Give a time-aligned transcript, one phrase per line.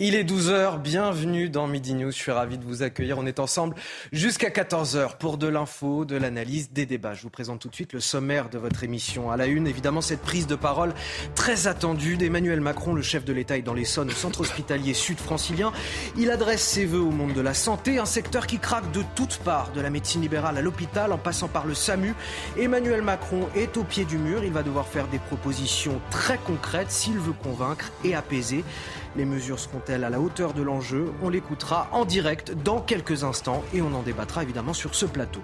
[0.00, 3.18] Il est 12h, bienvenue dans Midi News, je suis ravi de vous accueillir.
[3.18, 3.74] On est ensemble
[4.12, 7.14] jusqu'à 14h pour de l'info, de l'analyse, des débats.
[7.14, 9.32] Je vous présente tout de suite le sommaire de votre émission.
[9.32, 10.94] À la une, évidemment, cette prise de parole
[11.34, 15.72] très attendue d'Emmanuel Macron, le chef de l'État est dans l'Essonne, au centre hospitalier sud-francilien.
[16.16, 19.38] Il adresse ses voeux au monde de la santé, un secteur qui craque de toutes
[19.38, 22.14] parts, de la médecine libérale à l'hôpital, en passant par le SAMU.
[22.56, 26.92] Emmanuel Macron est au pied du mur, il va devoir faire des propositions très concrètes
[26.92, 28.62] s'il veut convaincre et apaiser.
[29.16, 29.58] Les mesures
[29.94, 34.02] à la hauteur de l'enjeu On l'écoutera en direct dans quelques instants et on en
[34.02, 35.40] débattra évidemment sur ce plateau.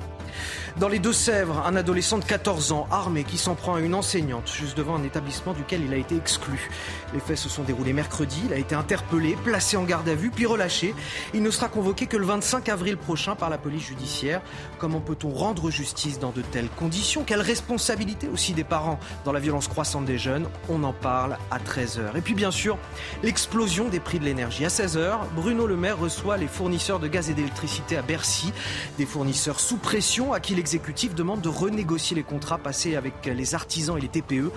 [0.78, 4.50] Dans les Deux-Sèvres, un adolescent de 14 ans armé qui s'en prend à une enseignante
[4.50, 6.68] juste devant un établissement duquel il a été exclu.
[7.14, 10.30] Les faits se sont déroulés mercredi, il a été interpellé, placé en garde à vue
[10.30, 10.96] puis relâché.
[11.32, 14.42] Il ne sera convoqué que le 25 avril prochain par la police judiciaire.
[14.78, 17.22] Comment peut-on rendre justice dans de telles conditions?
[17.24, 20.48] Quelle responsabilité aussi des parents dans la violence croissante des jeunes?
[20.68, 22.16] On en parle à 13h.
[22.16, 22.78] Et puis bien sûr,
[23.22, 24.64] l'explosion des prix de l'énergie.
[24.64, 28.52] À 16h, Bruno Le Maire reçoit les fournisseurs de gaz et d'électricité à Bercy,
[28.98, 33.54] des fournisseurs sous pression à qui l'exécutif demande de renégocier les contrats passés avec les
[33.54, 34.50] artisans et les TPE.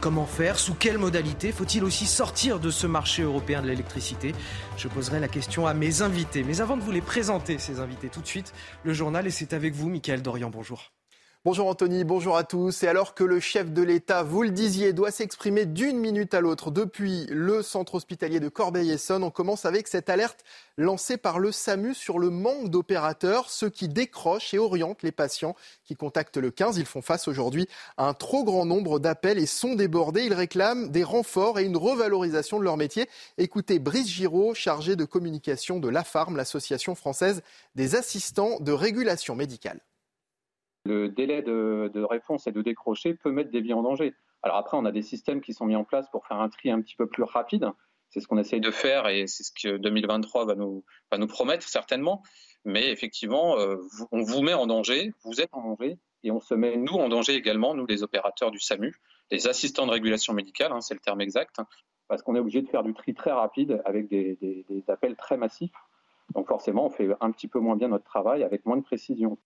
[0.00, 0.58] Comment faire?
[0.58, 1.52] Sous quelle modalité?
[1.52, 4.34] Faut-il aussi sortir de ce marché européen de l'électricité
[4.76, 6.44] Je poserai la question à mes invités.
[6.44, 8.52] Mais avant de vous les présenter, ces invités, tout de suite,
[8.84, 10.50] le journal, et c'est avec vous, Michael Dorian.
[10.50, 10.92] Bonjour.
[11.44, 12.84] Bonjour Anthony, bonjour à tous.
[12.84, 16.40] Et alors que le chef de l'État, vous le disiez, doit s'exprimer d'une minute à
[16.40, 20.44] l'autre depuis le centre hospitalier de Corbeil-Essonne, on commence avec cette alerte
[20.76, 25.56] lancée par le SAMU sur le manque d'opérateurs, ceux qui décrochent et orientent les patients
[25.82, 26.78] qui contactent le 15.
[26.78, 27.66] Ils font face aujourd'hui
[27.96, 30.22] à un trop grand nombre d'appels et sont débordés.
[30.22, 33.08] Ils réclament des renforts et une revalorisation de leur métier.
[33.36, 37.42] Écoutez Brice Giraud, chargé de communication de l'AFARM, l'association française
[37.74, 39.80] des assistants de régulation médicale
[40.84, 44.14] le délai de, réponse et de décrocher peut mettre des vies en danger.
[44.42, 46.70] Alors après, on a des systèmes qui sont mis en place pour faire un tri
[46.70, 47.70] un petit peu plus rapide.
[48.10, 51.26] C'est ce qu'on essaye de faire et c'est ce que 2023 va nous, va nous
[51.26, 52.22] promettre certainement.
[52.64, 53.76] Mais effectivement, euh,
[54.10, 57.08] on vous met en danger, vous êtes en danger et on se met nous en
[57.08, 58.94] danger également, nous les opérateurs du SAMU,
[59.30, 61.56] les assistants de régulation médicale, hein, c'est le terme exact,
[62.06, 65.36] parce qu'on est obligé de faire du tri très rapide avec des, des appels très
[65.36, 65.72] massifs.
[66.34, 69.38] Donc forcément, on fait un petit peu moins bien notre travail avec moins de précision.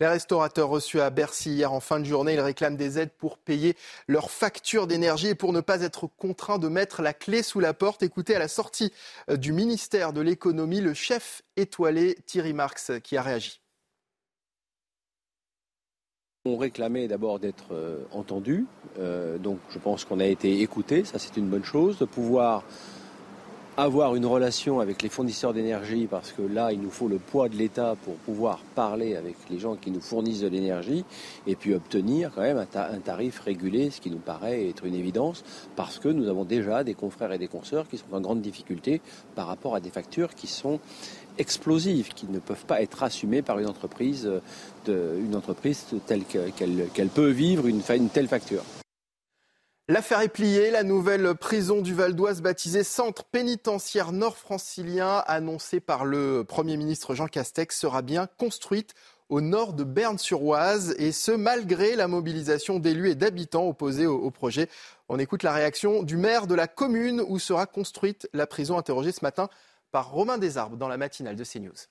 [0.00, 3.36] Les restaurateurs reçus à Bercy hier en fin de journée, ils réclament des aides pour
[3.36, 3.76] payer
[4.08, 7.74] leurs factures d'énergie et pour ne pas être contraints de mettre la clé sous la
[7.74, 8.02] porte.
[8.02, 8.94] Écoutez à la sortie
[9.28, 13.60] euh, du ministère de l'économie le chef étoilé Thierry Marx qui a réagi.
[16.46, 18.64] On réclamait d'abord d'être euh, entendu,
[18.98, 22.64] euh, donc je pense qu'on a été écouté, ça c'est une bonne chose, de pouvoir
[23.82, 27.48] avoir une relation avec les fournisseurs d'énergie, parce que là, il nous faut le poids
[27.48, 31.04] de l'État pour pouvoir parler avec les gens qui nous fournissent de l'énergie,
[31.46, 35.44] et puis obtenir quand même un, tarif régulé, ce qui nous paraît être une évidence,
[35.76, 39.00] parce que nous avons déjà des confrères et des consoeurs qui sont en grande difficulté
[39.34, 40.78] par rapport à des factures qui sont
[41.38, 44.30] explosives, qui ne peuvent pas être assumées par une entreprise,
[45.34, 48.62] entreprise telle qu'elle peut vivre une telle facture.
[49.90, 50.70] L'affaire est pliée.
[50.70, 57.16] La nouvelle prison du Val d'Oise, baptisée Centre pénitentiaire nord-francilien, annoncée par le Premier ministre
[57.16, 58.94] Jean Castex, sera bien construite
[59.30, 64.68] au nord de Berne-sur-Oise, et ce, malgré la mobilisation d'élus et d'habitants opposés au, projet.
[65.08, 69.10] On écoute la réaction du maire de la commune où sera construite la prison, interrogée
[69.10, 69.48] ce matin
[69.90, 71.88] par Romain Desarbes dans la matinale de CNews.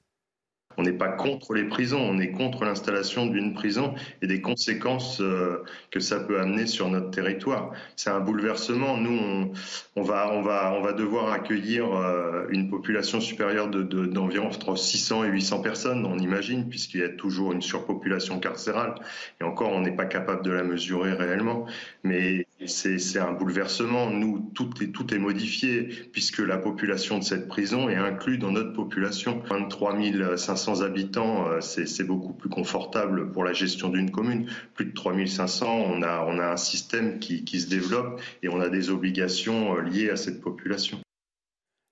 [0.79, 5.19] On n'est pas contre les prisons, on est contre l'installation d'une prison et des conséquences
[5.19, 7.73] euh, que ça peut amener sur notre territoire.
[7.97, 8.95] C'est un bouleversement.
[8.95, 9.51] Nous,
[9.97, 14.77] on, va, on, va, on va devoir accueillir euh, une population supérieure d'environ de, entre
[14.77, 18.95] 600 et 800 personnes, on imagine, puisqu'il y a toujours une surpopulation carcérale.
[19.41, 21.65] Et encore, on n'est pas capable de la mesurer réellement.
[22.05, 24.09] Mais c'est un bouleversement.
[24.11, 28.51] Nous, tout est, tout est modifié, puisque la population de cette prison est inclue dans
[28.51, 29.41] notre population.
[29.49, 29.97] 23
[30.37, 34.49] 500 habitants, euh, c'est beaucoup plus confortable pour la gestion d'une commune.
[34.73, 38.59] Plus de 3500, on a, on a un système qui, qui se développe et on
[38.59, 40.99] a des obligations euh, liées à cette population.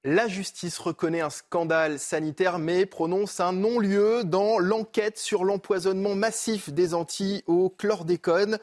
[0.04, 6.70] La justice reconnaît un scandale sanitaire mais prononce un non-lieu dans l'enquête sur l'empoisonnement massif
[6.70, 8.60] des Antilles au chlordécone.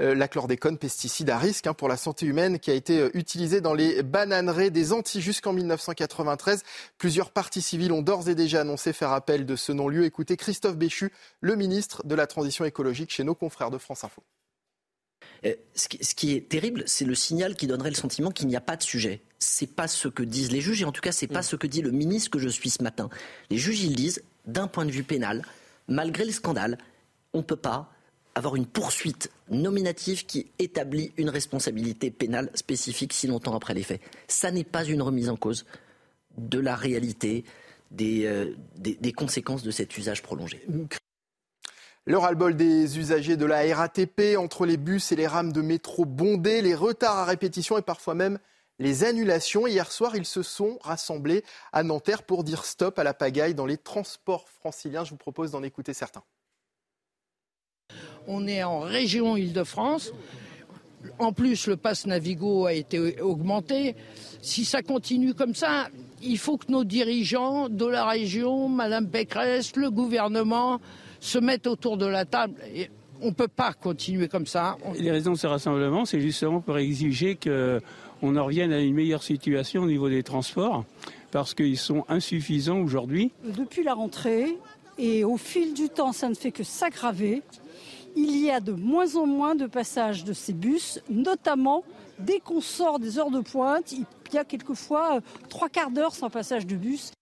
[0.00, 3.10] Euh, la chlordécone, pesticide à risque hein, pour la santé humaine, qui a été euh,
[3.14, 6.62] utilisé dans les bananeraies des Antilles jusqu'en 1993.
[6.96, 10.04] Plusieurs partis civils ont d'ores et déjà annoncé faire appel de ce non-lieu.
[10.04, 14.22] Écoutez Christophe Béchu, le ministre de la Transition écologique chez nos confrères de France Info.
[15.44, 18.60] Euh, ce qui est terrible, c'est le signal qui donnerait le sentiment qu'il n'y a
[18.60, 19.22] pas de sujet.
[19.38, 21.44] C'est pas ce que disent les juges, et en tout cas, c'est pas mm.
[21.44, 23.08] ce que dit le ministre que je suis ce matin.
[23.50, 25.44] Les juges, ils disent, d'un point de vue pénal,
[25.86, 26.78] malgré le scandale,
[27.32, 27.92] on ne peut pas
[28.34, 34.00] avoir une poursuite nominative qui établit une responsabilité pénale spécifique si longtemps après les faits.
[34.28, 35.66] Ça n'est pas une remise en cause
[36.36, 37.44] de la réalité
[37.90, 40.64] des, euh, des, conséquences de cet usage prolongé.
[42.04, 46.04] Le ras-le-bol des usagers de la RATP entre les bus et les rames de métro
[46.04, 48.38] bondées, les retards à répétition et parfois même
[48.78, 49.66] les annulations.
[49.66, 53.66] Hier soir, ils se sont rassemblés à Nanterre pour dire stop à la pagaille dans
[53.66, 55.04] les transports franciliens.
[55.04, 56.22] Je vous propose d'en écouter certains.
[58.26, 60.12] On est en région Île-de-France.
[61.18, 63.94] En plus, le pass Navigo a été augmenté.
[64.42, 65.88] Si ça continue comme ça,
[66.20, 70.80] il faut que nos dirigeants de la région, Madame Pécresse, le gouvernement,
[71.20, 72.54] se mettent autour de la table.
[72.74, 72.90] Et
[73.20, 74.76] on ne peut pas continuer comme ça.
[74.98, 77.36] Les raisons de ce rassemblement, c'est justement pour exiger
[78.20, 80.84] qu'on en revienne à une meilleure situation au niveau des transports,
[81.30, 83.32] parce qu'ils sont insuffisants aujourd'hui.
[83.44, 84.58] Depuis la rentrée,
[84.98, 87.42] et au fil du temps, ça ne fait que s'aggraver
[88.16, 91.84] il y a de moins en moins de passages de ces bus, notamment
[92.18, 93.92] dès qu'on sort des heures de pointe.
[93.92, 94.04] Il
[94.34, 97.12] y a quelquefois euh, trois quarts d'heure sans passage de bus.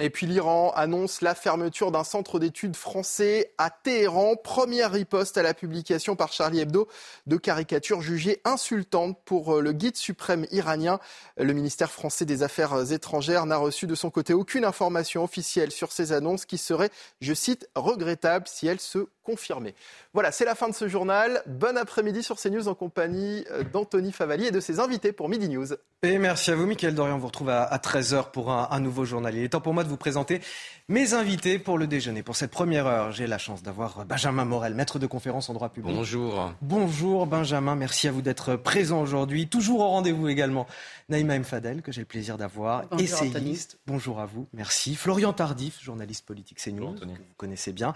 [0.00, 4.36] Et puis l'Iran annonce la fermeture d'un centre d'études français à Téhéran.
[4.36, 6.88] Première riposte à la publication par Charlie Hebdo
[7.26, 10.98] de caricatures jugées insultantes pour euh, le guide suprême iranien.
[11.36, 15.92] Le ministère français des Affaires étrangères n'a reçu de son côté aucune information officielle sur
[15.92, 16.90] ces annonces qui seraient,
[17.20, 19.74] je cite, regrettables si elles se confirmaient.
[20.14, 21.42] Voilà, c'est la fin de ce journal.
[21.46, 25.48] Bon après-midi sur CNews en compagnie euh, d'Anthony Favali et de ses invités pour Midi
[25.48, 25.68] News.
[26.02, 27.14] Et merci à vous, Mickaël Dorian.
[27.16, 29.34] On vous retrouve à 13h pour un, un nouveau journal.
[29.34, 30.40] Il est temps pour moi de vous présenter
[30.88, 32.22] mes invités pour le déjeuner.
[32.22, 35.68] Pour cette première heure, j'ai la chance d'avoir Benjamin Morel, maître de conférence en droit
[35.70, 35.94] public.
[35.94, 36.52] Bonjour.
[36.60, 39.48] Bonjour Benjamin, merci à vous d'être présent aujourd'hui.
[39.48, 40.66] Toujours au rendez-vous également.
[41.08, 43.78] Naïma Mfadel, que j'ai le plaisir d'avoir, essayiste.
[43.86, 44.94] Bonjour à vous, merci.
[44.94, 47.94] Florian Tardif, journaliste politique CNews, que vous connaissez bien.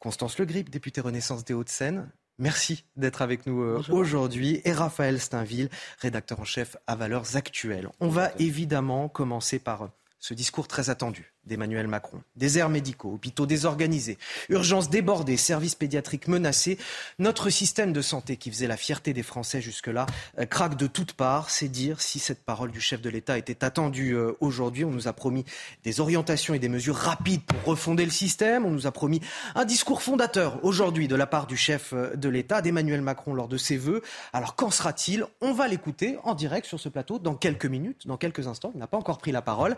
[0.00, 2.10] Constance Le Grip, députée Renaissance des Hauts-de-Seine.
[2.38, 4.62] Merci d'être avec nous euh, aujourd'hui.
[4.64, 5.68] Et Raphaël Steinville,
[5.98, 7.90] rédacteur en chef à Valeurs Actuelles.
[8.00, 12.22] On va évidemment commencer par ce discours très attendu d'Emmanuel Macron.
[12.36, 14.18] Déserts médicaux, hôpitaux désorganisés,
[14.50, 16.78] urgences débordées, services pédiatriques menacés.
[17.18, 20.04] Notre système de santé qui faisait la fierté des Français jusque-là
[20.38, 21.48] euh, craque de toutes parts.
[21.48, 24.84] C'est dire si cette parole du chef de l'État était attendue euh, aujourd'hui.
[24.84, 25.46] On nous a promis
[25.82, 28.66] des orientations et des mesures rapides pour refonder le système.
[28.66, 29.20] On nous a promis
[29.54, 33.48] un discours fondateur aujourd'hui de la part du chef euh, de l'État, d'Emmanuel Macron lors
[33.48, 34.02] de ses vœux.
[34.34, 35.24] Alors qu'en sera-t-il?
[35.40, 38.72] On va l'écouter en direct sur ce plateau dans quelques minutes, dans quelques instants.
[38.74, 39.74] Il n'a pas encore pris la parole.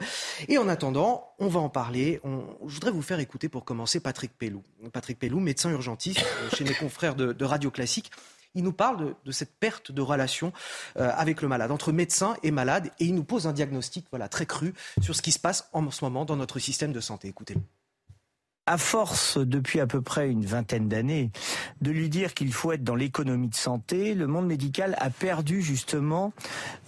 [0.48, 2.20] Et en attendant, on va en parler.
[2.24, 4.62] Je voudrais vous faire écouter pour commencer Patrick Pellou.
[4.92, 8.10] Patrick Pellou, médecin urgentiste euh, chez mes confrères de, Radio Classique.
[8.54, 10.52] Il nous parle de, cette perte de relation
[10.96, 14.28] euh, avec le malade, entre médecin et malade, et il nous pose un diagnostic voilà,
[14.28, 17.28] très cru sur ce qui se passe en ce moment dans notre système de santé.
[17.28, 17.60] Écoutez-le
[18.66, 21.32] à force, depuis à peu près une vingtaine d'années,
[21.80, 25.62] de lui dire qu'il faut être dans l'économie de santé, le monde médical a perdu
[25.62, 26.32] justement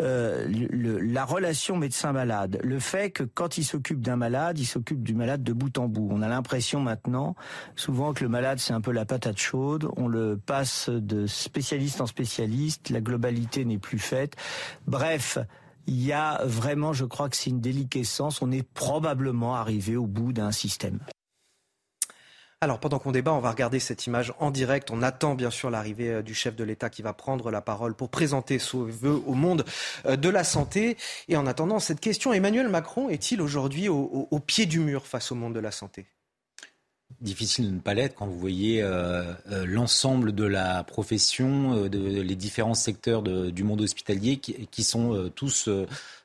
[0.00, 2.60] euh, la relation médecin-malade.
[2.62, 5.88] Le fait que quand il s'occupe d'un malade, il s'occupe du malade de bout en
[5.88, 6.08] bout.
[6.12, 7.34] On a l'impression maintenant,
[7.74, 12.00] souvent que le malade c'est un peu la patate chaude, on le passe de spécialiste
[12.00, 14.36] en spécialiste, la globalité n'est plus faite.
[14.86, 15.38] Bref,
[15.86, 18.40] il y a vraiment, je crois que c'est une déliquescence.
[18.42, 21.00] On est probablement arrivé au bout d'un système.
[22.60, 24.90] Alors pendant qu'on débat, on va regarder cette image en direct.
[24.90, 27.94] On attend bien sûr l'arrivée euh, du chef de l'État qui va prendre la parole
[27.94, 29.64] pour présenter son vœu au monde
[30.06, 30.96] euh, de la santé.
[31.28, 35.34] Et en attendant cette question, Emmanuel Macron est-il aujourd'hui au, pied du mur face au
[35.34, 36.06] monde de la santé?
[37.20, 39.34] Difficile de ne pas l'être quand vous voyez euh,
[39.64, 45.68] l'ensemble de la profession, de, les différents secteurs du monde hospitalier qui, sont tous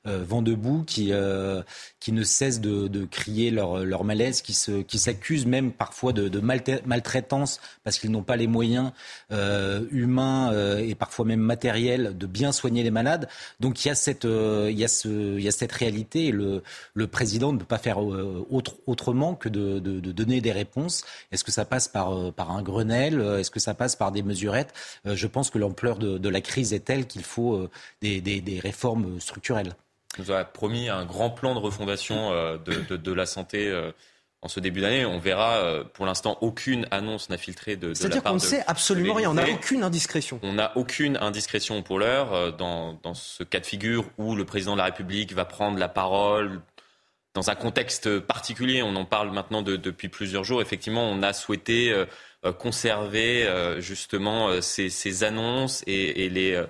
[0.05, 1.61] vent debout, qui, euh,
[1.99, 6.39] qui ne cessent de, crier leur, leur, malaise, qui, se, qui s'accusent même parfois de,
[6.39, 8.91] maltraitance parce qu'ils n'ont pas les moyens
[9.31, 13.27] euh, humains euh, et parfois même matériels de bien soigner les malades.
[13.59, 16.31] Donc il y a cette, il y a ce, il y a cette réalité et
[16.31, 16.63] le,
[16.93, 21.03] le président ne peut pas faire autre, autrement que de, de, donner des réponses.
[21.31, 23.21] Est-ce que ça passe par, par un Grenelle?
[23.39, 24.73] Est-ce que ça passe par des mesurettes?
[25.05, 27.69] Je pense que l'ampleur de, la crise est telle qu'il faut
[28.01, 29.75] des, des réformes structurelles.
[30.17, 33.71] Nous a promis un grand plan de refondation de, la santé
[34.41, 35.05] en ce début d'année.
[35.05, 39.13] On verra, pour l'instant, aucune annonce n'a filtré de, de C'est-à-dire qu'on ne sait absolument
[39.13, 40.39] rien, on n'a aucune indiscrétion.
[40.41, 44.73] On n'a aucune indiscrétion pour l'heure dans, dans, ce cas de figure où le président
[44.73, 46.59] de la République va prendre la parole
[47.33, 48.83] dans un contexte particulier.
[48.83, 50.61] On en parle maintenant depuis plusieurs jours.
[50.61, 52.05] Effectivement, on a souhaité euh,
[52.45, 56.61] euh, conserver euh, justement ces, annonces et, les,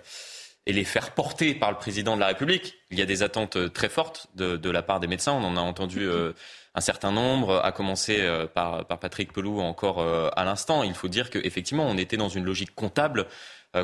[0.65, 2.78] et les faire porter par le président de la République.
[2.91, 5.33] Il y a des attentes très fortes de, la part des médecins.
[5.33, 6.09] On en a entendu
[6.73, 10.81] un certain nombre, à commencer par, par Patrick Pelou encore à l'instant.
[10.81, 13.27] Il faut dire qu'effectivement, on était dans une logique comptable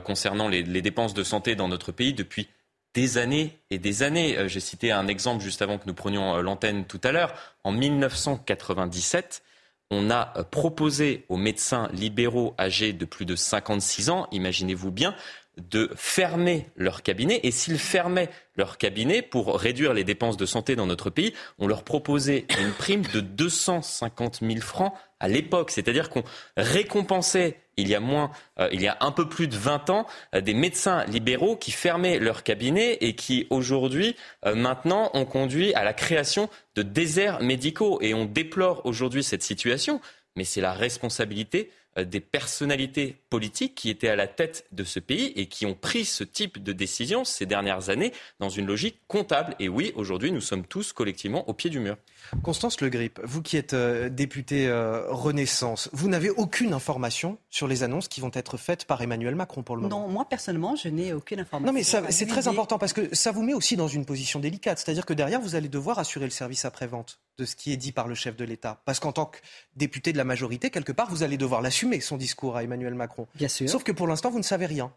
[0.03, 2.50] concernant les, dépenses de santé dans notre pays depuis
[2.95, 4.38] des années et des années.
[4.38, 7.33] Euh, j'ai cité un exemple juste avant que nous prenions euh, l'antenne tout à l'heure.
[7.63, 9.43] En 1997,
[9.91, 15.13] on a euh, proposé aux médecins libéraux âgés de plus de 56 ans, imaginez-vous bien,
[15.57, 17.39] de fermer leur cabinet.
[17.43, 21.67] Et s'ils fermaient leur cabinet pour réduire les dépenses de santé dans notre pays, on
[21.67, 25.71] leur proposait une prime de 250 000 francs à l'époque.
[25.71, 26.24] C'est-à-dire qu'on
[26.57, 30.07] récompensait il y a moins, euh, il y a un peu plus de 20 ans,
[30.33, 35.74] euh, des médecins libéraux qui fermaient leur cabinet et qui aujourd'hui, euh, maintenant, ont conduit
[35.74, 38.00] à la création de déserts médicaux.
[38.01, 40.00] Et on déplore aujourd'hui cette situation,
[40.35, 41.69] mais c'est la responsabilité
[42.04, 46.06] des personnalités politiques qui étaient à la tête de ce pays et qui ont pris
[46.06, 49.56] ce type de décision ces dernières années dans une logique comptable.
[49.60, 51.98] Et oui, aujourd'hui, nous sommes tous collectivement au pied du mur.
[52.44, 57.68] Constance Le Grip, vous qui êtes euh, députée euh, Renaissance, vous n'avez aucune information sur
[57.68, 60.02] les annonces qui vont être faites par Emmanuel Macron pour le moment?
[60.02, 61.72] Non, moi personnellement, je n'ai aucune information.
[61.72, 64.80] Non, mais c'est très important parce que ça vous met aussi dans une position délicate.
[64.80, 67.92] C'est-à-dire que derrière, vous allez devoir assurer le service après-vente de ce qui est dit
[67.92, 68.82] par le chef de l'État.
[68.86, 69.40] Parce qu'en tant que
[69.75, 73.27] député de la majorité, quelque part, vous allez devoir l'assumer, son discours à Emmanuel Macron.
[73.36, 73.70] Bien sûr.
[73.70, 74.92] Sauf que pour l'instant, vous ne savez rien.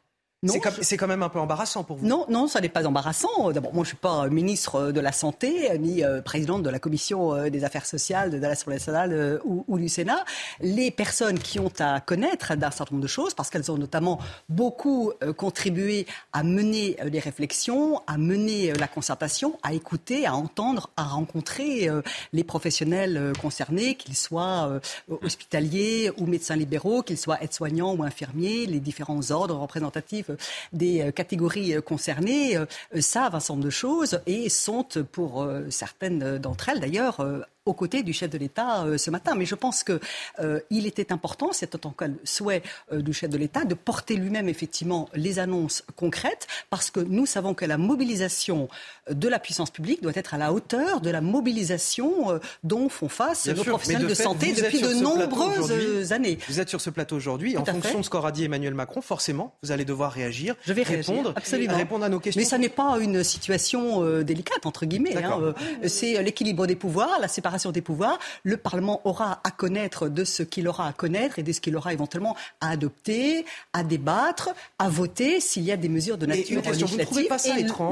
[0.47, 2.07] C'est quand même un peu embarrassant pour vous.
[2.07, 3.51] Non, non, ça n'est pas embarrassant.
[3.51, 6.79] D'abord, moi, je ne suis pas ministre de la Santé, ni euh, présidente de la
[6.79, 10.25] Commission euh, des affaires sociales de l'Assemblée nationale euh, ou, du Sénat.
[10.61, 14.21] Les personnes qui ont à connaître d'un certain nombre de choses, parce qu'elles ont notamment
[14.49, 21.05] beaucoup contribué à mener les réflexions, à mener la concertation, à écouter, à entendre, à
[21.05, 21.89] rencontrer
[22.33, 28.81] les professionnels concernés, qu'ils soient hospitaliers ou médecins libéraux, qu'ils soient aides-soignants ou infirmiers, les
[28.81, 30.28] différents ordres représentatifs
[30.73, 32.67] des euh, catégories euh, concernées euh,
[33.01, 37.25] savent un certain nombre de choses et sont, pour certaines d'entre elles d'ailleurs,
[37.69, 39.35] aux côtés du chef de l'État euh, ce matin.
[39.37, 40.01] Mais je pense qu'il
[40.41, 44.17] euh, était important, c'est en tant que souhait euh, du chef de l'État, de porter
[44.17, 48.69] lui-même effectivement les annonces concrètes, parce que nous savons que la mobilisation
[49.11, 53.47] de la puissance publique doit être à la hauteur de la mobilisation dont font face
[53.47, 56.39] nos professionnels de, santé depuis de nombreuses années.
[56.49, 59.55] Vous êtes sur ce plateau aujourd'hui, en fonction de ce qu'aura dit Emmanuel Macron, forcément,
[59.63, 61.77] vous allez devoir réagir, je vais répondre, absolument.
[61.77, 62.41] répondre à nos questions.
[62.41, 65.17] Mais ça n'est pas une situation délicate entre guillemets.
[65.17, 65.55] Hein.
[65.87, 70.43] C'est l'équilibre des pouvoirs, la séparation des pouvoirs, le Parlement aura à connaître de ce
[70.43, 74.89] qu'il aura à connaître et de ce qu'il aura éventuellement à adopter, à débattre, à
[74.89, 77.29] voter s'il y a des mesures de nature législative.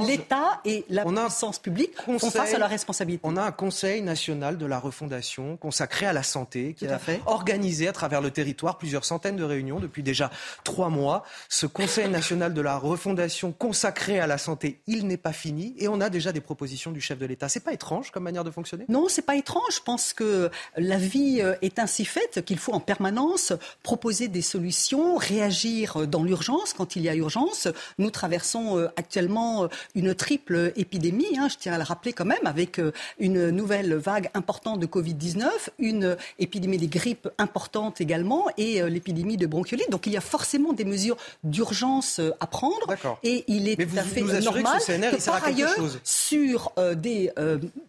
[0.07, 3.23] L'État et la puissance publique font face à la responsabilité.
[3.25, 7.21] On a un Conseil national de la refondation consacré à la santé qui a fait.
[7.27, 10.31] organisé à travers le territoire plusieurs centaines de réunions depuis déjà
[10.65, 11.25] trois mois.
[11.49, 15.89] Ce Conseil national de la refondation consacré à la santé, il n'est pas fini et
[15.89, 17.49] on a déjà des propositions du chef de l'État.
[17.49, 18.85] C'est pas étrange comme manière de fonctionner?
[18.89, 22.73] Non, c'est pas étrange je pense que la vie euh, est ainsi faite qu'il faut
[22.73, 27.69] en permanence proposer des solutions, réagir dans l'urgence quand il y a urgence.
[27.99, 32.25] Nous traversons euh, actuellement euh, une triple épidémie, hein, je tiens à le rappeler quand
[32.25, 32.81] même, avec
[33.19, 35.49] une nouvelle vague importante de Covid-19,
[35.79, 39.91] une épidémie des grippes importante également et l'épidémie de bronchiolite.
[39.91, 42.95] Donc il y a forcément des mesures d'urgence à prendre.
[43.23, 47.33] Et il est tout à fait normal que, par ailleurs, sur des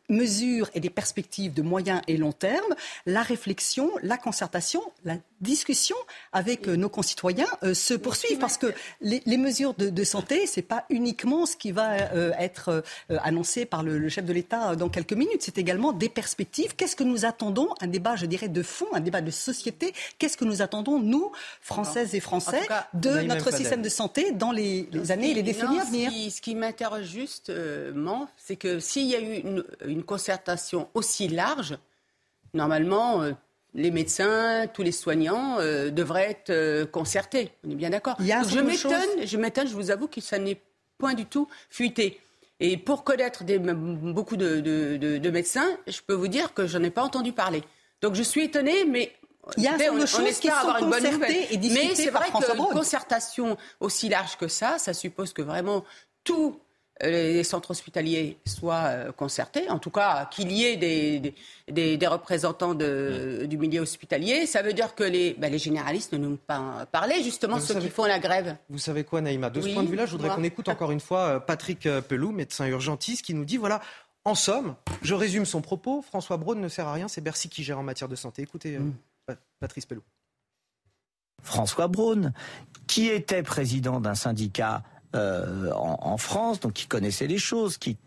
[0.10, 2.76] mesures et des perspectives de moyen et long terme,
[3.06, 5.96] la réflexion, la concertation, la discussion
[6.34, 10.86] avec euh, nos concitoyens euh, se poursuivent parce que les, mesures de, santé, c'est pas
[10.90, 15.42] uniquement ce qui va euh, être annoncé par le, chef de l'État dans quelques minutes.
[15.42, 16.76] C'est également des perspectives.
[16.76, 17.70] Qu'est-ce que nous attendons?
[17.82, 19.94] Un débat, je dirais, de fond, un débat de société.
[20.18, 24.90] Qu'est-ce que nous attendons, nous, Françaises et Français, de notre système de santé dans les,
[25.12, 26.12] années et les décennies à venir?
[26.32, 31.78] Ce qui, m'interroge justement, c'est que s'il y a eu une, une concertation aussi large,
[32.54, 33.24] normalement,
[33.78, 37.52] les médecins, tous les soignants euh, devraient être euh, concertés.
[37.66, 38.18] On est bien d'accord.
[38.20, 40.60] Je m'étonne, je m'étonne, je vous avoue que ça n'est
[40.98, 42.20] point du tout fuité.
[42.60, 47.04] Et pour connaître beaucoup de, médecins, je peux vous dire que je n'en ai pas
[47.04, 47.64] entendu parler.
[48.02, 49.14] Donc je suis étonnée, mais
[49.58, 52.66] il y a un de choses qui sont concertées et discutées Mais c'est vrai qu'une
[52.74, 55.86] concertation aussi large que ça, ça suppose que vraiment
[56.24, 56.60] tout
[57.02, 61.34] les centres hospitaliers soient concertés, en tout cas qu'il y ait des,
[61.98, 64.46] des, représentants de, du milieu hospitalier.
[64.46, 67.90] Ça veut dire que les, ben, les généralistes ne nous pas parler, justement, ceux qui
[67.90, 68.56] font la grève.
[68.70, 69.50] Vous savez quoi, Naïma?
[69.50, 72.66] De ce point de vue-là, je voudrais qu'on écoute encore une fois Patrick Pelou, médecin
[72.68, 73.82] urgentiste, qui nous dit voilà,
[74.28, 77.64] en somme, je résume son propos, François Braun ne sert à rien, c'est Bercy qui
[77.64, 78.42] gère en matière de santé.
[78.42, 78.94] Écoutez, mm.
[79.62, 80.02] Patrice Pelou.
[81.42, 82.34] François Braun,
[82.88, 84.84] qui était président d'un syndicat
[85.16, 87.98] euh, en, France, donc qui connaissait les choses, qui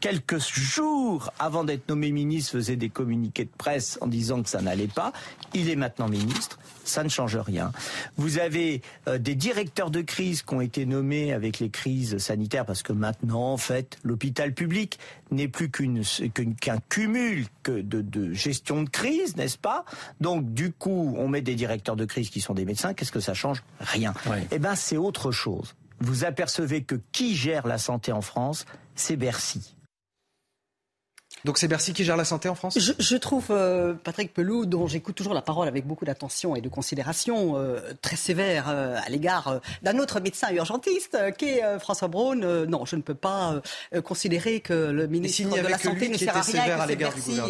[0.00, 4.60] quelques jours avant d'être nommé ministre faisait des communiqués de presse en disant que ça
[4.60, 5.12] n'allait pas.
[5.54, 7.72] Il est maintenant ministre, ça ne change rien.
[8.16, 12.66] Vous avez euh, des directeurs de crise qui ont été nommés avec les crises sanitaires
[12.66, 14.98] parce que maintenant, en fait, l'hôpital public
[15.30, 19.84] n'est plus qu'un cumul de, de, gestion de crise, n'est-ce pas?
[20.20, 22.94] Donc, du coup, on met des directeurs de crise qui sont des médecins.
[22.94, 23.62] Qu'est-ce que ça change?
[23.80, 24.14] Rien.
[24.50, 25.74] Eh ben, c'est autre chose.
[26.00, 29.74] Vous apercevez que qui gère la santé en France, c'est Bercy.
[31.44, 32.78] Donc c'est Bercy qui gère la santé en France?
[32.78, 36.68] Je, trouve euh, Patrick Pelou, dont j'écoute toujours la parole avec beaucoup d'attention et de
[36.68, 42.66] considération, euh, très sévère euh, à l'égard d'un autre médecin urgentiste qui est François Braun.
[42.66, 43.60] non, je ne peux pas
[44.04, 47.40] considérer que le ministre de la Santé ne sert à rien et que c'est Bercy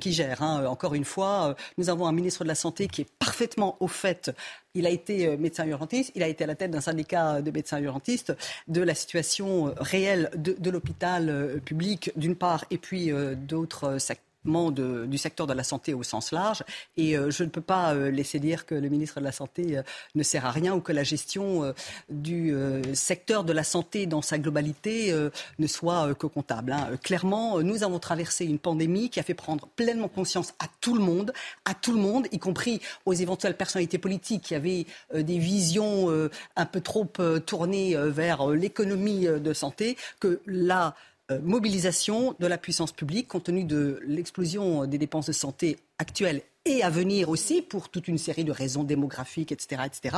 [0.00, 0.42] qui gère.
[0.42, 0.66] Hein.
[0.66, 4.32] Encore une fois, nous avons un ministre de la Santé qui est parfaitement au fait
[4.74, 7.50] il a été euh, médecin urgentiste, il a été à la tête d'un syndicat de
[7.50, 8.32] médecins urgentistes,
[8.68, 14.29] de la situation euh, réelle de, l'hôpital euh, public d'une part, et puis d'autres secteurs
[14.44, 16.64] du secteur de la santé au sens large.
[16.96, 19.76] Et euh, je ne peux pas euh, laisser dire que le ministre de la Santé
[19.76, 19.82] euh,
[20.14, 21.74] ne sert à rien ou que la gestion
[22.08, 22.54] du
[22.94, 25.14] secteur de la santé dans sa globalité
[25.58, 26.72] ne soit que comptable.
[26.72, 26.90] Hein.
[27.02, 31.00] Clairement, nous avons traversé une pandémie qui a fait prendre pleinement conscience à tout le
[31.00, 31.32] monde,
[31.64, 36.08] à tout le monde, y compris aux éventuelles personnalités politiques qui avaient des visions
[36.56, 37.06] un peu trop
[37.46, 40.94] tournées vers l'économie de santé, que là,
[41.38, 46.82] mobilisation de la puissance publique compte tenu de l'explosion des dépenses de santé actuelles et
[46.82, 50.16] à venir aussi pour toute une série de raisons démographiques, etc., etc.,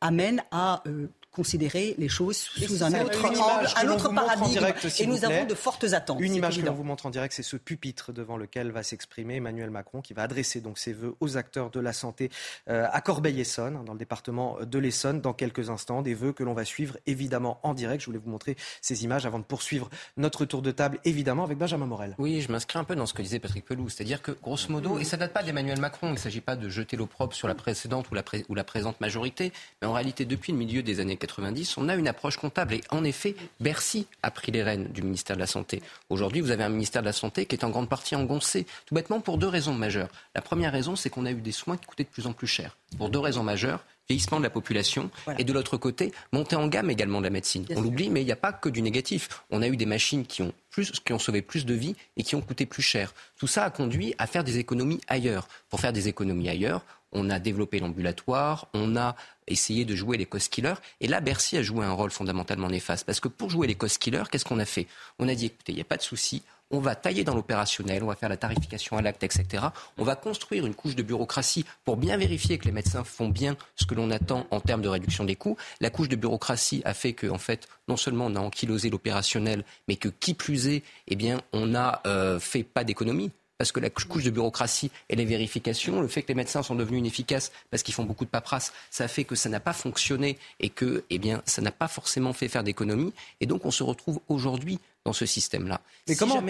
[0.00, 4.66] amène à euh, considérer les choses sous un autre angle, un autre paradigme.
[4.98, 6.18] et nous avons de fortes attentes.
[6.18, 9.36] Une image que l'on vous montre en direct, c'est ce pupitre devant lequel va s'exprimer
[9.36, 12.30] Emmanuel Macron, qui va adresser donc ses vœux aux acteurs de la santé
[12.70, 16.00] euh, à Corbeil-Essonne, dans le département de l'Essonne, dans quelques instants.
[16.00, 18.00] Des vœux que l'on va suivre évidemment en direct.
[18.00, 21.58] Je voulais vous montrer ces images avant de poursuivre notre tour de table, évidemment, avec
[21.58, 22.14] Benjamin Morel.
[22.16, 24.98] Oui, je m'inscris un peu dans ce que disait Patrick Pelou, c'est-à-dire que grosso modo,
[24.98, 27.54] et ça date pas d'Emmanuel Macron, il ne s'agit pas de jeter l'opprobre sur la
[27.54, 31.18] précédente ou la, ou la présente majorité, mais en réalité, depuis le milieu des années
[31.26, 32.74] 90, on a une approche comptable.
[32.74, 35.82] Et en effet, Bercy a pris les rênes du ministère de la Santé.
[36.08, 38.94] Aujourd'hui, vous avez un ministère de la Santé qui est en grande partie engoncé, tout
[38.94, 40.08] bêtement pour deux raisons majeures.
[40.34, 42.46] La première raison, c'est qu'on a eu des soins qui coûtaient de plus en plus
[42.46, 42.76] cher.
[42.98, 46.90] Pour deux raisons majeures vieillissement de la population et de l'autre côté, montée en gamme
[46.90, 47.66] également de la médecine.
[47.74, 49.42] On l'oublie, mais il n'y a pas que du négatif.
[49.50, 52.22] On a eu des machines qui ont, plus, qui ont sauvé plus de vies et
[52.22, 53.12] qui ont coûté plus cher.
[53.38, 55.48] Tout ça a conduit à faire des économies ailleurs.
[55.68, 59.16] Pour faire des économies ailleurs, on a développé l'ambulatoire, on a
[59.46, 60.74] essayé de jouer les cost-killers.
[61.00, 63.06] Et là, Bercy a joué un rôle fondamentalement néfaste.
[63.06, 64.86] Parce que pour jouer les cost-killers, qu'est-ce qu'on a fait?
[65.18, 68.02] On a dit, écoutez, il n'y a pas de souci, on va tailler dans l'opérationnel,
[68.02, 69.66] on va faire la tarification à l'acte, etc.
[69.98, 73.56] On va construire une couche de bureaucratie pour bien vérifier que les médecins font bien
[73.76, 75.56] ce que l'on attend en termes de réduction des coûts.
[75.80, 79.64] La couche de bureaucratie a fait que, en fait, non seulement on a ankylosé l'opérationnel,
[79.86, 83.80] mais que qui plus est, eh bien, on n'a euh, fait pas d'économie parce que
[83.80, 87.52] la couche de bureaucratie et les vérifications, le fait que les médecins sont devenus inefficaces
[87.70, 91.04] parce qu'ils font beaucoup de paperasse, ça fait que ça n'a pas fonctionné et que,
[91.10, 93.12] eh bien, ça n'a pas forcément fait faire d'économies.
[93.40, 95.80] Et donc, on se retrouve aujourd'hui dans ce système-là.
[96.08, 96.42] Mais comment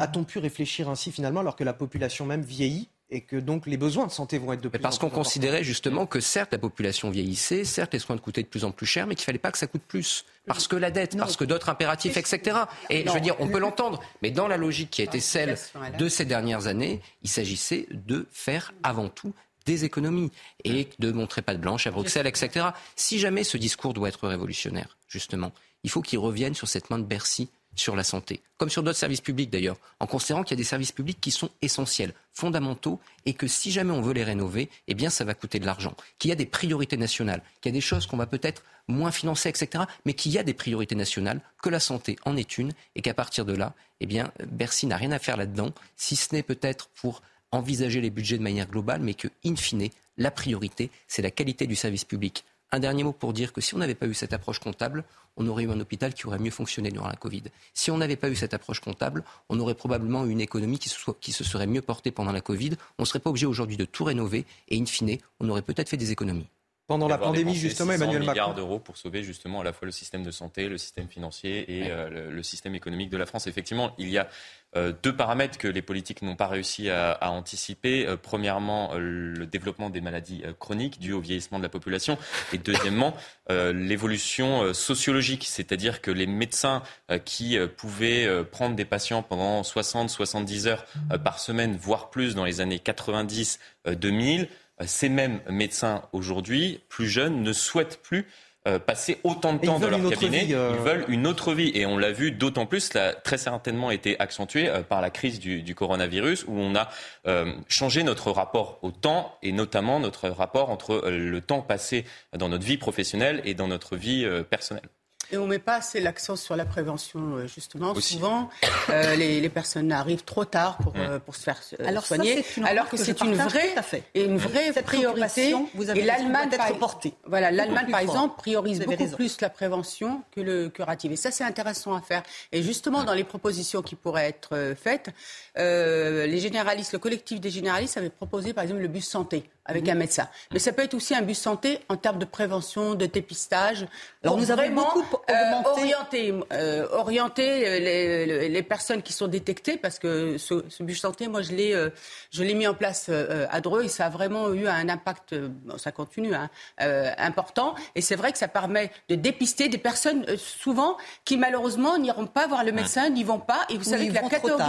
[0.00, 3.76] a-t-on pu réfléchir ainsi finalement alors que la population même vieillit et que donc les
[3.76, 7.10] besoins de santé vont être de plus parce qu'on considérait justement que certes la population
[7.10, 9.58] vieillissait, certes les soins coûtaient de plus en plus cher, mais qu'il fallait pas que
[9.58, 10.24] ça coûte plus.
[10.46, 12.58] Parce que la dette, parce que d'autres impératifs, etc.
[12.90, 15.56] Et je veux dire, on peut l'entendre, mais dans la logique qui a été celle
[15.98, 19.34] de ces dernières années, il s'agissait de faire avant tout
[19.66, 20.30] des économies
[20.64, 22.68] et de montrer pas de blanche à Bruxelles, etc.
[22.96, 25.52] Si jamais ce discours doit être révolutionnaire, justement,
[25.84, 28.98] il faut qu'il revienne sur cette main de Bercy sur la santé, comme sur d'autres
[28.98, 33.00] services publics d'ailleurs, en considérant qu'il y a des services publics qui sont essentiels, fondamentaux,
[33.26, 35.94] et que si jamais on veut les rénover, eh bien ça va coûter de l'argent,
[36.18, 39.12] qu'il y a des priorités nationales, qu'il y a des choses qu'on va peut-être moins
[39.12, 42.72] financer, etc., mais qu'il y a des priorités nationales, que la santé en est une,
[42.94, 46.34] et qu'à partir de là, eh bien Bercy n'a rien à faire là-dedans, si ce
[46.34, 50.90] n'est peut-être pour envisager les budgets de manière globale, mais que, in fine, la priorité,
[51.06, 52.44] c'est la qualité du service public.
[52.70, 55.04] Un dernier mot pour dire que si on n'avait pas eu cette approche comptable,
[55.38, 57.44] on aurait eu un hôpital qui aurait mieux fonctionné durant la Covid.
[57.72, 60.88] Si on n'avait pas eu cette approche comptable, on aurait probablement eu une économie qui
[61.32, 62.72] se, serait mieux portée pendant la Covid.
[62.98, 65.88] On ne serait pas obligé aujourd'hui de tout rénover et in fine, on aurait peut-être
[65.88, 66.48] fait des économies.
[66.88, 68.54] Pendant la pandémie, justement, 600 Emmanuel milliards Macron.
[68.54, 71.90] d'euros pour sauver justement à la fois le système de santé, le système financier et
[71.90, 73.46] euh, le, le système économique de la France.
[73.46, 74.28] Effectivement, il y a
[74.76, 78.06] euh, deux paramètres que les politiques n'ont pas réussi à, à anticiper.
[78.06, 82.18] Euh, premièrement, le développement des maladies chroniques dues au vieillissement de la population.
[82.52, 83.14] Et deuxièmement,
[83.48, 86.82] l'évolution sociologique, c'est-à-dire que les médecins
[87.24, 92.60] qui pouvaient prendre des patients pendant 60-70 heures euh, par semaine, voire plus dans les
[92.60, 94.46] années 90-2000, euh,
[94.86, 98.26] ces mêmes médecins aujourd'hui, plus jeunes, ne souhaitent plus
[98.66, 100.44] euh, passer autant de Et temps dans leur cabinet.
[100.44, 101.70] vie, euh, Ils veulent une autre vie.
[101.74, 105.10] Et on l'a vu d'autant plus, cela a très certainement été accentué euh, par la
[105.10, 106.88] crise du, du coronavirus, où on a
[107.26, 112.04] euh, changé notre rapport au temps, et notamment notre rapport entre euh, le temps passé
[112.36, 114.88] dans notre vie professionnelle et dans notre vie euh, personnelle.
[115.30, 117.92] Et on ne met pas assez l'accent sur la prévention, euh, justement.
[117.92, 118.14] Aussi.
[118.14, 118.48] Souvent,
[118.90, 122.44] euh, les, les personnes arrivent trop tard pour, euh, pour se faire euh, Alors soigner,
[122.64, 124.02] alors que que c'est une vraie, tout à fait.
[124.14, 125.54] et une vraie Cette priorité.
[125.74, 127.12] vous avez et l'Allemagne, être par- portée.
[127.26, 128.08] Voilà, l'Allemagne, par fort.
[128.10, 129.16] exemple, priorise beaucoup raison.
[129.16, 131.12] plus la prévention que le curatif.
[131.12, 132.22] Et ça, c'est intéressant à faire.
[132.52, 135.10] Et justement, dans les propositions qui pourraient être faites,
[135.58, 139.82] euh, les généralistes, le collectif des généralistes avait proposé, par exemple, le bus santé avec
[139.84, 139.90] Mhm.
[139.90, 140.28] un médecin.
[140.52, 143.86] Mais ça peut être aussi un bus santé en termes de prévention, de dépistage.
[144.24, 149.28] Alors, nous avons beaucoup euh, augmenté- orienter, euh, orienter euh, les, les- personnes qui sont
[149.28, 151.90] détectées, parce que ce, ce bus santé, moi, je l'ai, euh,
[152.30, 155.32] je l'ai mis en place euh, à Dreux et ça a vraiment eu un impact,
[155.32, 156.50] euh, bon, ça continue, hein,
[156.80, 157.74] euh, important.
[157.94, 162.26] Et c'est vrai que ça permet de dépister des personnes, euh, souvent, qui malheureusement n'iront
[162.26, 163.60] pas voir le médecin, n'y vont pas.
[163.70, 164.62] Et vous Oui, savez que la catégorie...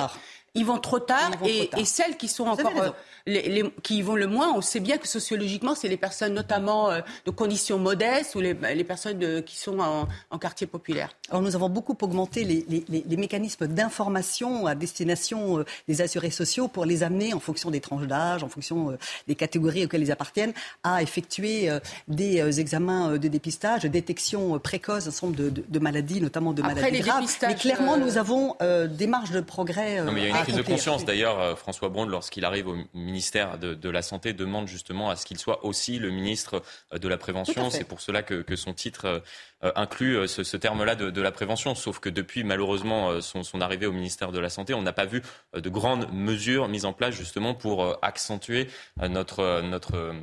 [0.56, 1.80] Ils vont trop tard, vont et, trop tard.
[1.80, 2.90] et celles qui sont Vous encore euh,
[3.28, 6.34] les, les- qui y vont le moins, on sait bien que sociologiquement, c'est les personnes
[6.34, 10.66] notamment euh, de conditions modestes ou les, les personnes de- qui sont en, en quartier
[10.68, 11.10] populaire.
[11.30, 16.02] Alors nous avons beaucoup augmenté les, les- les- les mécanismes d'information à destination euh, des
[16.02, 19.86] assurés sociaux pour les amener en fonction des tranches d'âge, en fonction euh, des catégories
[19.86, 24.60] auxquelles ils appartiennent, à effectuer euh, des euh, examens euh, de dépistage, de détection euh,
[24.60, 27.22] précoce d'un certain nombre de, de- de maladies, notamment de Après, maladies les graves.
[27.22, 30.00] dépistages, Mais clairement, euh, nous avons euh, des marges de progrès.
[30.00, 31.06] euh, Non, mais il y a une à prise de conscience.
[31.06, 35.16] D'ailleurs, euh, François Braun, lorsqu'il arrive au ministère de, de la Santé, demande justement à
[35.16, 36.62] ce qu'il soit aussi le ministre
[36.94, 37.70] euh, de la Prévention.
[37.70, 39.24] C'est pour cela que, que son titre
[39.64, 41.76] euh, inclut ce, ce terme-là de, de la prévention.
[41.76, 45.06] Sauf que depuis, malheureusement, son, son arrivée au ministère de la Santé, on n'a pas
[45.06, 45.22] vu
[45.54, 48.70] de grandes mesures mises en place justement pour accentuer
[49.02, 50.14] notre, notre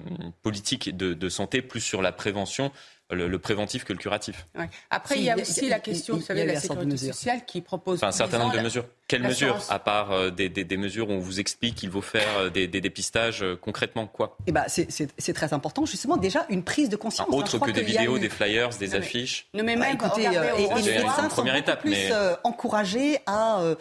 [0.43, 2.73] politique de, de santé plus sur la prévention,
[3.11, 4.47] le, le préventif que le curatif.
[4.59, 4.69] Ouais.
[4.91, 6.49] Après, Si, il y a aussi il y a- la question, y vous savez, de
[6.49, 7.99] la sécurité sociale qui propose.
[7.99, 8.85] Enfin, un certain nombre de la- mesures.
[9.09, 9.59] Quelles mesures.
[9.71, 12.51] À part euh, des, des- des mesures où on vous explique qu'il faut faire euh,
[12.51, 14.37] des, des dépistages euh, concrètement quoi?
[14.49, 17.29] Eh ben, c'est- très important, justement, déjà une prise de conscience.
[17.31, 19.95] Enfin, Autre que des vidéos, des flyers, des Non, mais- affiches Non, mais Bah, même,
[19.95, 23.75] écoutez, regardez euh, et, les une médecins sont beaucoup plus mais- euh, encouragés à euh,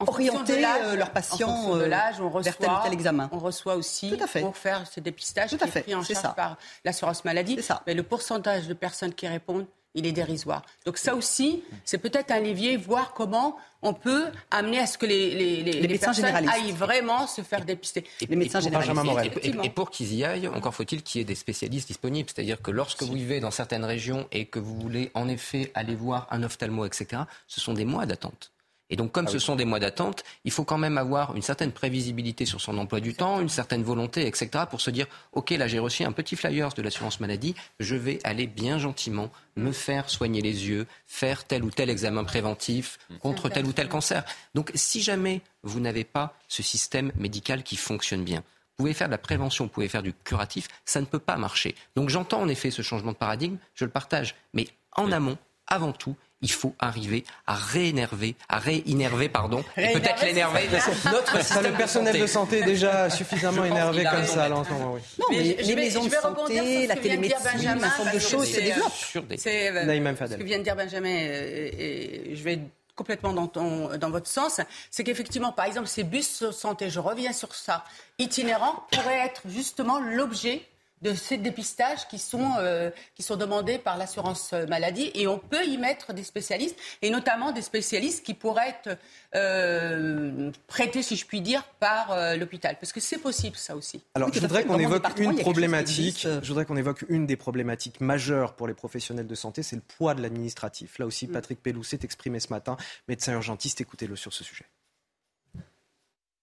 [0.00, 2.42] En, en fonction orienter de l'âge, euh, leurs en patients de euh, l'âge, on reçoit,
[2.42, 3.28] vers tel ou tel examen.
[3.32, 4.40] On reçoit aussi Tout à fait.
[4.40, 6.28] pour faire ce dépistage Tout qui à est fait, pris en charge ça.
[6.30, 7.56] par l'assurance maladie.
[7.56, 7.82] C'est ça.
[7.86, 10.62] Mais le pourcentage de personnes qui répondent, il est dérisoire.
[10.86, 15.04] Donc ça aussi, c'est peut-être un levier, voir comment on peut amener à ce que
[15.04, 16.54] les, les, les, Les médecins personnes généralistes.
[16.54, 18.04] aillent vraiment se faire dépister.
[18.20, 19.36] les médecins Et pour- généralistes.
[19.42, 22.30] Et- Et, et pour qu'ils y aillent, encore faut-il qu'il y ait des spécialistes disponibles.
[22.32, 25.96] C'est-à-dire que lorsque vous vivez dans certaines régions et que vous voulez en effet aller
[25.96, 28.52] voir un ophtalmo, etc., ce sont des mois d'attente.
[28.90, 31.72] Et donc, comme ce sont des mois d'attente, il faut quand même avoir une certaine
[31.72, 35.68] prévisibilité sur son emploi du temps, une certaine volonté, etc., pour se dire, OK, là,
[35.68, 40.10] j'ai reçu un petit flyers de l'assurance maladie, je vais aller bien gentiment me faire
[40.10, 44.24] soigner les yeux, faire tel ou tel examen préventif contre tel ou tel cancer.
[44.54, 48.42] Donc, si jamais vous n'avez pas ce système médical qui fonctionne bien,
[48.80, 51.36] vous pouvez faire de la prévention, vous pouvez faire du curatif, ça ne peut pas
[51.36, 51.74] marcher.
[51.96, 55.92] Donc j'entends en effet ce changement de paradigme, je le partage, mais en amont, avant
[55.92, 61.42] tout, il faut arriver à réénerver, à réinnerver, pardon, et Réénerver, peut-être l'énerver, c'est notre
[61.42, 64.94] système le personnel de santé est déjà suffisamment énervé comme ça à l'entendre.
[64.94, 65.00] Oui.
[65.18, 68.62] Non, mais, les maisons de santé, la télémédecine, un certain nombre de choses se c'est,
[68.62, 68.92] euh, développent.
[69.36, 72.60] C'est euh, ce que vient de dire Benjamin, euh, et, et je vais
[72.96, 77.32] complètement dans, ton, dans votre sens, c'est qu'effectivement, par exemple, ces bus santé, je reviens
[77.32, 77.84] sur ça,
[78.18, 80.62] itinérants, pourraient être justement l'objet
[81.02, 85.64] de ces dépistages qui sont, euh, qui sont demandés par l'assurance maladie et on peut
[85.64, 88.98] y mettre des spécialistes et notamment des spécialistes qui pourraient être
[89.34, 92.76] euh, prêtés, si je puis dire, par euh, l'hôpital.
[92.80, 94.02] Parce que c'est possible ça aussi.
[94.14, 96.24] Alors, Oui, je voudrais qu'on évoque une problématique.
[96.26, 96.40] euh.
[96.42, 99.82] Je voudrais qu'on évoque une des problématiques majeures pour les professionnels de santé, c'est le
[99.82, 100.98] poids de l'administratif.
[100.98, 102.76] Là aussi, Patrick Pellou s'est exprimé ce matin,
[103.08, 103.80] médecin urgentiste.
[103.80, 104.66] Écoutez-le sur ce sujet.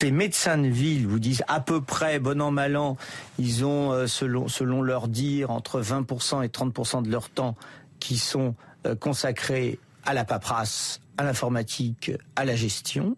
[0.04, 2.98] Les médecins de ville vous disent à peu près, bon an, mal an,
[3.40, 7.56] ils ont, euh, selon, selon leur dire, entre 20% et 30% de leur temps
[8.00, 8.54] qui sont
[8.86, 13.18] euh, consacrés à la paperasse, à l'informatique, à la gestion.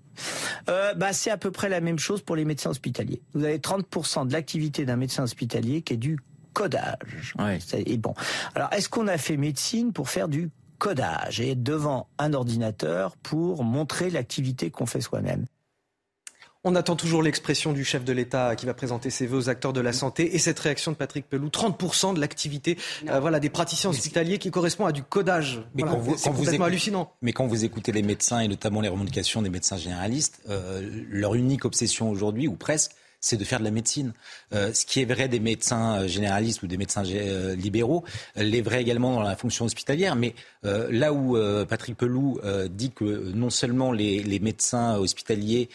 [0.69, 3.21] Euh, bah, c'est à peu près la même chose pour les médecins hospitaliers.
[3.33, 6.17] Vous avez 30% de l'activité d'un médecin hospitalier qui est due
[6.53, 7.35] codage.
[7.73, 8.13] Et bon,
[8.55, 13.17] alors est-ce qu'on a fait médecine pour faire du codage et être devant un ordinateur
[13.17, 15.45] pour montrer l'activité qu'on fait soi-même?
[16.63, 19.71] On attend toujours l'expression du chef de l'État qui va présenter ses vœux aux acteurs
[19.71, 21.47] de la santé et cette réaction de Patrick Pelou.
[21.47, 25.61] 30% de l'activité euh, voilà, des praticiens hospitaliers qui correspond à du codage.
[25.73, 27.13] Mais voilà, quand c'est complètement hallucinant.
[27.21, 31.35] Mais quand vous écoutez les médecins et notamment les revendications des médecins généralistes, euh, leur
[31.35, 32.91] unique obsession aujourd'hui, ou presque,
[33.21, 34.13] c'est de faire de la médecine.
[34.53, 38.03] Euh, ce qui est vrai des médecins euh, généralistes ou des médecins euh, libéraux
[38.35, 40.15] l'est vrai également dans la fonction hospitalière.
[40.15, 45.69] Mais là où Patrick Pelou dit que non seulement les, médecins hospitaliers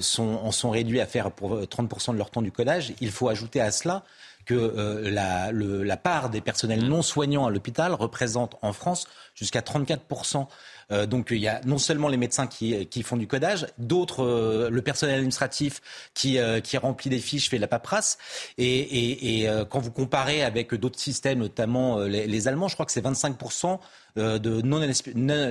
[0.00, 3.28] sont, en sont réduits à faire pour 30% de leur temps du codage, il faut
[3.28, 4.04] ajouter à cela
[4.44, 10.46] que la, la, part des personnels non soignants à l'hôpital représente en France jusqu'à 34%
[10.92, 14.24] euh, donc il y a non seulement les médecins qui, qui font du codage, d'autres,
[14.24, 15.80] euh, le personnel administratif
[16.14, 18.18] qui, euh, qui remplit des fiches, fait de la paperasse.
[18.58, 22.86] Et, et, et quand vous comparez avec d'autres systèmes, notamment les, les Allemands, je crois
[22.86, 23.78] que c'est 25%
[24.16, 24.80] de non,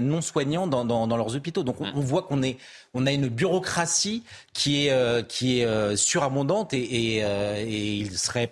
[0.01, 1.63] non soignants dans, dans, dans, leurs hôpitaux.
[1.63, 2.57] Donc on, on voit qu'on est,
[2.93, 8.49] on a une bureaucratie qui est, qui est surabondante et, et, et il serait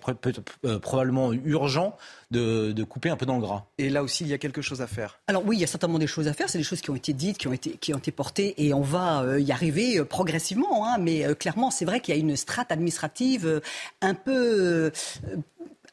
[0.82, 1.98] probablement urgent
[2.34, 3.66] de, couper un peu dans le gras.
[3.78, 5.20] Et là aussi, il y a quelque chose à faire.
[5.28, 6.50] Alors oui, il y a certainement des choses à faire.
[6.50, 8.74] C'est des choses qui ont été dites, qui ont été, qui ont été portées, et
[8.74, 10.86] on va euh, y arriver euh, progressivement.
[10.86, 10.98] Hein.
[11.00, 13.62] mais euh, clairement, c'est vrai qu'il y a une strate administrative
[14.02, 14.92] un peu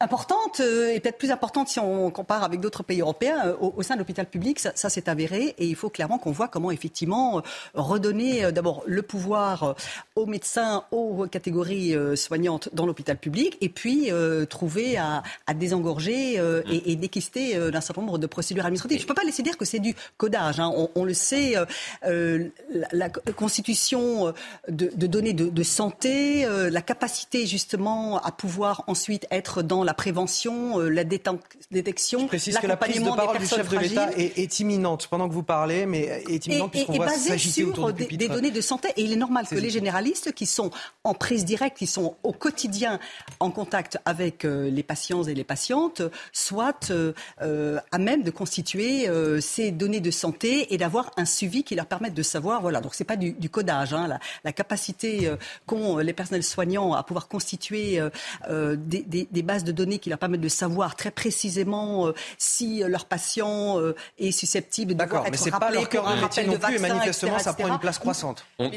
[0.00, 3.82] importante euh, et peut-être plus importante si on compare avec d'autres pays européens euh, au,
[3.82, 4.58] sein de l'hôpital public.
[4.58, 7.42] Ça, ça s'est avéré et il faut clairement qu'on voit comment effectivement euh,
[7.74, 9.74] redonner d'abord le pouvoir
[10.16, 14.10] aux médecins, aux catégories soignantes dans l'hôpital public et puis
[14.48, 18.98] trouver à, à désengorger et, et, déquister d'un certain nombre de procédures administratives.
[18.98, 20.60] Je ne peux pas laisser dire que c'est du codage.
[20.60, 20.72] Hein.
[20.74, 21.54] On, on, le sait,
[22.02, 24.32] la, la, constitution
[24.68, 29.89] de, de données de, de santé, la capacité justement à pouvoir ensuite être dans la
[29.90, 33.76] la prévention, euh, la détection, Je précise que la prise de parole du chef de
[33.76, 38.06] l'État est, imminente pendant que vous parlez, mais est imminente puisqu'on va s'agiter autour des,
[38.06, 38.90] des données de santé.
[38.96, 40.70] Et il est normal que les généralistes qui sont
[41.02, 43.00] en prise directe, qui sont au quotidien
[43.40, 49.08] en contact avec euh, les patients et les patientes, soient euh, à même de constituer
[49.40, 52.60] ces données de santé et d'avoir un suivi qui leur permette de savoir.
[52.62, 55.28] Voilà, donc c'est pas du, codage, hein, la, capacité
[55.66, 58.00] qu'ont les personnels soignants à pouvoir constituer
[58.48, 62.82] des, des bases de données données qui leur permettent de savoir très précisément euh, si
[62.82, 66.44] euh, leur patient euh, est susceptible de D'accord, mais c'est pas leur cœur de métier
[66.44, 68.44] non plus, et manifestement, ça prend une place croissante.
[68.58, 68.68] On,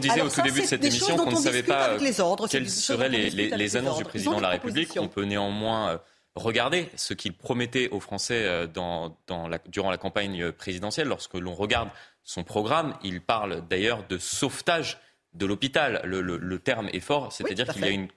[0.00, 1.96] disait au tout début de cette émission qu'on ne savait pas
[2.50, 4.98] quelles seraient les, annonces du président de la République.
[4.98, 6.00] On peut néanmoins
[6.34, 9.16] regarder ce qu'il promettait aux Français dans,
[9.48, 11.08] la, durant la campagne présidentielle.
[11.08, 11.90] Lorsque l'on regarde
[12.24, 14.98] son programme, il parle d'ailleurs de sauvetage
[15.34, 16.00] de l'hôpital.
[16.04, 18.08] Le, terme est fort, c'est-à-dire qu'il y a une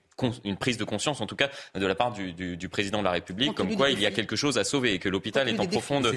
[0.44, 3.54] une prise de conscience, en tout cas, de la part du, président de la République,
[3.54, 6.10] comme quoi il y a quelque chose à sauver et que l'hôpital est en profonde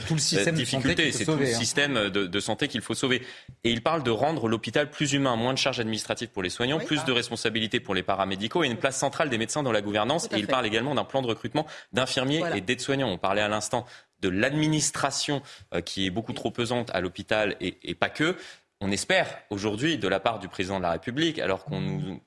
[0.53, 1.11] difficulté.
[1.11, 2.09] C'est tout le système hein.
[2.09, 3.21] de, santé qu'il faut sauver.
[3.63, 6.79] Et il parle de rendre l'hôpital plus humain, moins de charges administratives pour les soignants,
[6.79, 10.25] plus de responsabilités pour les paramédicaux et une place centrale des médecins dans la gouvernance.
[10.31, 13.09] Et il parle également d'un plan de recrutement d'infirmiers et d'aides-soignants.
[13.09, 13.85] On parlait à l'instant
[14.21, 15.41] de l'administration
[15.73, 18.35] euh, qui est beaucoup trop pesante à l'hôpital et, et pas que.
[18.81, 22.21] On espère aujourd'hui, de la part du président de la République, alors qu'on nous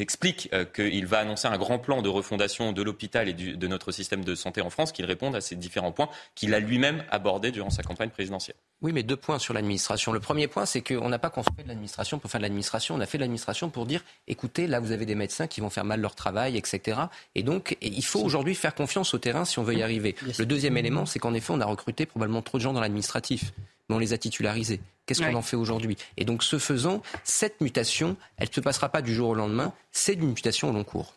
[0.00, 3.92] explique euh, qu'il va annoncer un grand plan de refondation de l'hôpital et de notre
[3.92, 7.50] système de santé en France, qu'il réponde à ces différents points qu'il a lui-même abordés
[7.50, 8.56] durant sa campagne présidentielle.
[8.80, 10.12] Oui, mais deux points sur l'administration.
[10.12, 12.94] Le premier point, c'est qu'on n'a pas construit de l'administration pour faire de l'administration.
[12.94, 15.70] On a fait de l'administration pour dire, écoutez, là, vous avez des médecins qui vont
[15.70, 17.00] faire mal leur travail, etc.
[17.34, 20.14] Et donc, il faut aujourd'hui faire confiance au terrain si on veut y arriver.
[20.38, 23.52] Le deuxième élément, c'est qu'en effet, on a recruté probablement trop de gens dans l'administratif,
[23.88, 24.80] mais on les a titularisés.
[25.06, 25.96] Qu'est-ce qu'on en fait aujourd'hui?
[26.18, 29.72] Et donc, ce faisant, cette mutation, elle ne se passera pas du jour au lendemain.
[29.90, 31.14] C'est une mutation au long cours.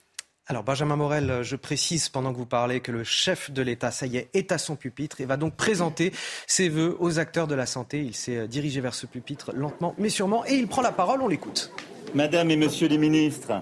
[0.47, 4.05] Alors Benjamin Morel, je précise pendant que vous parlez que le chef de l'État, ça
[4.05, 6.11] y est, est à son pupitre et va donc présenter
[6.47, 8.01] ses voeux aux acteurs de la santé.
[8.01, 11.29] Il s'est dirigé vers ce pupitre lentement mais sûrement et il prend la parole, on
[11.29, 11.71] l'écoute.
[12.15, 13.61] Madame et Monsieur les ministres,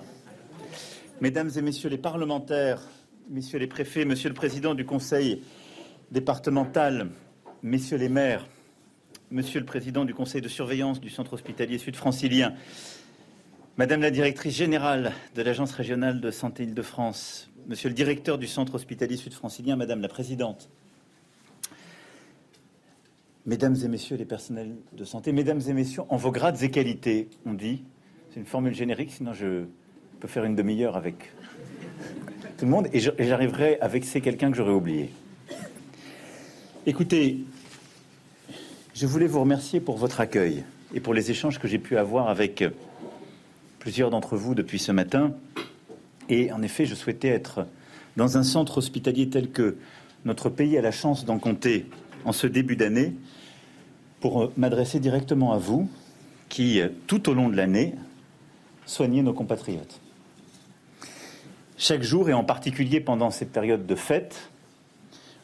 [1.22, 2.82] Mesdames et Messieurs les parlementaires,
[3.30, 5.44] Messieurs les préfets, Monsieur le Président du Conseil
[6.10, 7.12] départemental,
[7.62, 8.48] Messieurs les maires,
[9.32, 12.56] Monsieur le Président du Conseil de surveillance du Centre hospitalier sud-francilien,
[13.78, 18.74] Madame la directrice générale de l'Agence régionale de santé Île-de-France, Monsieur le directeur du Centre
[18.74, 20.72] hospitalier sud-francilien, Madame la présidente,
[23.46, 27.30] Mesdames et Messieurs les personnels de santé, Mesdames et Messieurs, en vos grades et qualités,
[27.46, 27.84] on dit,
[28.32, 29.66] c'est une formule générique, sinon je
[30.20, 31.32] peux faire une demi-heure avec
[32.58, 35.12] tout le monde et j'arriverai avec c'est quelqu'un que j'aurais oublié.
[36.88, 37.46] Écoutez,
[39.00, 42.28] je voulais vous remercier pour votre accueil et pour les échanges que j'ai pu avoir
[42.28, 42.66] avec
[43.80, 45.32] plusieurs d'entre vous depuis ce matin.
[46.28, 47.66] Et en effet, je souhaitais être
[48.18, 49.78] dans un centre hospitalier tel que
[50.26, 51.86] notre pays a la chance d'en compter
[52.26, 53.14] en ce début d'année,
[54.20, 55.90] pour euh, m'adresser directement à vous,
[56.50, 57.96] qui, euh, tout au long de l'année,
[58.86, 60.02] soignez nos compatriotes.
[61.78, 64.50] Chaque jour, et en particulier pendant cette période de fête,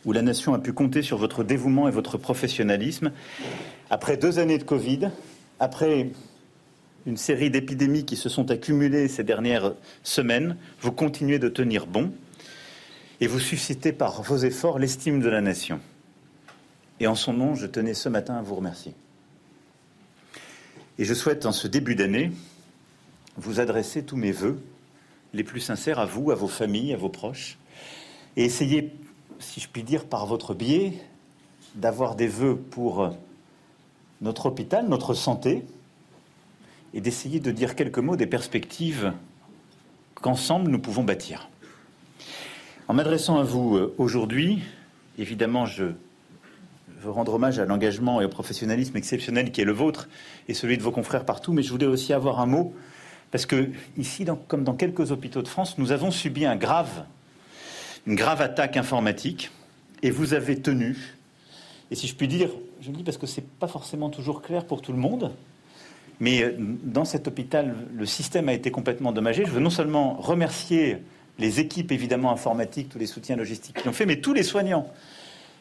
[0.05, 3.11] où la nation a pu compter sur votre dévouement et votre professionnalisme,
[3.89, 5.09] après deux années de Covid,
[5.59, 6.11] après
[7.05, 12.11] une série d'épidémies qui se sont accumulées ces dernières semaines, vous continuez de tenir bon
[13.21, 15.79] et vous suscitez par vos efforts l'estime de la nation.
[16.99, 18.93] Et en son nom, je tenais ce matin à vous remercier.
[20.97, 22.31] Et je souhaite, en ce début d'année,
[23.37, 24.61] vous adresser tous mes voeux
[25.33, 27.57] les plus sincères à vous, à vos familles, à vos proches,
[28.37, 28.93] et essayer,
[29.39, 30.93] si je puis dire, par votre biais,
[31.75, 33.11] d'avoir des vœux pour
[34.21, 35.65] notre hôpital, notre santé,
[36.93, 39.13] et d'essayer de dire quelques mots des perspectives
[40.15, 41.49] qu'ensemble nous pouvons bâtir.
[42.87, 44.63] En m'adressant à vous euh, aujourd'hui,
[45.17, 45.85] évidemment, je
[47.01, 50.07] veux rendre hommage à l'engagement et au professionnalisme exceptionnel qui est le vôtre
[50.47, 52.73] et celui de vos confrères partout, mais je voulais aussi avoir un mot,
[53.31, 57.05] parce que ici, comme dans quelques hôpitaux de France, nous avons subi un grave,
[58.07, 59.51] une grave attaque informatique,
[60.03, 61.15] et vous avez tenu,
[61.91, 62.49] et si je puis dire,
[62.81, 65.31] je le dis parce que ce n'est pas forcément toujours clair pour tout le monde,
[66.19, 69.45] mais euh, dans cet hôpital, le système a été complètement endommagé.
[69.45, 70.97] Je veux non seulement remercier
[71.39, 74.87] les équipes évidemment informatiques, tous les soutiens logistiques qui l'ont fait, mais tous les soignants.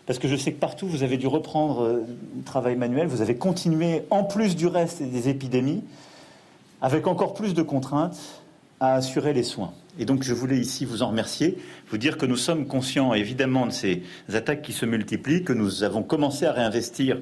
[0.06, 3.22] Parce que je sais que partout, vous avez dû reprendre euh, le travail manuel, vous
[3.22, 5.82] avez continué, en plus du reste des épidémies,
[6.82, 8.43] avec encore plus de contraintes,
[8.80, 9.72] à assurer les soins.
[9.98, 11.58] Et donc, je voulais ici vous en remercier,
[11.88, 15.84] vous dire que nous sommes conscients évidemment de ces attaques qui se multiplient, que nous
[15.84, 17.18] avons commencé à réinvestir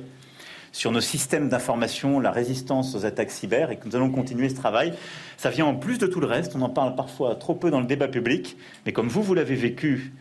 [0.72, 4.54] sur nos systèmes d'information, la résistance aux attaques cyber, et que nous allons continuer ce
[4.54, 4.94] travail.
[5.36, 7.80] Ça vient en plus de tout le reste, on en parle parfois trop peu dans
[7.80, 10.12] le débat public, mais comme vous, vous l'avez vécu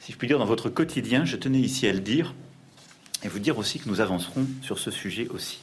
[0.00, 2.34] si je puis dire, dans votre quotidien, je tenais ici à le dire
[3.24, 5.60] et vous dire aussi que nous avancerons sur ce sujet aussi.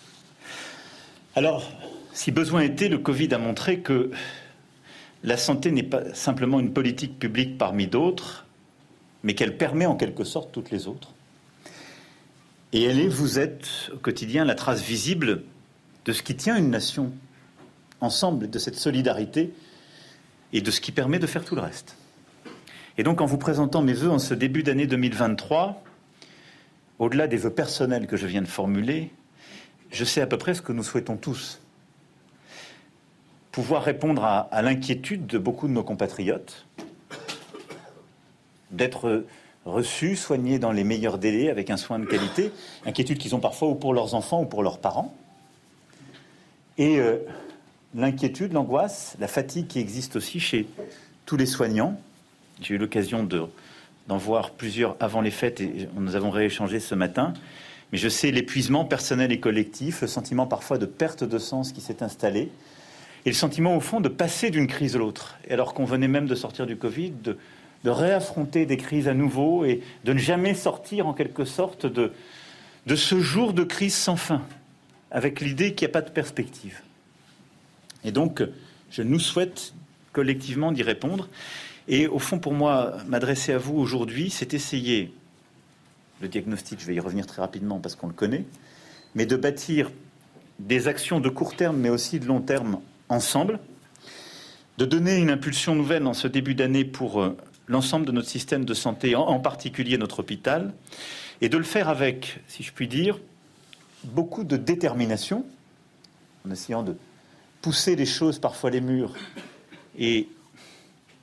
[1.35, 1.71] Alors,
[2.11, 4.11] si besoin était, le Covid a montré que
[5.25, 8.45] la santé n'est pas simplement une politique publique parmi d'autres,
[9.23, 11.13] mais qu'elle permet en quelque sorte toutes les autres.
[12.73, 15.41] Et elle est, vous êtes au quotidien la trace visible
[16.05, 17.11] de ce qui tient une nation
[18.01, 19.51] ensemble, de cette solidarité
[20.53, 21.97] et de ce qui permet de faire tout le reste.
[22.99, 25.83] Et donc, en vous présentant mes vœux en ce début d'année 2023,
[26.99, 29.11] au-delà des vœux personnels que je viens de formuler,
[29.89, 31.59] je sais à peu près ce que nous souhaitons tous.
[33.55, 36.65] Pouvoir répondre à, l'inquiétude de beaucoup de nos compatriotes,
[38.71, 39.23] d'être
[39.63, 42.51] reçus, soignés dans les meilleurs délais, avec un soin de qualité,
[42.85, 45.15] inquiétude qu'ils ont parfois ou pour leurs enfants ou pour leurs parents,
[46.77, 47.19] et euh,
[47.95, 50.67] l'inquiétude, l'angoisse, la fatigue qui existe aussi chez
[51.25, 51.97] tous les soignants,
[52.59, 57.31] j'ai eu l'occasion d'en voir plusieurs avant les fêtes et nous avons rééchangé ce matin.
[57.93, 61.79] Mais je sais l'épuisement personnel et collectif, le sentiment parfois de perte de sens qui
[61.79, 62.51] s'est installé,
[63.25, 65.37] et le sentiment au fond de passer d'une crise à l'autre.
[65.49, 67.37] Alors qu'on venait même de sortir du Covid, de,
[67.83, 72.11] réaffronter des crises à nouveau et de ne jamais sortir en quelque sorte de
[72.95, 74.41] ce jour de crise sans fin,
[75.11, 76.81] avec l'idée qu'il n'y a pas de perspective.
[78.03, 78.43] Et donc,
[78.89, 79.73] je nous souhaite
[80.13, 81.27] collectivement d'y répondre.
[81.87, 85.13] Et au fond, pour moi, m'adresser à vous aujourd'hui, c'est essayer,
[86.21, 88.45] le diagnostic, je vais y revenir très rapidement parce qu'on le connaît,
[89.13, 89.91] mais de bâtir
[90.59, 93.59] des actions de court terme, mais aussi de long terme ensemble,
[94.77, 97.37] de donner une impulsion nouvelle en ce début d'année pour euh,
[97.67, 100.73] l'ensemble de notre système de santé, en particulier notre hôpital,
[101.41, 103.19] et de le faire avec, si je puis dire,
[104.03, 105.45] beaucoup de détermination,
[106.45, 106.95] en essayant de
[107.61, 109.15] pousser les choses, parfois les murs,
[109.97, 110.27] et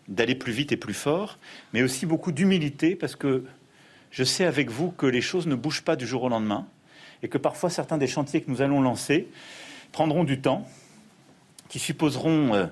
[0.09, 1.39] d'aller plus vite et plus fort,
[1.73, 3.45] mais aussi beaucoup d'humilité parce que
[4.11, 6.67] je sais avec vous que les choses ne bougent pas du jour au lendemain
[7.23, 9.29] et que parfois certains des chantiers que nous allons lancer
[9.93, 10.67] prendront du temps,
[11.73, 12.67] qui supposeront euh,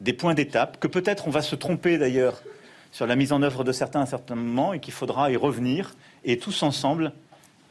[0.00, 2.42] des points d'étape, que peut-être on va se tromper d'ailleurs
[2.90, 5.94] sur la mise en œuvre de certains à certains moments et qu'il faudra y revenir
[6.24, 7.12] et tous ensemble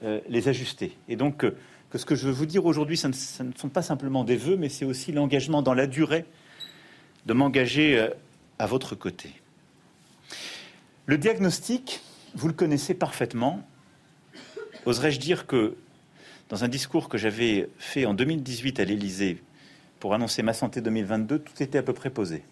[0.05, 0.97] euh, les ajuster.
[1.09, 1.57] Et donc, euh,
[1.89, 4.55] que ce que je veux vous dire aujourd'hui, ce ne sont pas simplement des vœux,
[4.55, 6.23] mais c'est aussi l'engagement dans la durée
[7.25, 8.07] de m'engager
[8.57, 9.29] à votre côté.
[11.05, 11.99] Le diagnostic,
[12.33, 13.61] vous le connaissez parfaitement.
[14.85, 15.75] Oserais-je dire que
[16.47, 19.43] dans un discours que j'avais fait en 2018 à l'Élysée
[20.01, 22.43] pour annoncer ma santé 2022, tout était à peu près posé.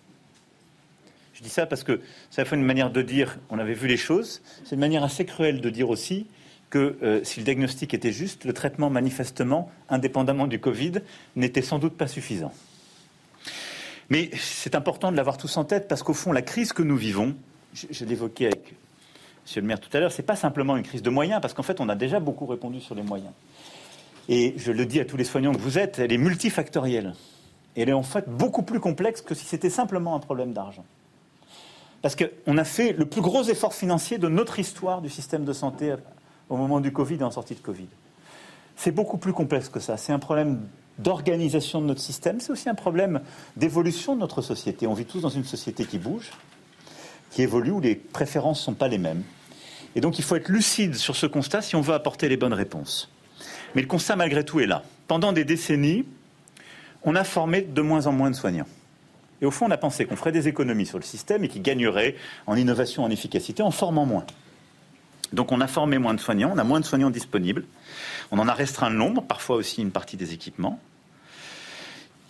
[1.34, 3.74] Je dis ça parce que c'est à la fois une manière de dire on avait
[3.74, 6.28] vu les choses, c'est une manière assez cruelle de dire aussi
[6.70, 11.02] que euh, si le diagnostic était juste, le traitement manifestement, indépendamment du Covid,
[11.36, 12.54] n'était sans doute pas suffisant.
[14.12, 16.98] Mais c'est important de l'avoir tous en tête parce qu'au fond, la crise que nous
[16.98, 17.36] vivons
[17.74, 18.74] je, l'évoquais avec
[19.44, 21.56] Monsieur le maire tout à l'heure, ce n'est pas simplement une crise de moyens, parce
[21.56, 23.32] qu'en fait, on a déjà beaucoup répondu sur les moyens.
[24.28, 27.16] Et je le dis à tous les soignants que vous êtes, elle est multifactorielle.
[27.76, 30.86] Elle est en fait beaucoup plus complexe que si c'était simplement un problème d'argent.
[32.02, 35.54] Parce qu'on a fait le plus gros effort financier de notre histoire du système de
[35.54, 35.96] santé
[36.50, 37.88] au moment du Covid et en sortie de Covid.
[38.76, 39.98] C'est beaucoup plus complexe que ça.
[39.98, 40.62] C'est un problème
[40.98, 42.40] d'organisation de notre système.
[42.40, 43.22] C'est aussi un problème
[43.58, 44.88] d'évolution de notre société.
[44.88, 46.32] On vit tous dans une société qui bouge,
[47.32, 49.24] qui évolue, où les préférences ne sont pas les mêmes.
[49.96, 52.54] Et donc il faut être lucide sur ce constat si on veut apporter les bonnes
[52.54, 53.10] réponses.
[53.76, 54.84] Mais le constat malgré tout est là.
[55.08, 56.06] Pendant des décennies,
[57.04, 58.68] on a formé de moins en moins de soignants.
[59.42, 61.62] Et au fond, on a pensé qu'on ferait des économies sur le système et qu'il
[61.62, 64.26] gagnerait en innovation, en efficacité, en formant moins.
[65.32, 67.66] Donc on a formé moins de soignants, on a moins de soignants disponibles,
[68.32, 70.80] on en a restreint le nombre, parfois aussi une partie des équipements.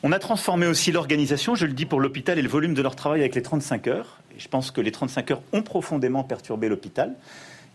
[0.04, 2.96] On a transformé aussi l'organisation, je le dis pour l'hôpital et le volume de leur
[2.96, 4.20] travail avec les 35 heures.
[4.38, 7.16] Je pense que les 35 heures ont profondément perturbé l'hôpital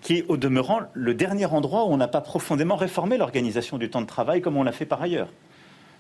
[0.05, 3.89] qui est au demeurant le dernier endroit où on n'a pas profondément réformé l'organisation du
[3.89, 5.29] temps de travail comme on l'a fait par ailleurs,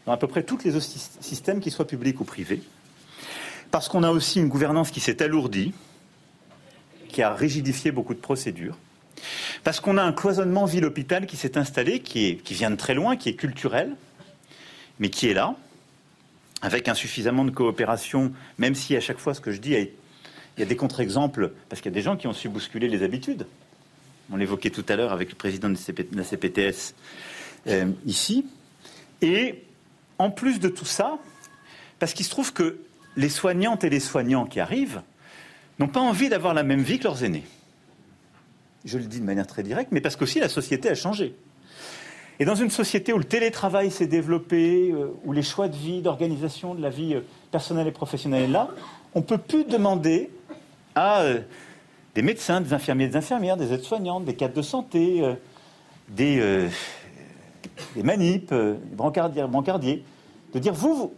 [0.06, 2.62] dans à peu près tous les systèmes, qu'ils soient publics ou privés.
[3.70, 5.72] Parce qu'on a aussi une gouvernance qui s'est alourdie,
[7.08, 8.76] qui a rigidifié beaucoup de procédures.
[9.62, 13.30] Parce qu'on a un cloisonnement ville-hôpital qui s'est installé, qui, vient de très loin, qui
[13.30, 13.96] est culturel,
[14.98, 15.56] mais qui est là,
[16.60, 20.62] avec insuffisamment de coopération, même si à chaque fois ce que je dis, il y
[20.62, 23.46] a des contre-exemples, parce qu'il y a des gens qui ont su bousculer les habitudes.
[24.30, 25.76] On l'évoquait tout à l'heure avec le président de
[26.16, 26.94] la CPTS
[27.66, 28.46] euh, ici.
[29.20, 29.63] Et
[30.18, 31.18] en plus de tout ça,
[31.98, 32.80] parce qu'il se trouve que
[33.16, 35.02] les soignantes et les soignants qui arrivent
[35.78, 37.44] n'ont pas envie d'avoir la même vie que leurs aînés.
[38.84, 41.34] Je le dis de manière très directe, mais parce qu'aussi la société a changé.
[42.38, 46.02] Et dans une société où le télétravail s'est développé, euh, où les choix de vie,
[46.02, 47.20] d'organisation de la vie euh,
[47.52, 48.70] personnelle et professionnelle est là,
[49.14, 50.30] on ne peut plus demander
[50.96, 51.24] à
[52.14, 55.34] des médecins, des infirmiers, des infirmières, des aides-soignantes, des cadres de santé, euh,
[56.08, 56.68] des, euh,
[57.94, 60.04] des, manips, euh, des brancardiers, brancardiers,
[60.52, 61.12] de dire vous,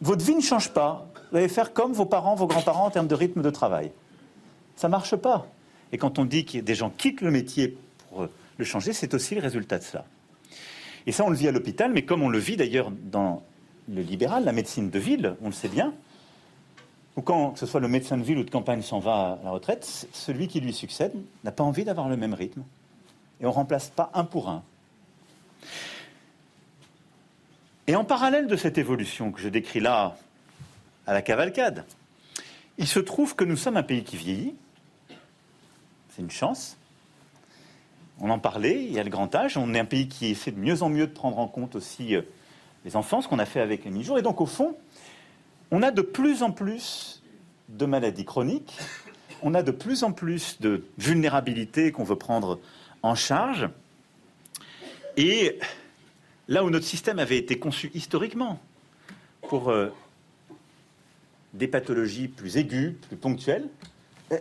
[0.00, 1.06] votre vie ne change pas.
[1.30, 3.90] Vous allez faire comme vos parents, vos grands-parents en termes de rythme de travail.
[4.76, 5.46] Ça ne marche pas.
[5.92, 7.76] Et quand on dit que des gens quittent le métier
[8.08, 8.26] pour
[8.58, 10.04] le changer, c'est aussi le résultat de cela.
[11.06, 13.42] Et ça, on le vit à l'hôpital, mais comme on le vit d'ailleurs dans
[13.88, 15.92] le libéral, la médecine de ville, on le sait bien,
[17.16, 19.44] ou quand que ce soit le médecin de ville ou de campagne s'en va à
[19.44, 21.12] la retraite, celui qui lui succède
[21.44, 22.62] n'a pas envie d'avoir le même rythme.
[23.40, 24.62] Et on ne remplace pas un pour un.
[27.86, 30.16] Et en parallèle de cette évolution que je décris là,
[31.06, 31.84] à la cavalcade,
[32.78, 34.54] il se trouve que nous sommes un pays qui vieillit.
[36.10, 36.78] C'est une chance.
[38.20, 39.56] On en parlait, il y a le grand âge.
[39.56, 42.14] On est un pays qui essaie de mieux en mieux de prendre en compte aussi
[42.14, 42.22] euh,
[42.84, 44.18] les enfants, ce qu'on a fait avec les mi-jours.
[44.18, 44.76] Et donc, au fond,
[45.70, 47.22] on a de plus en plus
[47.68, 48.78] de maladies chroniques,
[49.42, 52.60] on a de plus en plus de vulnérabilités qu'on veut prendre
[53.02, 53.68] en charge.
[55.16, 55.58] Et
[56.48, 58.60] là où notre système avait été conçu historiquement
[59.48, 59.92] pour euh,
[61.52, 63.68] des pathologies plus aiguës, plus ponctuelles,
[64.32, 64.38] euh,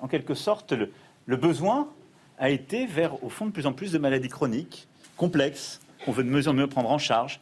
[0.00, 1.88] en quelque sorte, le, besoin
[2.38, 6.24] a été vers, au fond, de plus en plus de maladies chroniques, complexes, qu'on veut
[6.24, 7.40] de mieux en mieux prendre en charge,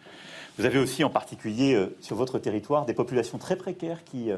[0.59, 4.31] vous avez aussi en particulier euh, sur votre territoire des populations très précaires qui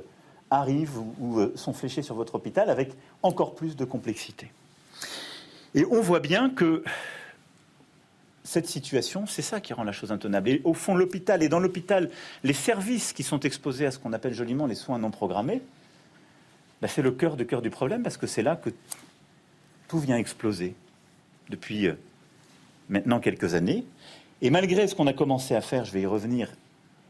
[0.51, 2.93] arrivent ou, sont fléchées sur votre hôpital avec
[3.23, 4.53] encore plus de complexité.
[5.75, 6.85] Et on voit bien que
[8.45, 10.49] cette situation, c'est ça qui rend la chose intenable.
[10.49, 12.11] Et au fond, l'hôpital, et dans l'hôpital,
[12.43, 15.63] les services qui sont exposés à ce qu'on appelle joliment les soins non programmés,
[16.81, 18.71] bah, c'est le cœur de cœur du problème, parce que c'est là que
[19.89, 20.75] tout vient exploser
[21.49, 21.89] depuis
[22.89, 23.85] maintenant quelques années.
[24.41, 26.49] Et malgré ce qu'on a commencé à faire, je vais y revenir,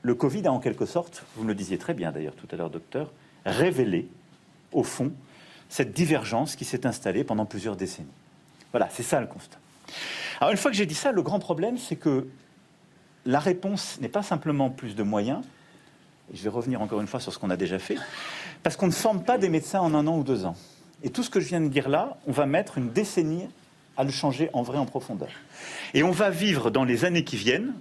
[0.03, 2.57] le Covid a en quelque sorte, vous me le disiez très bien d'ailleurs tout à
[2.57, 3.11] l'heure, docteur,
[3.47, 4.09] révélé,
[4.73, 5.13] au fond,
[5.69, 8.09] cette divergence qui s'est installée pendant plusieurs décennies.
[8.73, 9.59] Voilà, c'est ça le constat.
[10.43, 12.27] Alors une fois que j'ai dit ça, le grand problème, c'est que
[13.27, 15.45] la réponse n'est pas simplement plus de moyens,
[16.33, 17.97] et je vais revenir encore une fois sur ce qu'on a déjà fait,
[18.65, 20.57] parce qu'on ne forme pas des médecins en un an ou deux ans.
[21.05, 23.47] Et tout ce que je viens de dire là, on va mettre une décennie
[23.97, 25.29] à le changer en vrai, en profondeur.
[25.95, 27.75] Et on va vivre dans les années qui viennent,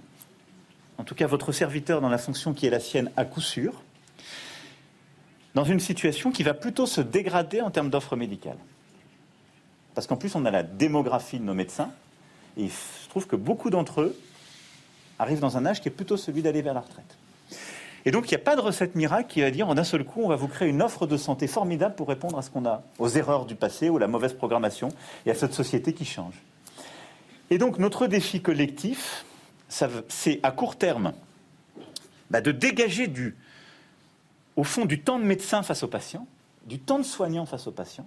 [0.98, 3.82] en tout cas votre serviteur dans la fonction qui est la sienne à coup sûr,
[5.56, 8.58] dans une situation qui va plutôt se dégrader en termes d'offres médicales.
[9.96, 11.90] Parce qu'en plus, on a la démographie de nos médecins,
[12.56, 14.18] et il se trouve que beaucoup d'entre eux
[15.18, 17.16] arrivent dans un âge qui est plutôt celui d'aller vers la retraite.
[18.04, 20.04] Et donc, il n'y a pas de recette miracle qui va dire en un seul
[20.04, 22.66] coup, on va vous créer une offre de santé formidable pour répondre à ce qu'on
[22.66, 24.88] a, aux erreurs du passé ou à la mauvaise programmation
[25.24, 26.34] et à cette société qui change.
[27.50, 29.24] Et donc, notre défi collectif,
[29.68, 31.12] c'est à court terme
[32.30, 33.36] bah, de dégager du,
[34.56, 36.26] au fond du temps de médecin face aux patients,
[36.66, 38.06] du temps de soignant face aux patients,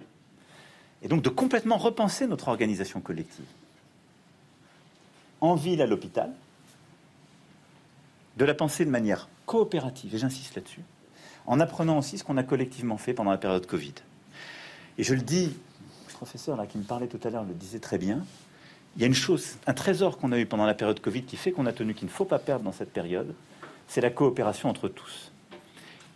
[1.04, 3.46] et donc de complètement repenser notre organisation collective.
[5.42, 6.32] En ville, à l'hôpital,
[8.38, 10.82] de la penser de manière coopérative, et j'insiste là-dessus,
[11.46, 13.94] en apprenant aussi ce qu'on a collectivement fait pendant la période Covid.
[14.98, 15.56] Et je le dis,
[16.08, 18.26] le professeur là, qui me parlait tout à l'heure le disait très bien,
[18.96, 21.36] il y a une chose, un trésor qu'on a eu pendant la période Covid qui
[21.36, 23.34] fait qu'on a tenu qu'il ne faut pas perdre dans cette période,
[23.88, 25.32] c'est la coopération entre tous.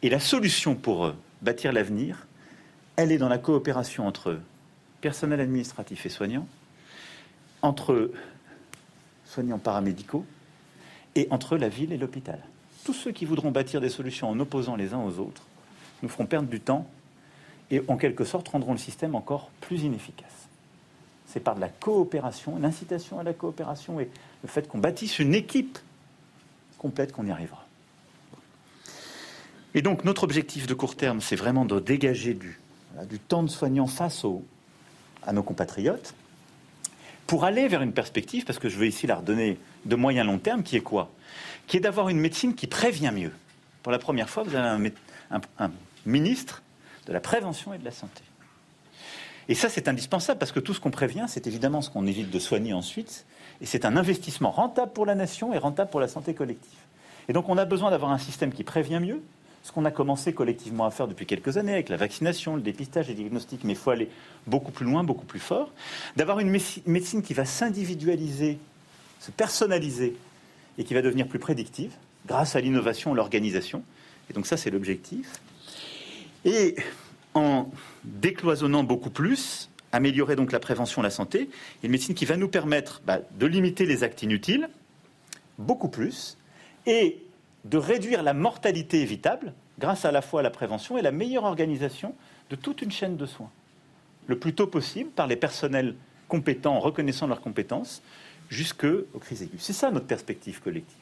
[0.01, 2.26] Et la solution pour bâtir l'avenir,
[2.95, 4.39] elle est dans la coopération entre
[5.01, 6.47] personnel administratif et soignants,
[7.61, 8.11] entre
[9.30, 10.25] soignants paramédicaux
[11.15, 12.39] et entre la ville et l'hôpital.
[12.84, 15.43] Tous ceux qui voudront bâtir des solutions en opposant les uns aux autres
[16.01, 16.88] nous feront perdre du temps
[17.71, 20.47] et en quelque sorte rendront le système encore plus inefficace.
[21.27, 24.09] C'est par de la coopération, l'incitation à la coopération et
[24.41, 25.77] le fait qu'on bâtisse une équipe
[26.80, 27.65] complète qu'on y arrivera.
[29.75, 32.59] Et donc notre objectif de court terme, c'est vraiment de dégager du,
[33.27, 34.25] temps de soignants face
[35.21, 36.15] à nos compatriotes
[37.30, 40.39] pour aller vers une perspective, parce que je veux ici la redonner de moyen long
[40.39, 41.11] terme, qui est quoi?
[41.67, 43.32] Qui est d'avoir une médecine qui prévient mieux.
[43.84, 44.91] Pour la première fois, vous avez
[45.59, 45.71] un
[46.07, 46.63] ministre
[47.05, 48.23] de la prévention et de la santé.
[49.47, 52.32] Et ça, c'est indispensable parce que tout ce qu'on prévient, c'est évidemment ce qu'on évite
[52.32, 53.27] de soigner ensuite.
[53.61, 56.80] Et c'est un investissement rentable pour la nation et rentable pour la santé collective.
[57.27, 59.21] Et donc, on a besoin d'avoir un système qui prévient mieux,
[59.70, 63.07] ce qu'on a commencé collectivement à faire depuis quelques années avec la vaccination, le dépistage
[63.07, 64.09] et le diagnostic, mais il faut aller
[64.47, 65.72] beaucoup plus loin, beaucoup plus fort.
[66.15, 68.57] D'avoir une médecine qui va s'individualiser,
[69.20, 70.15] se personnaliser
[70.80, 71.91] et qui va devenir plus prédictive
[72.26, 73.84] grâce à l'innovation, l'organisation.
[74.32, 75.34] Et donc ça, c'est l'objectif.
[76.45, 76.76] Et
[77.36, 77.70] en
[78.03, 81.47] décloisonnant beaucoup plus, améliorer donc la prévention, la santé,
[81.84, 84.67] une médecine qui va nous permettre bah, de limiter les actes inutiles,
[85.59, 86.39] beaucoup plus,
[86.88, 87.20] et
[87.70, 91.43] de réduire la mortalité évitable grâce à la fois à la prévention et la meilleure
[91.43, 92.15] organisation
[92.49, 93.51] de toute une chaîne de soins,
[94.28, 95.95] le plus tôt possible par les personnels
[96.28, 98.01] compétents en reconnaissant leurs compétences
[98.49, 99.61] jusqu'aux crises aiguës.
[99.61, 100.97] C'est ça notre perspective collective.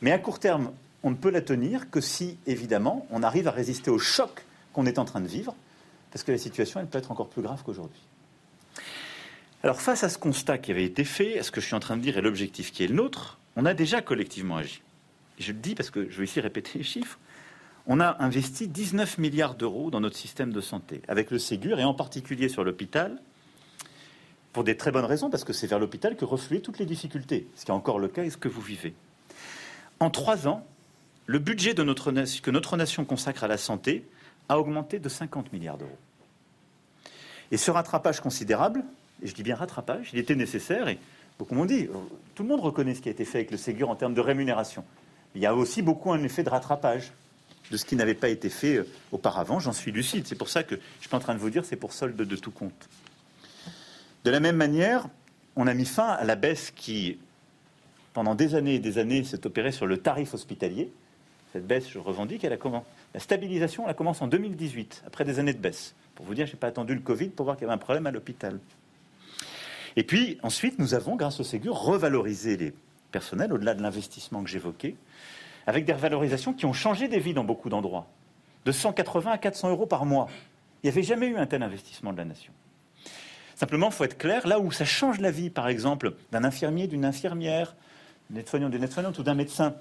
[0.00, 0.72] Mais à court terme,
[1.02, 4.86] on ne peut la tenir que si, évidemment, on arrive à résister au choc qu'on
[4.86, 5.54] est en train de vivre,
[6.12, 8.02] parce que la situation, elle peut être encore plus grave qu'aujourd'hui.
[9.64, 11.80] Alors face à ce constat qui avait été fait, à ce que je suis en
[11.80, 14.82] train de dire et l'objectif qui est le nôtre, on a déjà collectivement agi.
[15.42, 17.18] Et je le dis parce que je vais ici répéter les chiffres.
[17.88, 21.84] On a investi 19 milliards d'euros dans notre système de santé, avec le Ségur et
[21.84, 23.20] en particulier sur l'hôpital,
[24.52, 27.48] pour des très bonnes raisons, parce que c'est vers l'hôpital que refluent toutes les difficultés,
[27.56, 28.94] ce qui est encore le cas et ce que vous vivez.
[29.98, 30.64] En trois ans,
[31.26, 34.04] le budget de que notre nation consacre à la santé
[34.48, 35.98] a augmenté de 50 milliards d'euros.
[37.50, 38.84] Et ce rattrapage considérable,
[39.24, 41.00] et je dis bien rattrapage, il était nécessaire, et
[41.36, 41.88] beaucoup m'ont dit,
[42.36, 44.20] tout le monde reconnaît ce qui a été fait avec le Ségur en termes de
[44.20, 44.84] rémunération.
[45.34, 47.12] Il y a aussi beaucoup un effet de rattrapage
[47.70, 50.26] de ce qui n'avait pas été fait euh, auparavant, j'en suis lucide.
[50.26, 52.36] C'est pour ça que je suis en train de vous dire c'est pour solde de
[52.36, 52.88] tout compte.
[54.24, 55.08] De la même manière,
[55.56, 57.18] on a mis fin à la baisse qui,
[58.12, 60.92] pendant des années et des années, s'est opérée sur le tarif hospitalier.
[61.52, 62.86] Cette baisse, je revendique, elle a commencé.
[63.14, 65.94] La stabilisation, elle commence en 2018, après des années de baisse.
[66.14, 67.78] Pour vous dire, je n'ai pas attendu le Covid pour voir qu'il y avait un
[67.78, 68.58] problème à l'hôpital.
[69.96, 72.72] Et puis, ensuite, nous avons, grâce au Ségur, revalorisé les
[73.10, 74.96] personnels, au-delà de l'investissement que j'évoquais,
[75.66, 78.06] avec des revalorisations qui ont changé des vies dans beaucoup d'endroits,
[78.64, 80.28] de 180 à 400 euros par mois.
[80.82, 82.52] Il n'y avait jamais eu un tel investissement de la nation.
[83.54, 86.88] Simplement, il faut être clair, là où ça change la vie, par exemple, d'un infirmier,
[86.88, 87.76] d'une infirmière,
[88.28, 89.74] d'une aide-soignante, d'une aide-soignante ou d'un médecin,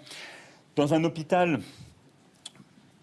[0.76, 1.60] dans un hôpital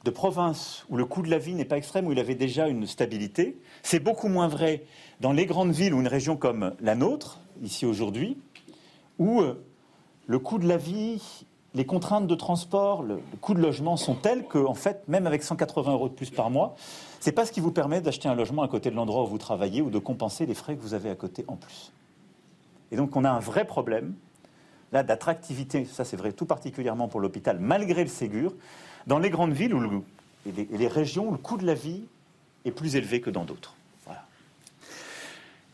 [0.04, 2.68] de province où le coût de la vie n'est pas extrême, où il avait déjà
[2.68, 3.58] une stabilité.
[3.82, 4.84] C'est beaucoup moins vrai
[5.20, 8.38] dans les grandes villes ou une région comme la nôtre, ici aujourd'hui,
[9.18, 9.64] où euh,
[10.26, 11.44] le coût de la vie,
[11.74, 15.42] les contraintes de transport, le, coût de logement sont tels que, en fait, même avec
[15.42, 16.74] 180 euros de plus par mois,
[17.20, 19.26] ce n'est pas ce qui vous permet d'acheter un logement à côté de l'endroit où
[19.26, 21.92] vous travaillez ou de compenser les frais que vous avez à côté en plus.
[22.90, 24.14] Et donc, on a un vrai problème
[24.92, 28.54] là d'attractivité, ça c'est vrai tout particulièrement pour l'hôpital, malgré le Ségur,
[29.06, 29.76] dans les grandes villes
[30.46, 32.04] et, les, régions où le coût de la vie
[32.64, 33.74] est plus élevé que dans d'autres.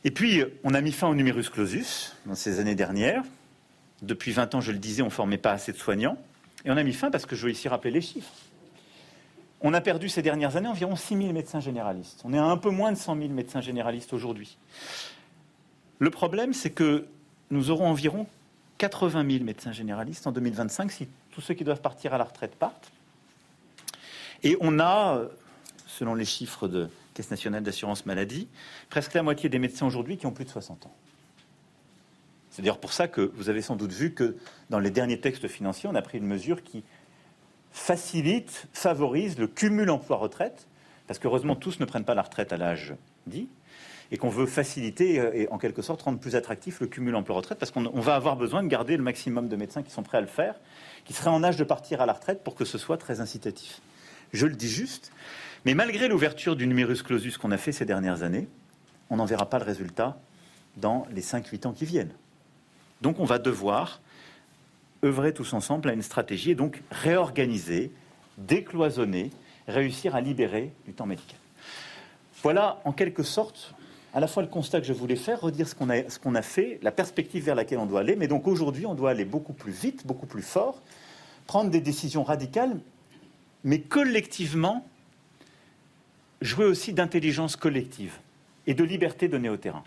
[0.06, 3.22] Et puis, on a mis fin au numerus clausus dans ces années dernières.
[4.02, 6.18] Depuis 20 ans, je le disais, on ne formait pas assez de soignants.
[6.64, 8.32] Et on a mis fin parce que je veux ici rappeler les chiffres.
[9.60, 12.20] On a perdu ces dernières années environ 6 000 médecins généralistes.
[12.24, 14.58] On est à un peu moins de 100 000 médecins généralistes aujourd'hui.
[15.98, 17.06] Le problème, c'est que
[17.50, 18.26] nous aurons environ
[18.78, 22.54] 80 000 médecins généralistes en 2025 si tous ceux qui doivent partir à la retraite
[22.56, 22.92] partent.
[24.42, 25.22] Et on a,
[25.86, 28.48] selon les chiffres de Caisse nationale d'assurance maladie,
[28.90, 30.94] presque la moitié des médecins aujourd'hui qui ont plus de 60 ans.
[32.54, 34.36] C'est d'ailleurs pour ça que vous avez sans doute vu que
[34.70, 36.84] dans les derniers textes financiers, on a pris une mesure qui
[37.72, 40.68] facilite, favorise le cumul emploi-retraite,
[41.08, 42.94] parce qu'heureusement, tous ne prennent pas la retraite à l'âge
[43.26, 43.48] dit,
[44.12, 47.58] et qu'on veut faciliter euh, et en quelque sorte rendre plus attractif le cumul emploi-retraite,
[47.58, 50.20] parce qu'on va avoir besoin de garder le maximum de médecins qui sont prêts à
[50.20, 50.54] le faire,
[51.04, 53.80] qui seraient en âge de partir à la retraite pour que ce soit très incitatif.
[54.32, 55.10] Je le dis juste,
[55.64, 58.46] mais malgré l'ouverture du numerus clausus qu'on a fait ces dernières années,
[59.10, 60.20] on n'en verra pas le résultat
[60.76, 62.14] dans les 5-8 ans qui viennent.
[63.00, 64.00] Donc on va devoir
[65.04, 67.90] œuvrer tous ensemble à une stratégie et donc réorganiser,
[68.38, 69.30] décloisonner,
[69.68, 71.38] réussir à libérer du temps médical.
[72.42, 73.74] Voilà en quelque sorte
[74.14, 76.42] à la fois le constat que je voulais faire, redire ce qu'on a, ce a
[76.42, 79.52] fait, la perspective vers laquelle on doit aller, mais donc aujourd'hui on doit aller beaucoup
[79.52, 80.80] plus vite, beaucoup plus fort,
[81.48, 82.78] prendre des décisions radicales,
[83.64, 84.86] mais collectivement
[86.40, 88.18] jouer aussi d'intelligence collective
[88.66, 89.82] et de liberté donnée au terrain.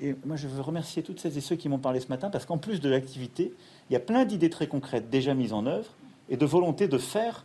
[0.00, 2.46] Et moi, je veux remercier toutes celles et ceux qui m'ont parlé ce matin, parce
[2.46, 3.52] qu'en plus de l'activité,
[3.88, 5.88] il y a plein d'idées très concrètes déjà mises en œuvre
[6.28, 7.44] et de volonté de faire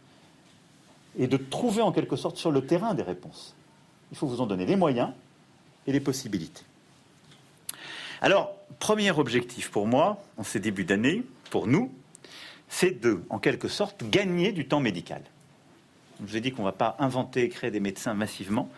[1.17, 3.55] et de trouver en quelque sorte sur le terrain des réponses.
[4.11, 5.11] Il faut vous en donner les moyens
[5.87, 6.63] et les possibilités.
[8.21, 11.91] Alors, premier objectif pour moi, en ces débuts d'année, pour nous,
[12.69, 15.21] c'est de, en quelque sorte, gagner du temps médical.
[16.19, 18.69] Je vous ai dit qu'on ne va pas inventer et créer des médecins massivement.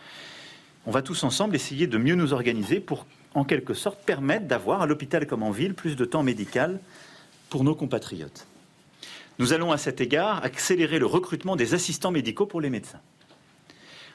[0.84, 4.80] On va tous ensemble essayer de mieux nous organiser pour, en quelque sorte, permettre d'avoir,
[4.80, 6.80] à l'hôpital comme en ville, plus de temps médical
[7.50, 8.46] pour nos compatriotes.
[9.38, 13.00] Nous allons à cet égard accélérer le recrutement des assistants médicaux pour les médecins.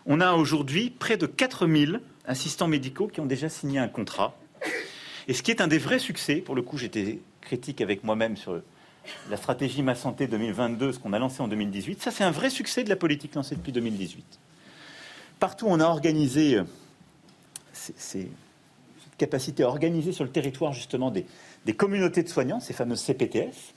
[0.07, 4.36] On a aujourd'hui près de 4000 assistants médicaux qui ont déjà signé un contrat.
[5.28, 8.36] Et ce qui est un des vrais succès, pour le coup j'étais critique avec moi-même
[8.36, 8.59] sur
[9.30, 12.49] la stratégie Ma Santé 2022, ce qu'on a lancé en 2018, ça c'est un vrai
[12.49, 14.26] succès de la politique lancée depuis 2018.
[15.39, 16.63] Partout on a organisé euh,
[17.74, 18.28] cette
[19.22, 21.26] capacité à organiser sur le territoire justement des,
[21.65, 23.74] des communautés de soignants, ces fameuses CPTS,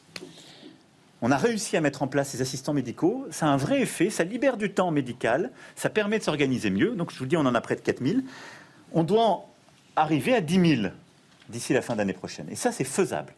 [1.20, 3.26] on a réussi à mettre en place ces assistants médicaux.
[3.30, 6.90] Ça a un vrai effet, ça libère du temps médical, ça permet de s'organiser mieux.
[6.90, 8.24] Donc je vous dis, on en a près de 4000.
[8.92, 9.46] On doit
[9.96, 10.92] arriver à 10 000
[11.48, 12.46] d'ici la fin d'année prochaine.
[12.50, 13.32] Et ça, c'est faisable.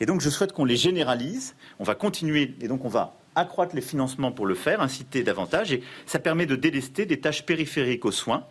[0.00, 1.54] Et donc je souhaite qu'on les généralise.
[1.78, 5.72] On va continuer et donc on va accroître les financements pour le faire, inciter davantage.
[5.72, 8.44] Et ça permet de délester des tâches périphériques aux soins.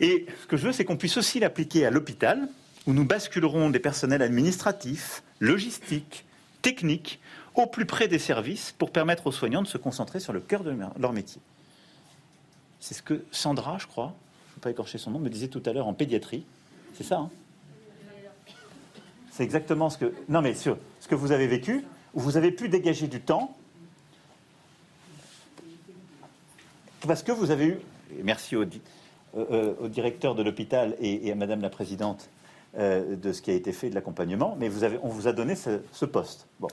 [0.00, 2.48] Et ce que je veux, c'est qu'on puisse aussi l'appliquer à l'hôpital,
[2.86, 6.24] où nous basculerons des personnels administratifs, logistiques,
[6.62, 7.20] technique
[7.54, 10.64] au plus près des services pour permettre aux soignants de se concentrer sur le cœur
[10.64, 11.40] de leur métier.
[12.80, 14.14] C'est ce que Sandra, je crois,
[14.48, 16.44] je ne vais pas écorcher son nom, me disait tout à l'heure en pédiatrie.
[16.94, 17.30] C'est ça, hein?
[19.30, 20.14] C'est exactement ce que...
[20.28, 23.56] Non, mais sur ce que vous avez vécu, où vous avez pu dégager du temps
[27.06, 27.78] parce que vous avez eu,
[28.22, 28.66] merci au, euh,
[29.36, 32.28] au directeur de l'hôpital et, à Madame la Présidente
[32.76, 34.68] euh, de ce qui a été fait de l'accompagnement, mais
[35.04, 36.48] on vous a donné ce, poste.
[36.58, 36.66] Bon.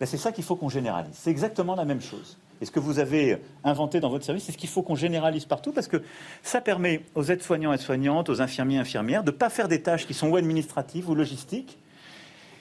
[0.00, 1.12] Ben, c'est ça qu'il faut qu'on généralise.
[1.12, 2.38] C'est exactement la même chose.
[2.62, 5.44] Et ce que vous avez inventé dans votre service, c'est ce qu'il faut qu'on généralise
[5.44, 6.02] partout parce que
[6.42, 9.82] ça permet aux aides-soignants et soignantes, aux infirmiers et infirmières de ne pas faire des
[9.82, 11.76] tâches qui sont ou administratives ou logistiques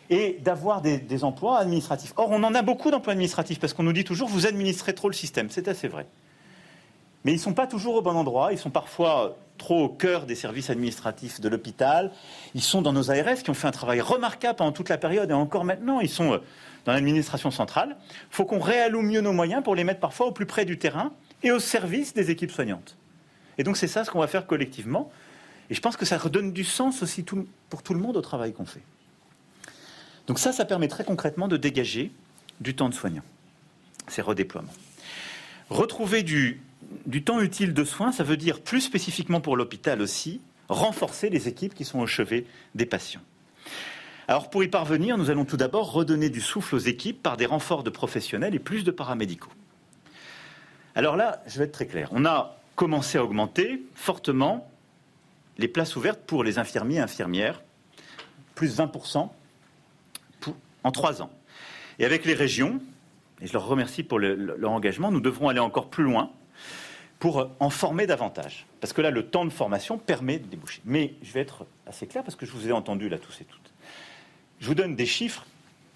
[0.09, 2.11] et d'avoir des, des, emplois administratifs.
[2.17, 5.07] Or, on en a beaucoup d'emplois administratifs parce qu'on nous dit toujours vous administrez trop
[5.07, 5.49] le système.
[5.49, 6.07] C'est assez vrai.
[7.25, 8.53] Mais ils ne sont pas toujours au bon endroit.
[8.53, 12.11] Ils sont parfois trop au cœur des services administratifs de l'hôpital.
[12.53, 15.29] Ils sont dans nos ARS qui ont fait un travail remarquable pendant toute la période
[15.31, 16.37] et encore maintenant, ils sont euh,
[16.85, 17.97] dans l'administration centrale.
[18.31, 20.77] Il faut qu'on réalloue mieux nos moyens pour les mettre parfois au plus près du
[20.77, 21.11] terrain
[21.41, 22.95] et au service des équipes soignantes.
[23.57, 25.11] Et donc c'est ça ce qu'on va faire collectivement.
[25.71, 27.25] Et je pense que ça redonne du sens aussi
[27.69, 28.83] pour tout le monde au travail qu'on fait.
[30.27, 32.11] Donc ça, ça permet très concrètement de dégager
[32.59, 33.23] du temps de soignants,
[34.07, 34.73] ces redéploiements.
[35.69, 36.61] Retrouver du,
[37.05, 41.47] du temps utile de soins, ça veut dire plus spécifiquement pour l'hôpital aussi, renforcer les
[41.47, 43.21] équipes qui sont au chevet des patients.
[44.27, 47.45] Alors pour y parvenir, nous allons tout d'abord redonner du souffle aux équipes par des
[47.45, 49.51] renforts de professionnels et plus de paramédicaux.
[50.95, 52.09] Alors là, je vais être très clair.
[52.11, 54.69] On a commencé à augmenter fortement
[55.57, 57.61] les places ouvertes pour les infirmiers et infirmières,
[58.55, 59.29] plus 20%
[60.83, 61.31] en trois ans.
[61.99, 62.81] Et avec les régions,
[63.41, 66.31] et je leur remercie pour leur engagement, nous devrons aller encore plus loin
[67.19, 68.65] pour en former davantage.
[68.81, 70.81] Parce que là, le temps de formation permet de déboucher.
[70.85, 73.45] Mais je vais être assez clair parce que je vous ai entendu là tous et
[73.45, 73.71] toutes.
[74.59, 75.45] Je vous donne des chiffres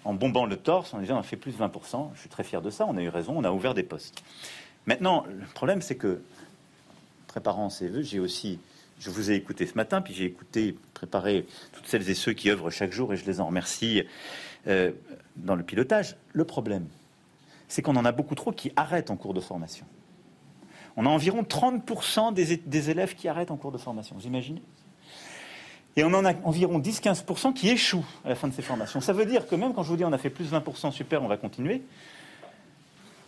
[0.04, 2.10] en bombant le torse, en disant on a fait plus de 20%.
[2.14, 4.22] Je suis très fier de ça, on a eu raison, on a ouvert des postes.
[4.86, 6.22] Maintenant, le problème, c'est que,
[7.26, 8.58] préparant ces vœux, j'ai aussi,
[8.98, 12.50] je vous ai écouté ce matin, puis j'ai écouté, préparé toutes celles et ceux qui
[12.50, 14.02] œuvrent chaque jour, et je les en remercie
[14.66, 14.92] euh,
[15.36, 16.16] dans le pilotage.
[16.32, 16.86] Le problème,
[17.68, 19.86] c'est qu'on en a beaucoup trop qui arrêtent en cours de formation.
[20.96, 24.62] On a environ 30% des, élèves qui arrêtent en cours de formation, vous imaginez?
[25.96, 29.00] Et on en a environ 10-15% qui échouent à la fin de ces formations.
[29.00, 31.22] Ça veut dire que même quand je vous dis on a fait plus 20% super,
[31.22, 31.82] on va continuer,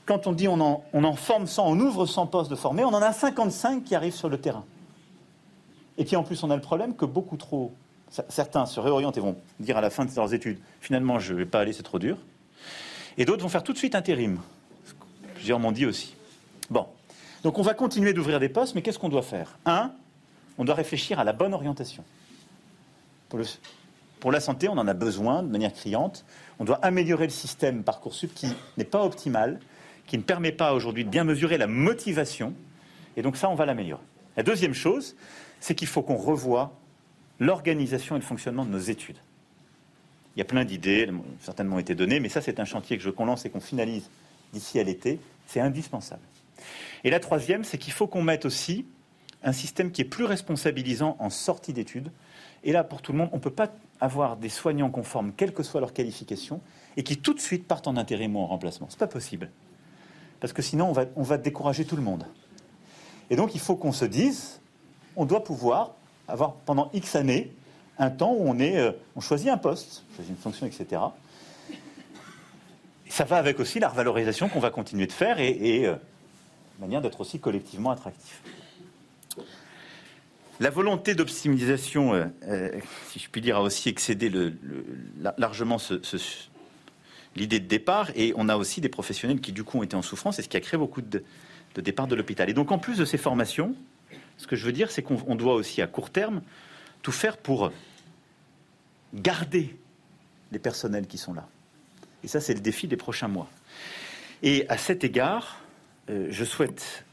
[0.06, 3.02] quand on dit on en, forme 100, on ouvre 100 postes de formés, on en
[3.02, 4.64] a 55 qui arrivent sur le terrain.
[5.98, 7.72] Et puis en plus, on a le problème que beaucoup trop,
[8.28, 11.38] certains se réorientent et vont dire à la fin de leurs études, finalement, je ne
[11.38, 12.16] vais pas aller, c'est trop dur.
[13.18, 14.40] Et d'autres vont faire tout de suite intérim.
[15.34, 16.14] Plusieurs m'ont dit aussi.
[16.70, 16.86] Bon.
[17.42, 19.58] Donc on va continuer d'ouvrir des postes, mais qu'est-ce qu'on doit faire?
[19.66, 19.92] Un,
[20.58, 22.04] on doit réfléchir à la bonne orientation.
[24.20, 26.24] Pour, la santé, on en a besoin de manière criante.
[26.58, 29.58] On doit améliorer le système Parcoursup qui n'est pas optimal,
[30.06, 32.52] qui ne permet pas aujourd'hui de bien mesurer la motivation.
[33.16, 34.02] Et donc ça, on va l'améliorer.
[34.36, 35.16] La deuxième chose,
[35.60, 36.72] c'est qu'il faut qu'on revoie
[37.40, 39.18] l'organisation et le fonctionnement de nos études.
[40.36, 43.10] Il y a plein d'idées, certainement été données, mais ça, c'est un chantier que je
[43.10, 44.08] lance et qu'on finalise
[44.52, 45.18] d'ici à l'été.
[45.46, 46.22] C'est indispensable.
[47.04, 48.86] Et la troisième, c'est qu'il faut qu'on mette aussi
[49.42, 52.10] un système qui est plus responsabilisant en sortie d'études.
[52.64, 55.52] Et là, pour tout le monde, on ne peut pas avoir des soignants conformes, quelle
[55.52, 56.60] que soit leur qualification,
[56.96, 58.88] et qui tout de suite partent en intérim ou en remplacement.
[58.88, 59.50] Ce n'est pas possible.
[60.40, 62.24] Parce que sinon, on va, on va décourager tout le monde.
[63.30, 64.60] Et donc, il faut qu'on se dise,
[65.16, 65.94] on doit pouvoir
[66.28, 67.52] avoir pendant X années
[67.98, 71.00] un temps où on, est, euh, on choisit un poste, choisit une fonction, etc.
[73.08, 75.96] ça va avec aussi la revalorisation qu'on va continuer de faire et, et euh,
[76.80, 78.42] manière d'être aussi collectivement attractif.
[80.60, 82.70] La volonté d'optimisation, euh, euh,
[83.08, 84.30] si je puis dire, a aussi excédé
[85.38, 85.78] largement
[87.34, 88.10] l'idée de départ.
[88.14, 90.48] Et on a aussi des professionnels qui, du coup, ont été en souffrance et ce
[90.48, 91.24] qui a créé beaucoup de,
[91.76, 92.48] départs de l'hôpital.
[92.48, 93.74] Et donc, en plus de ces formations,
[94.36, 96.42] ce que je veux dire, c'est qu'on doit aussi, à court terme,
[97.02, 97.72] tout faire pour
[99.14, 99.76] garder
[100.52, 101.48] les personnels qui sont là.
[102.22, 103.48] Et ça, c'est le défi des prochains mois.
[104.42, 105.61] Et à cet égard,
[106.08, 107.04] je souhaite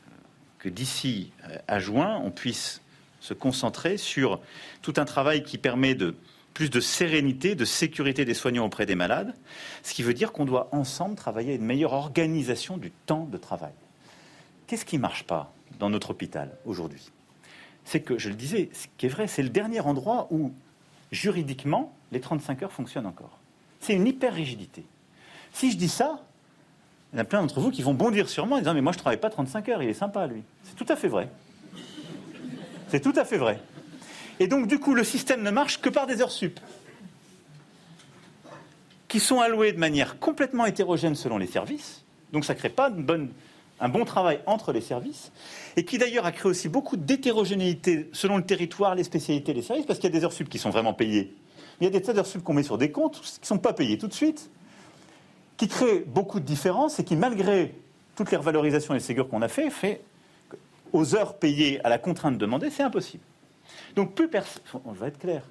[0.59, 2.81] que d'ici euh, à juin, on puisse
[3.21, 4.39] se concentrer sur
[4.81, 6.15] tout un travail qui permet de
[6.53, 9.33] plus de sérénité, de sécurité des soignants auprès des malades,
[9.83, 13.37] ce qui veut dire qu'on doit ensemble travailler à une meilleure organisation du temps de
[13.37, 13.71] travail.
[14.67, 17.11] Qu'est-ce qui ne marche pas dans notre hôpital aujourd'hui?
[17.85, 20.51] C'est que, je le disais, ce qui est vrai, c'est le dernier endroit où
[21.11, 23.39] juridiquement les 35 heures fonctionnent encore.
[23.79, 24.83] C'est une hyper-rigidité.
[25.53, 26.23] Si je dis ça,
[27.11, 28.81] il y en a plein d'entre vous qui vont bondir sur moi en disant Mais
[28.81, 30.43] moi, je ne travaille pas 35 heures, il est sympa, lui.
[30.63, 31.29] C'est tout à fait vrai.
[32.89, 33.59] C'est tout à fait vrai.
[34.39, 36.59] Et donc, du coup, le système ne marche que par des heures sup,
[39.07, 42.03] qui sont allouées de manière complètement hétérogène selon les services.
[42.31, 42.91] Donc, ça ne crée pas
[43.79, 45.31] un bon travail entre les services,
[45.75, 49.85] et qui d'ailleurs a créé aussi beaucoup d'hétérogénéité selon le territoire, les spécialités, les services,
[49.85, 51.35] parce qu'il y a des heures sup qui sont vraiment payées.
[51.81, 53.57] Il y a des tas d'heures sup qu'on met sur des comptes qui ne sont
[53.57, 54.49] pas payées tout de suite
[55.59, 57.75] qui crée beaucoup de différences et qui, malgré
[58.15, 60.01] toutes les revalorisations et les ségures qu'on a fait, fait
[60.93, 63.23] aux heures payées à la contrainte demandée, c'est impossible.
[63.93, 65.43] Donc plus personne, on va être clair,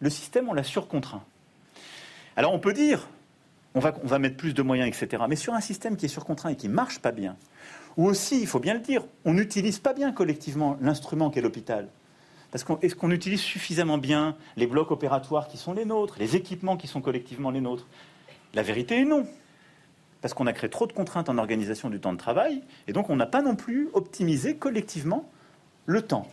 [0.00, 1.24] le système, on l'a surcontraint.
[2.36, 3.08] Alors on peut dire,
[3.74, 5.24] on va, on va mettre plus de moyens, etc.
[5.26, 7.34] Mais sur un système qui est surcontraint et qui marche pas bien,
[7.96, 11.88] ou aussi, il faut bien le dire, on n'utilise pas bien collectivement l'instrument qu'est l'hôpital.
[12.50, 16.36] Parce qu'on, est-ce qu'on utilise suffisamment bien les blocs opératoires qui sont les nôtres, les
[16.36, 17.86] équipements qui sont collectivement les nôtres?
[18.54, 19.26] La vérité est non.
[20.20, 23.08] Parce qu'on a créé trop de contraintes en organisation du temps de travail, et donc
[23.10, 25.30] on n'a pas non plus optimisé collectivement
[25.86, 26.26] le temps.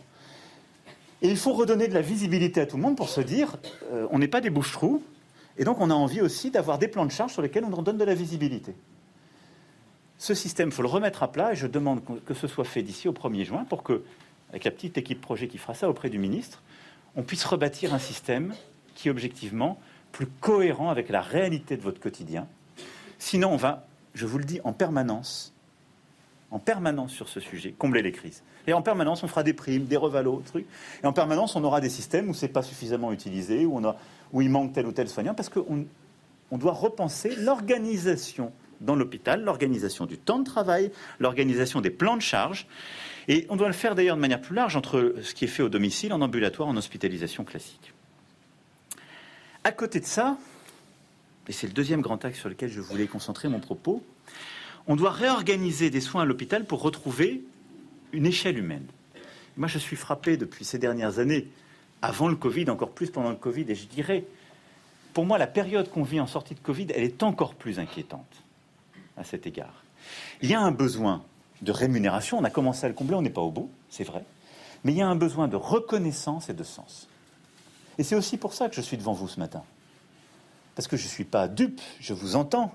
[1.22, 3.56] Et il faut redonner de la visibilité à tout le monde pour se dire,
[3.92, 5.02] euh, on n'est pas des bouches-trous,
[5.56, 7.96] et donc on a envie aussi d'avoir des plans de charge sur lesquels on donne
[7.96, 8.74] de la visibilité.
[10.18, 12.82] Ce système, il faut le remettre à plat, et je demande que ce soit fait
[12.82, 14.02] d'ici au 1er juin pour que,
[14.50, 16.62] avec la petite équipe projet qui fera ça auprès du ministre,
[17.14, 18.54] on puisse rebâtir un système
[18.94, 19.78] qui, objectivement,
[20.16, 22.46] plus cohérent avec la réalité de votre quotidien.
[23.18, 25.52] Sinon, on va, je vous le dis, en permanence,
[26.50, 28.42] en permanence sur ce sujet, combler les crises.
[28.66, 30.64] Et en permanence, on fera des primes, des revalos, trucs.
[31.04, 33.94] Et en permanence, on aura des systèmes où c'est pas suffisamment utilisé, où, on a,
[34.32, 35.84] où il manque tel ou tel soignant, parce qu'on
[36.50, 42.22] on doit repenser l'organisation dans l'hôpital, l'organisation du temps de travail, l'organisation des plans de
[42.22, 42.66] charge.
[43.28, 45.62] Et on doit le faire d'ailleurs de manière plus large entre ce qui est fait
[45.62, 47.92] au domicile, en ambulatoire, en hospitalisation classique.
[49.66, 50.38] À côté de ça,
[51.48, 54.00] et c'est le deuxième grand axe sur lequel je voulais concentrer mon propos,
[54.86, 57.42] on doit réorganiser des soins à l'hôpital pour retrouver
[58.12, 58.86] une échelle humaine.
[59.56, 61.48] Moi, je suis frappé depuis ces dernières années,
[62.00, 64.24] avant le Covid, encore plus pendant le Covid, et je dirais,
[65.12, 68.44] pour moi, la période qu'on vit en sortie de Covid, elle est encore plus inquiétante
[69.16, 69.82] à cet égard.
[70.42, 71.24] Il y a un besoin
[71.62, 74.22] de rémunération, on a commencé à le combler, on n'est pas au bout, c'est vrai,
[74.84, 77.08] mais il y a un besoin de reconnaissance et de sens.
[77.98, 79.62] Et c'est aussi pour ça que je suis devant vous ce matin.
[80.74, 82.72] Parce que je ne suis pas dupe, je vous entends.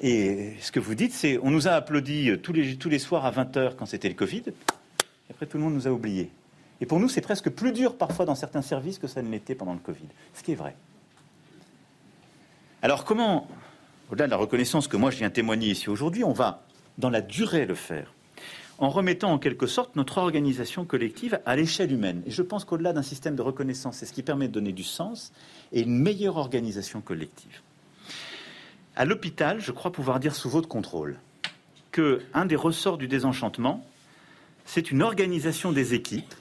[0.00, 3.24] Et ce que vous dites, c'est on nous a applaudi tous les, tous les soirs
[3.24, 6.30] à 20h quand c'était le Covid, et après tout le monde nous a oubliés.
[6.80, 9.54] Et pour nous, c'est presque plus dur parfois dans certains services que ça ne l'était
[9.54, 10.08] pendant le Covid.
[10.34, 10.74] Ce qui est vrai.
[12.82, 13.46] Alors comment,
[14.10, 16.64] au-delà de la reconnaissance que moi je viens témoigner ici aujourd'hui, on va
[16.98, 18.12] dans la durée le faire,
[18.82, 22.22] en remettant en quelque sorte notre organisation collective à l'échelle humaine.
[22.26, 24.82] Et je pense qu'au-delà d'un système de reconnaissance, c'est ce qui permet de donner du
[24.82, 25.32] sens
[25.72, 27.60] et une meilleure organisation collective.
[28.96, 31.16] À l'hôpital, je crois pouvoir dire sous votre contrôle
[31.92, 33.86] que un des ressorts du désenchantement,
[34.64, 36.34] c'est une organisation des équipes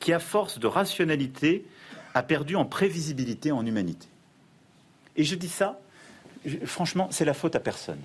[0.00, 1.64] qui, à force de rationalité,
[2.14, 4.08] a perdu en prévisibilité, en humanité.
[5.14, 5.78] Et je dis ça,
[6.64, 8.00] franchement, c'est la faute à personne.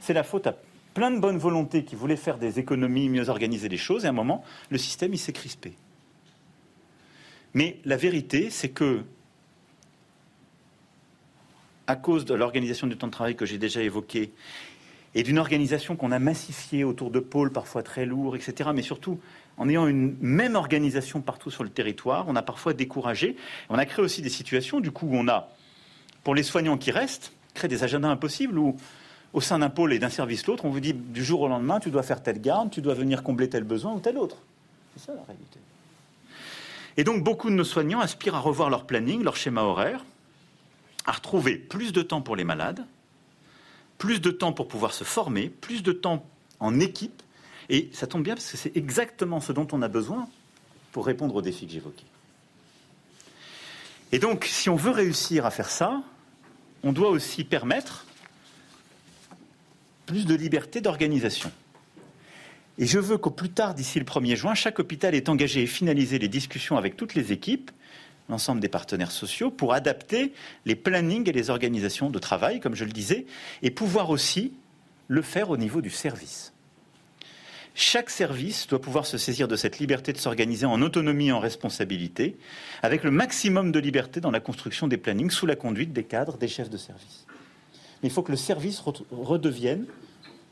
[0.00, 0.56] C'est la faute à
[0.94, 4.10] plein de bonnes volontés qui voulaient faire des économies, mieux organiser les choses, et à
[4.10, 5.74] un moment, le système, il s'est crispé.
[7.54, 9.04] Mais la vérité, c'est que,
[11.86, 14.32] à cause de l'organisation du temps de travail que j'ai déjà évoquée,
[15.14, 19.18] et d'une organisation qu'on a massifiée autour de pôles parfois très lourds, etc., mais surtout
[19.56, 23.36] en ayant une même organisation partout sur le territoire, on a parfois découragé.
[23.68, 25.48] On a créé aussi des situations, du coup, où on a,
[26.22, 28.76] pour les soignants qui restent, créé des agendas impossibles où
[29.32, 31.80] au sein d'un pôle et d'un service l'autre, on vous dit du jour au lendemain,
[31.80, 34.36] tu dois faire telle garde, tu dois venir combler tel besoin ou tel autre.
[34.96, 35.60] C'est ça la réalité.
[36.96, 40.04] Et donc beaucoup de nos soignants aspirent à revoir leur planning, leur schéma horaire,
[41.06, 42.84] à retrouver plus de temps pour les malades,
[43.98, 46.24] plus de temps pour pouvoir se former, plus de temps
[46.60, 47.22] en équipe.
[47.68, 50.28] Et ça tombe bien parce que c'est exactement ce dont on a besoin
[50.92, 52.04] pour répondre aux défis que j'évoquais.
[54.10, 56.02] Et donc, si on veut réussir à faire ça,
[56.82, 58.06] on doit aussi permettre
[60.08, 61.52] plus de liberté d'organisation.
[62.78, 65.66] Et je veux qu'au plus tard, d'ici le 1er juin, chaque hôpital ait engagé et
[65.66, 67.70] finalisé les discussions avec toutes les équipes,
[68.30, 70.32] l'ensemble des partenaires sociaux, pour adapter
[70.64, 73.26] les plannings et les organisations de travail, comme je le disais,
[73.60, 74.54] et pouvoir aussi
[75.08, 76.54] le faire au niveau du service.
[77.74, 81.38] Chaque service doit pouvoir se saisir de cette liberté de s'organiser en autonomie et en
[81.38, 82.38] responsabilité,
[82.82, 86.38] avec le maximum de liberté dans la construction des plannings sous la conduite des cadres,
[86.38, 87.27] des chefs de service
[88.02, 89.86] mais il faut que le service redevienne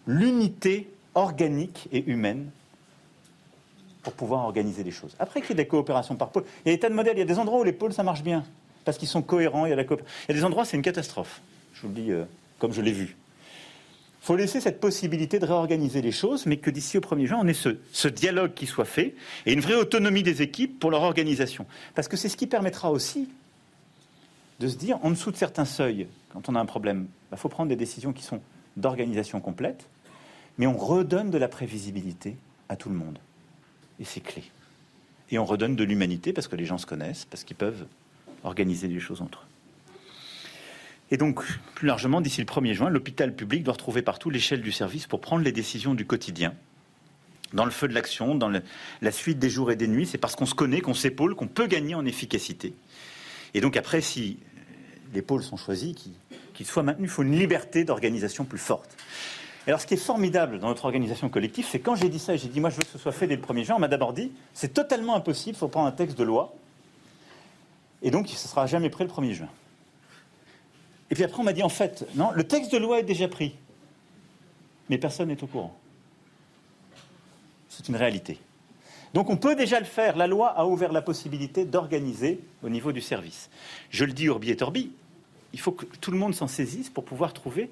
[0.07, 2.51] l'unité organique et humaine
[4.03, 5.17] pour pouvoir organiser les choses.
[5.19, 7.17] Après qu'il y ait des coopérations par pôle, il y a des tas de modèles,
[7.17, 8.45] il y a des endroits où les pôles ça marche bien,
[8.85, 9.89] parce qu'ils sont cohérents, il y a, la il
[10.29, 11.41] y a des endroits c'est une catastrophe,
[11.75, 12.25] je vous le dis euh,
[12.59, 13.17] comme je l'ai vu.
[14.23, 17.39] Il faut laisser cette possibilité de réorganiser les choses, mais que d'ici au 1er juin,
[17.41, 20.91] on ait ce, ce, dialogue qui soit fait et une vraie autonomie des équipes pour
[20.91, 21.65] leur organisation.
[21.95, 23.29] Parce que c'est ce qui permettra aussi
[24.59, 27.37] de se dire, en dessous de certains seuils, quand on a un problème, il bah,
[27.37, 28.41] faut prendre des décisions qui sont
[28.77, 29.89] d'organisation complète,
[30.59, 32.37] mais on redonne de la prévisibilité
[32.69, 33.19] à tout le monde.
[33.99, 34.45] Et c'est clé.
[35.31, 37.87] Et on redonne de l'humanité parce que les gens se connaissent, parce qu'ils peuvent
[38.45, 39.57] organiser les choses entre eux.
[41.11, 41.43] Et donc,
[41.75, 45.21] plus largement, d'ici le 1er juin, l'hôpital public doit retrouver partout l'échelle du service pour
[45.21, 46.55] prendre les décisions du quotidien,
[47.53, 50.07] dans le feu de l'action, dans la suite des jours et des nuits.
[50.07, 52.75] C'est parce qu'on se connaît, qu'on s'épaule, qu'on peut gagner en efficacité.
[53.55, 54.39] Et donc après, si
[55.17, 55.97] les pôles sont choisis,
[56.55, 58.97] qu'ils soient maintenus, il faut une liberté d'organisation plus forte.
[59.67, 62.39] Alors ce qui est formidable dans notre organisation collective, c'est quand j'ai dit ça et
[62.39, 63.89] j'ai dit moi je veux que ce soit fait dès le 1er juin, on m'a
[63.89, 66.55] d'abord dit c'est totalement impossible, il faut prendre un texte de loi.
[68.03, 69.49] Et donc ce ne sera jamais prêt le 1er juin.
[71.11, 73.27] Et puis après on m'a dit en fait, non, le texte de loi est déjà
[73.27, 73.57] pris.
[74.91, 75.75] Mais personne n'est au courant.
[77.69, 78.39] C'est une réalité.
[79.15, 80.17] Donc on peut déjà le faire.
[80.17, 83.49] La loi a ouvert la possibilité d'organiser au niveau du service.
[83.89, 84.93] Je le dis urbi et orbi,
[85.57, 87.71] il faut que tout le monde s'en saisisse pour pouvoir trouver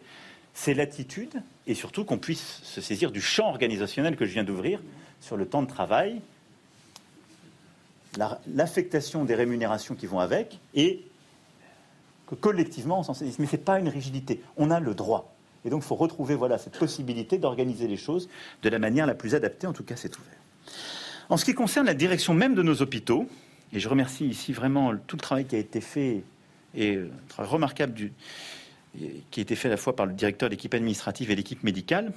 [0.54, 4.80] ces latitudes et surtout qu'on puisse se saisir du champ organisationnel que je viens d'ouvrir
[5.20, 6.22] sur le temps de travail,
[8.46, 11.04] l'affectation des rémunérations qui vont avec et
[12.26, 13.38] que collectivement on s'en saisisse.
[13.38, 15.34] Mais ce n'est pas une rigidité, on a le droit.
[15.66, 18.30] Et donc il faut retrouver cette possibilité d'organiser les choses
[18.62, 20.38] de la manière la plus adaptée, en tout cas c'est ouvert.
[21.28, 23.28] En ce qui concerne la direction même de nos hôpitaux,
[23.74, 26.24] et je remercie ici vraiment tout le travail qui a été fait,
[26.74, 28.10] et le travail remarquable
[29.30, 31.62] qui a été fait à la fois par le directeur de l'équipe administrative et l'équipe
[31.62, 32.12] médicale,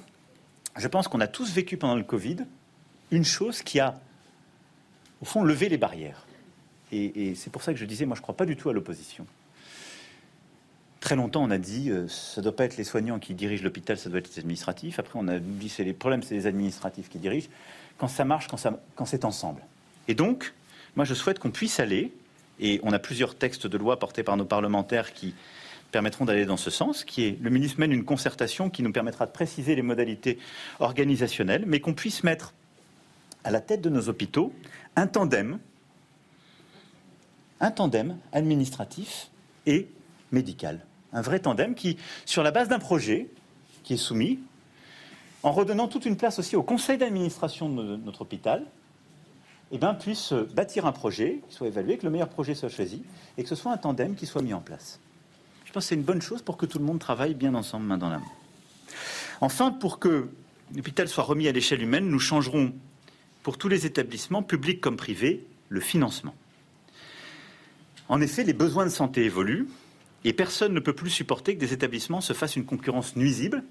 [0.76, 2.38] je pense qu'on a tous vécu pendant le Covid
[3.10, 4.00] une chose qui a,
[5.20, 6.26] au fond, levé les barrières.
[6.90, 8.72] Et, c'est pour ça que je disais, moi, je ne crois pas du tout à
[8.72, 9.26] l'opposition.
[11.00, 13.62] Très longtemps, on a dit, euh, ça ne doit pas être les soignants qui dirigent
[13.62, 14.98] l'hôpital, ça doit être les administratifs.
[14.98, 17.48] Après, on a dit, c'est les problèmes, c'est les administratifs qui dirigent
[17.98, 19.60] quand ça marche, quand, c'est ensemble.
[20.06, 20.54] Et donc,
[20.96, 22.12] moi, je souhaite qu'on puisse aller,
[22.60, 25.34] et on a plusieurs textes de loi portés par nos parlementaires qui
[25.90, 29.26] permettront d'aller dans ce sens, qui est le ministre mène une concertation qui nous permettra
[29.26, 30.38] de préciser les modalités
[30.80, 32.52] organisationnelles, mais qu'on puisse mettre
[33.44, 34.52] à la tête de nos hôpitaux
[34.96, 35.58] un tandem,
[37.60, 39.30] un tandem administratif
[39.66, 39.88] et
[40.32, 40.84] médical.
[41.12, 41.96] Un vrai tandem qui,
[42.26, 43.28] sur la base d'un projet
[43.82, 44.40] qui est soumis,
[45.42, 48.64] en redonnant toute une place aussi au conseil d'administration de notre hôpital,
[49.70, 53.02] eh ben, puisse bâtir un projet qui soit évalué, que le meilleur projet soit choisi
[53.36, 54.98] et que ce soit un tandem qui soit mis en place.
[55.66, 57.84] Je pense que c'est une bonne chose pour que tout le monde travaille bien ensemble,
[57.84, 58.32] main dans la main.
[59.42, 60.30] Enfin, pour que
[60.74, 62.72] l'hôpital soit remis à l'échelle humaine, nous changerons
[63.42, 66.34] pour tous les établissements, publics comme privés, le financement.
[68.08, 69.68] En effet, les besoins de santé évoluent
[70.24, 73.62] et personne ne peut plus supporter que des établissements se fassent une concurrence nuisible.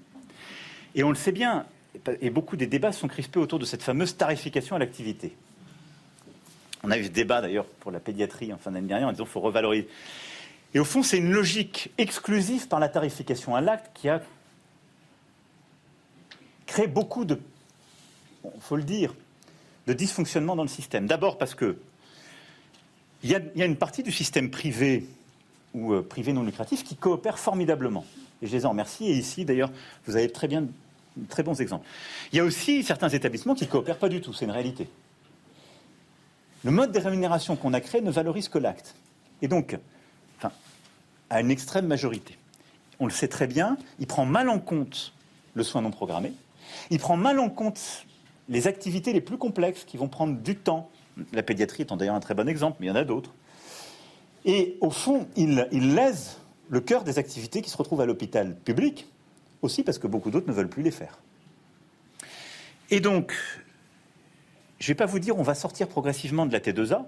[0.94, 1.66] Et on le sait bien,
[2.20, 5.36] et beaucoup des débats sont crispés autour de cette fameuse tarification à l'activité.
[6.84, 9.24] On a eu ce débat d'ailleurs pour la pédiatrie en fin d'année dernière en disant
[9.24, 9.88] qu'il faut revaloriser.
[10.74, 14.20] Et au fond, c'est une logique exclusive par la tarification à l'acte qui a
[16.66, 17.40] créé beaucoup de,
[18.44, 19.14] il faut le dire,
[19.86, 21.06] de dysfonctionnement dans le système.
[21.06, 21.78] D'abord parce que
[23.24, 25.04] il y, a, une partie du système privé
[25.74, 28.04] ou euh, privé non lucratif qui coopère formidablement.
[28.42, 29.08] Et je les en remercie.
[29.08, 29.72] Et ici, d'ailleurs,
[30.06, 30.66] vous avez très bien,
[31.28, 31.84] très bons exemples.
[32.32, 34.32] Il y a aussi certains établissements qui ne coopèrent pas du tout.
[34.32, 34.88] C'est une réalité.
[36.64, 38.94] Le mode de rémunération qu'on a créé ne valorise que l'acte.
[39.42, 39.78] Et donc,
[41.30, 42.36] à une extrême majorité.
[43.00, 45.12] On le sait très bien, il prend mal en compte
[45.54, 46.32] le soin non programmé,
[46.90, 48.06] il prend mal en compte
[48.48, 50.90] les activités les plus complexes qui vont prendre du temps.
[51.32, 53.34] La pédiatrie étant d'ailleurs un très bon exemple, mais il y en a d'autres.
[54.44, 56.38] Et au fond, il, il lèse
[56.70, 59.06] le cœur des activités qui se retrouvent à l'hôpital public,
[59.62, 61.18] aussi parce que beaucoup d'autres ne veulent plus les faire.
[62.90, 63.34] Et donc,
[64.78, 67.04] je ne vais pas vous dire on va sortir progressivement de la T2A.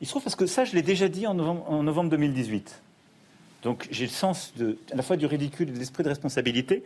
[0.00, 2.82] Il se trouve parce que ça, je l'ai déjà dit en novembre, en novembre 2018.
[3.62, 6.84] Donc j'ai le sens de, à la fois du ridicule et de l'esprit de responsabilité.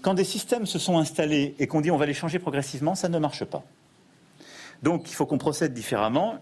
[0.00, 3.08] Quand des systèmes se sont installés et qu'on dit on va les changer progressivement, ça
[3.08, 3.64] ne marche pas.
[4.82, 6.38] Donc il faut qu'on procède différemment.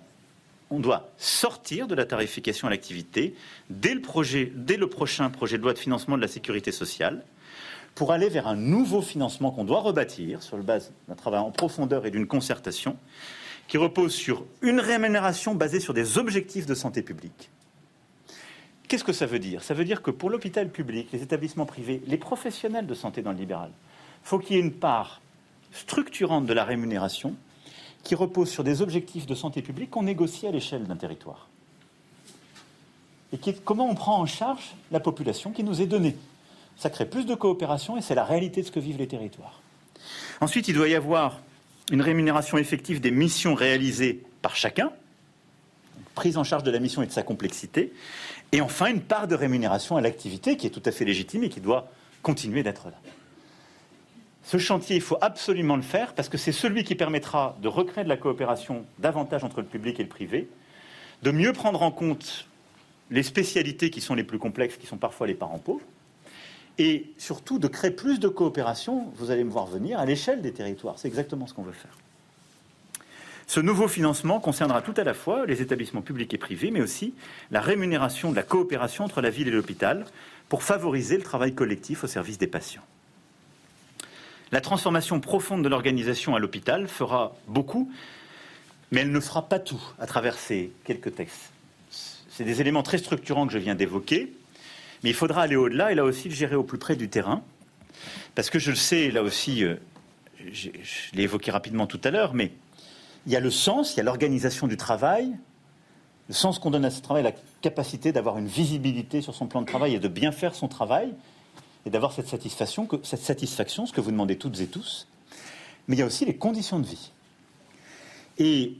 [0.71, 3.35] On doit sortir de la tarification à l'activité
[3.71, 7.25] dès dès le prochain projet de loi de financement de la sécurité sociale
[7.97, 11.51] pour aller vers un nouveau financement qu'on doit rebâtir sur le base d'un travail en
[11.51, 12.97] profondeur et d'une concertation
[13.69, 17.51] qui repose sur une rémunération basée sur des objectifs de santé publique.
[18.87, 19.65] Qu'est-ce que ça veut dire?
[19.65, 23.33] Ça veut dire que pour l'hôpital public, les établissements privés, les professionnels de santé dans
[23.33, 23.71] le libéral,
[24.23, 25.23] il faut qu'il y ait une part
[25.73, 27.35] structurante de la rémunération
[28.05, 31.49] qui repose sur des objectifs de santé publique qu'on négocie à l'échelle d'un territoire.
[33.33, 36.15] Et qui comment on prend en charge la population qui nous est donnée?
[36.77, 39.61] Ça crée plus de coopération et c'est la réalité de ce que vivent les territoires.
[40.41, 41.41] Ensuite, il doit y avoir
[41.91, 44.93] une rémunération effective des missions réalisées par chacun,
[46.15, 47.93] prise en charge de la mission et de sa complexité,
[48.53, 51.49] et enfin une part de rémunération à l'activité qui est tout à fait légitime et
[51.49, 51.91] qui doit
[52.23, 52.99] continuer d'être là.
[54.45, 58.05] Ce chantier, il faut absolument le faire parce que c'est celui qui permettra de recréer
[58.05, 60.49] de la coopération davantage entre le public et le privé,
[61.23, 62.47] de mieux prendre en compte
[63.11, 65.85] les spécialités qui sont les plus complexes, qui sont parfois les parents pauvres,
[66.79, 70.53] et surtout de créer plus de coopération, vous allez me voir venir, à l'échelle des
[70.53, 70.99] territoires.
[70.99, 71.97] C'est exactement ce qu'on veut faire.
[73.47, 77.15] Ce nouveau financement concernera tout à la fois les établissements publics et privés, mais aussi
[77.51, 80.05] la rémunération de la coopération entre la ville et l'hôpital
[80.49, 82.85] pour favoriser le travail collectif au service des patients.
[84.53, 87.91] La transformation profonde de l'organisation à l'hôpital fera beaucoup,
[88.91, 91.51] mais elle ne fera pas tout à travers ces quelques textes.
[91.91, 94.33] C'est des éléments très structurants que je viens d'évoquer,
[95.03, 97.43] mais il faudra aller au-delà et là aussi le gérer au plus près du terrain,
[98.35, 99.77] parce que je le sais, là aussi, euh,
[100.53, 100.71] je
[101.15, 102.53] l'ai évoqué rapidement tout à l'heure, mais
[103.27, 105.33] il y a le sens, il y a l'organisation du travail,
[106.29, 109.63] le sens qu'on donne à ce travail, la capacité d'avoir une visibilité sur son plan
[109.63, 111.13] de travail et de bien faire son travail,
[111.85, 115.07] et d'avoir cette satisfaction, cette satisfaction, ce que vous demandez toutes et tous.
[115.87, 117.13] Mais il y a aussi les conditions de vie.
[118.39, 118.75] Et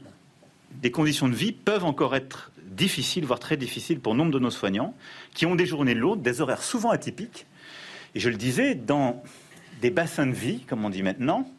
[0.81, 4.51] des conditions de vie peuvent encore être difficiles, voire très difficiles pour nombre de nos
[4.51, 4.93] soignants,
[5.33, 7.47] qui ont des journées lourdes, des horaires souvent atypiques.
[8.15, 9.23] Et je le disais, dans
[9.81, 11.49] des bassins de vie, comme on dit maintenant,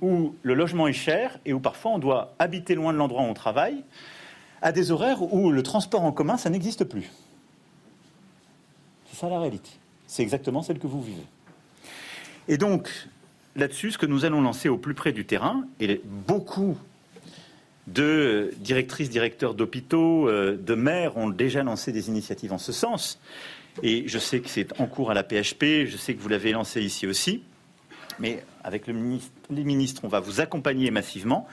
[0.00, 3.26] où le logement est cher et où parfois on doit habiter loin de l'endroit où
[3.26, 3.84] on travaille,
[4.62, 7.10] à des horaires où le transport en commun, ça n'existe plus.
[9.10, 9.70] C'est ça la réalité.
[10.06, 11.24] C'est exactement celle que vous vivez.
[12.48, 12.90] Et donc,
[13.56, 16.76] là-dessus, ce que nous allons lancer au plus près du terrain, et beaucoup
[17.86, 23.18] de directrices, directeurs d'hôpitaux, euh, de maires ont déjà lancé des initiatives en ce sens.
[23.82, 26.52] Et je sais que c'est en cours à la PHP, je sais que vous l'avez
[26.52, 27.42] lancé ici aussi
[28.20, 31.48] mais avec les ministres, on va vous accompagner massivement.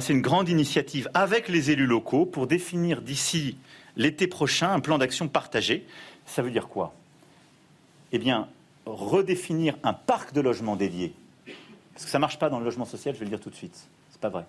[0.00, 3.56] c'est une grande initiative avec les élus locaux pour définir d'ici
[3.96, 5.86] l'été prochain un plan d'action partagé.
[6.26, 6.94] Ça veut dire quoi?
[8.12, 8.48] Eh bien,
[8.86, 11.12] redéfinir un parc de logements dédiés.
[11.92, 13.50] Parce que ça ne marche pas dans le logement social, je vais le dire tout
[13.50, 13.78] de suite.
[14.10, 14.44] C'est pas vrai.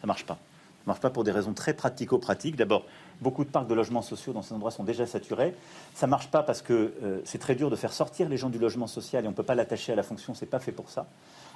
[0.00, 0.34] Ça ne marche pas.
[0.34, 2.56] Ça ne marche pas pour des raisons très pratico-pratiques.
[2.56, 2.84] D'abord,
[3.20, 5.54] Beaucoup de parcs de logements sociaux dans ces endroits sont déjà saturés.
[5.94, 8.50] Ça ne marche pas parce que euh, c'est très dur de faire sortir les gens
[8.50, 10.58] du logement social et on ne peut pas l'attacher à la fonction, ce n'est pas
[10.58, 11.06] fait pour ça.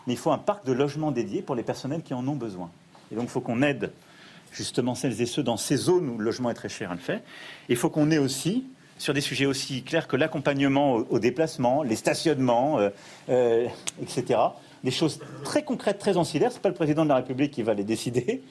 [0.07, 2.71] Mais il faut un parc de logements dédié pour les personnels qui en ont besoin.
[3.13, 3.93] Et donc il faut qu'on aide
[4.53, 7.01] justement celles et ceux dans ces zones où le logement est très cher à le
[7.01, 7.21] faire.
[7.69, 8.65] Il faut qu'on ait aussi
[8.97, 12.89] sur des sujets aussi clairs que l'accompagnement au, déplacement, les stationnements, euh,
[13.29, 13.67] euh,
[14.03, 14.41] etc.
[14.85, 16.51] Des choses très concrètes, très ancillaires.
[16.51, 18.43] Ce n'est pas le président de la République qui va les décider,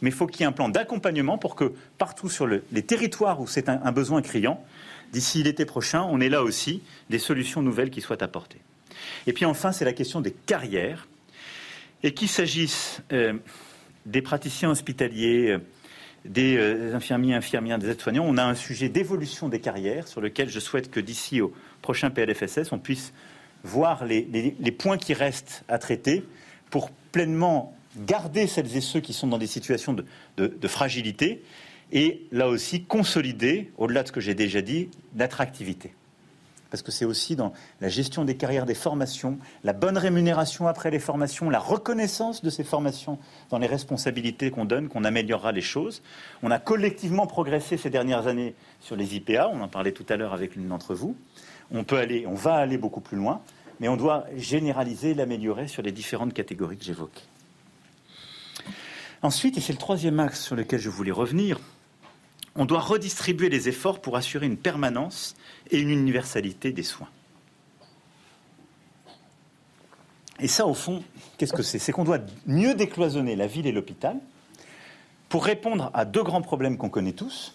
[0.00, 3.40] mais il faut qu'il y ait un plan d'accompagnement pour que partout sur les territoires
[3.40, 4.62] où c'est un, besoin criant,
[5.12, 8.60] d'ici l'été prochain, on ait là aussi des solutions nouvelles qui soient apportées.
[9.26, 11.06] Et puis enfin, c'est la question des carrières.
[12.02, 13.32] Et qu'il s'agisse euh,
[14.04, 15.58] des praticiens hospitaliers,
[16.28, 20.48] des euh, infirmiers, infirmières, des aides-soignants, on a un sujet d'évolution des carrières sur lequel
[20.48, 21.52] je souhaite que d'ici au
[21.82, 23.12] prochain PLFSS, on puisse
[23.66, 24.22] voir les,
[24.72, 26.24] points qui restent à traiter
[26.70, 29.94] pour pleinement garder celles et ceux qui sont dans des situations
[30.36, 31.42] de fragilité
[31.92, 35.92] et là aussi consolider, au-delà de ce que j'ai déjà dit, l'attractivité
[36.70, 40.90] parce que c'est aussi dans la gestion des carrières, des formations, la bonne rémunération après
[40.90, 43.18] les formations, la reconnaissance de ces formations
[43.50, 46.02] dans les responsabilités qu'on donne, qu'on améliorera les choses.
[46.42, 50.16] On a collectivement progressé ces dernières années sur les IPA, on en parlait tout à
[50.16, 51.16] l'heure avec l'une d'entre vous.
[51.70, 53.40] On peut aller, on va aller beaucoup plus loin,
[53.80, 57.22] mais on doit généraliser, l'améliorer sur les différentes catégories que j'évoquais.
[59.22, 61.58] Ensuite, et c'est le troisième axe sur lequel je voulais revenir,
[62.54, 65.36] on doit redistribuer les efforts pour assurer une permanence
[65.70, 67.08] et une universalité des soins.
[70.38, 71.02] Et ça, au fond,
[71.38, 71.78] qu'est-ce que c'est?
[71.78, 74.18] C'est qu'on doit mieux décloisonner la ville et l'hôpital
[75.28, 77.54] pour répondre à deux grands problèmes qu'on connaît tous.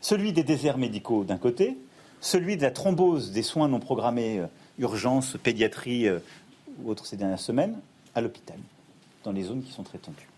[0.00, 1.78] Celui des déserts médicaux d'un côté,
[2.20, 4.46] celui de la thrombose des soins non programmés, euh,
[4.78, 6.18] urgence, pédiatrie euh,
[6.82, 7.76] ou autres ces dernières semaines,
[8.14, 8.58] à l'hôpital,
[9.24, 10.28] dans les zones qui sont très tendues.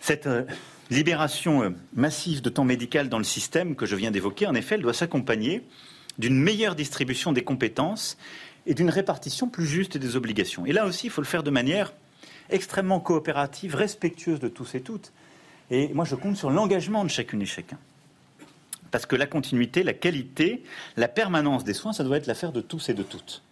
[0.00, 0.44] Cette euh,
[0.90, 4.74] libération euh, massive de temps médical dans le système que je viens d'évoquer, en effet,
[4.74, 5.62] elle doit s'accompagner
[6.18, 8.18] d'une meilleure distribution des compétences
[8.66, 10.66] et d'une répartition plus juste des obligations.
[10.66, 11.92] Et là aussi, il faut le faire de manière
[12.50, 15.12] extrêmement coopérative, respectueuse de tous et toutes.
[15.70, 17.78] Et moi, je compte sur l'engagement de chacune et chacun.
[18.92, 20.62] Parce que la continuité, la qualité,
[20.96, 23.42] la permanence des soins, ça doit être l'affaire de tous et de toutes.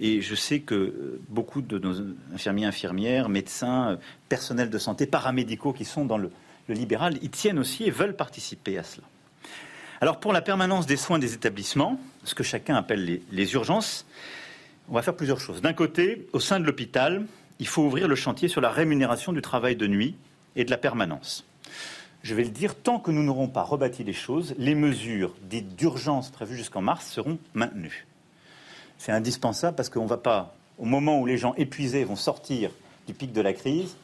[0.00, 1.94] Et je sais que beaucoup de nos
[2.32, 6.30] infirmiers, infirmières, médecins, personnels de santé, paramédicaux qui sont dans le,
[6.68, 9.06] libéral, y tiennent aussi et veulent participer à cela.
[10.00, 14.04] Alors pour la permanence des soins des établissements, ce que chacun appelle les urgences,
[14.88, 15.62] on va faire plusieurs choses.
[15.62, 17.24] D'un côté, au sein de l'hôpital,
[17.58, 20.16] il faut ouvrir le chantier sur la rémunération du travail de nuit
[20.56, 21.46] et de la permanence.
[22.24, 25.76] Je vais le dire, tant que nous n'aurons pas rebâti les choses, les mesures dites
[25.76, 28.06] d'urgence prévues jusqu'en mars seront maintenues
[29.04, 32.70] c'est indispensable parce qu'on ne va pas, au moment où les gens épuisés vont sortir
[33.06, 33.96] du pic de la crise,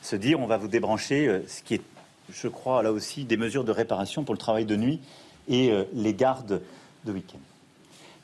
[0.00, 1.82] se dire on va vous débrancher, euh, ce qui est,
[2.30, 5.00] je crois, là aussi, des mesures de réparation pour le travail de nuit
[5.48, 6.62] et euh, les gardes
[7.04, 7.38] de week-end.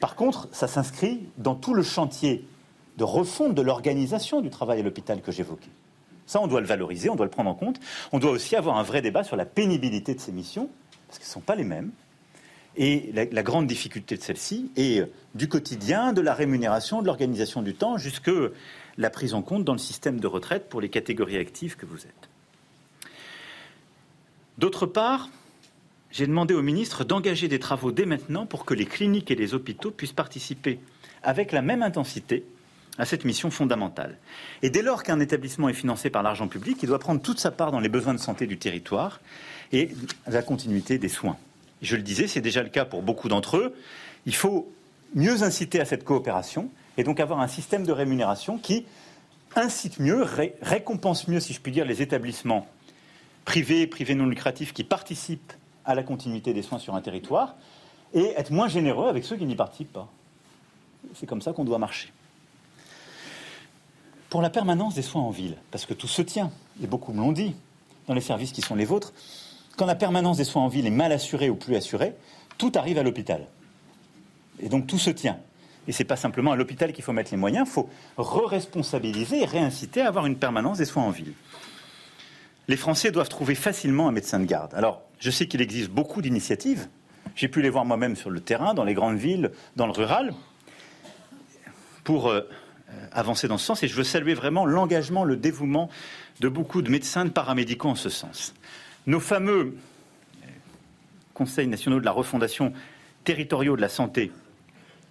[0.01, 2.47] Par contre, ça s'inscrit dans tout le chantier
[2.97, 5.69] de refonte de l'organisation du travail à l'hôpital que j'évoquais.
[6.33, 7.79] Ça, on doit le valoriser, on doit le prendre en compte.
[8.11, 10.71] On doit aussi avoir un vrai débat sur la pénibilité de ces missions,
[11.07, 11.91] parce qu'elles ne sont pas les mêmes.
[12.75, 17.61] Et la, grande difficulté de celle-ci est euh, du quotidien, de la rémunération, de l'organisation
[17.61, 18.31] du temps, jusque
[18.97, 21.99] la prise en compte dans le système de retraite pour les catégories actives que vous
[21.99, 22.31] êtes.
[24.57, 25.29] D'autre part,
[26.11, 29.53] j'ai demandé au ministre d'engager des travaux dès maintenant pour que les cliniques et les
[29.53, 30.81] hôpitaux puissent participer
[31.23, 32.47] avec la même intensité
[32.99, 34.19] à cette mission fondamentale.
[34.63, 37.51] Et dès lors qu'un établissement est financé par l'argent public, il doit prendre toute sa
[37.51, 39.21] part dans les besoins de santé du territoire
[39.73, 39.91] et
[40.27, 41.37] la continuité des soins
[41.83, 43.75] je le disais, c'est déjà le cas pour beaucoup d'entre eux.
[44.25, 44.73] Il faut
[45.15, 48.87] mieux inciter à cette coopération et donc avoir un système de rémunération qui
[49.57, 50.25] incite mieux,
[50.63, 52.67] récompense mieux, si je puis dire, les établissements
[53.45, 55.53] privés, privés non lucratifs qui participent
[55.85, 57.57] à la continuité des soins sur un territoire
[58.15, 60.09] et être moins généreux avec ceux qui n'y participent pas.
[61.15, 62.13] C'est comme ça qu'on doit marcher.
[64.33, 66.51] Pour la permanence des soins en ville, parce que tout se tient,
[66.83, 67.55] et beaucoup me l'ont dit,
[68.07, 69.13] dans les services qui sont les vôtres,
[69.77, 72.15] quand la permanence des soins en ville est mal assurée ou plus assurée,
[72.57, 73.47] tout arrive à l'hôpital.
[74.59, 75.39] Et donc tout se tient.
[75.87, 79.43] Et ce n'est pas simplement à l'hôpital qu'il faut mettre les moyens, il faut re-responsabiliser
[79.43, 81.35] et réinciter à avoir une permanence des soins en ville.
[82.69, 84.73] Les Français doivent trouver facilement un médecin de garde.
[84.73, 86.89] Alors, je sais qu'il existe beaucoup d'initiatives.
[87.37, 90.33] J'ai pu les voir moi-même sur le terrain, dans les grandes villes, dans le rural,
[92.03, 92.49] pour euh,
[93.13, 93.83] avancer dans ce sens.
[93.83, 95.89] Et je veux saluer vraiment l'engagement, le dévouement
[96.41, 98.55] de beaucoup de médecins, de paramédicaux en ce sens.
[99.07, 99.77] Nos fameux
[101.35, 102.73] conseils nationaux de la refondation
[103.25, 104.31] territoriaux de la santé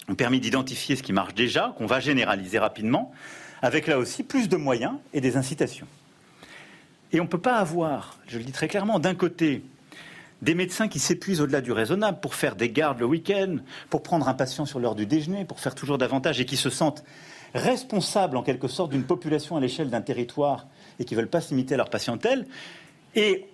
[0.07, 3.13] ont permis d'identifier ce qui marche déjà, qu'on va généraliser rapidement,
[3.61, 5.87] avec là aussi plus de moyens et des incitations.
[7.11, 9.63] Et on ne peut pas avoir, je le dis très clairement, d'un côté,
[10.41, 13.57] des médecins qui s'épuisent au-delà du raisonnable pour faire des gardes le week-end,
[13.89, 16.69] pour prendre un patient sur l'heure du déjeuner, pour faire toujours davantage et qui se
[16.69, 17.03] sentent
[17.53, 20.67] responsables en quelque sorte d'une population à l'échelle d'un territoire
[20.99, 22.47] et qui ne veulent pas s'imiter à leur patientèle.
[23.15, 23.47] Et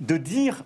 [0.00, 0.64] de dire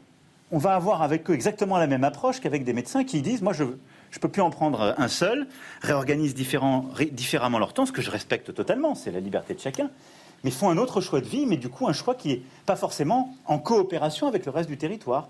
[0.52, 3.52] on va avoir avec eux exactement la même approche qu'avec des médecins qui disent moi
[3.52, 5.46] je ne peux plus en prendre un seul,
[5.82, 9.90] réorganisent différemment leur temps, ce que je respecte totalement, c'est la liberté de chacun,
[10.42, 12.74] mais font un autre choix de vie, mais du coup un choix qui n'est pas
[12.74, 15.28] forcément en coopération avec le reste du territoire.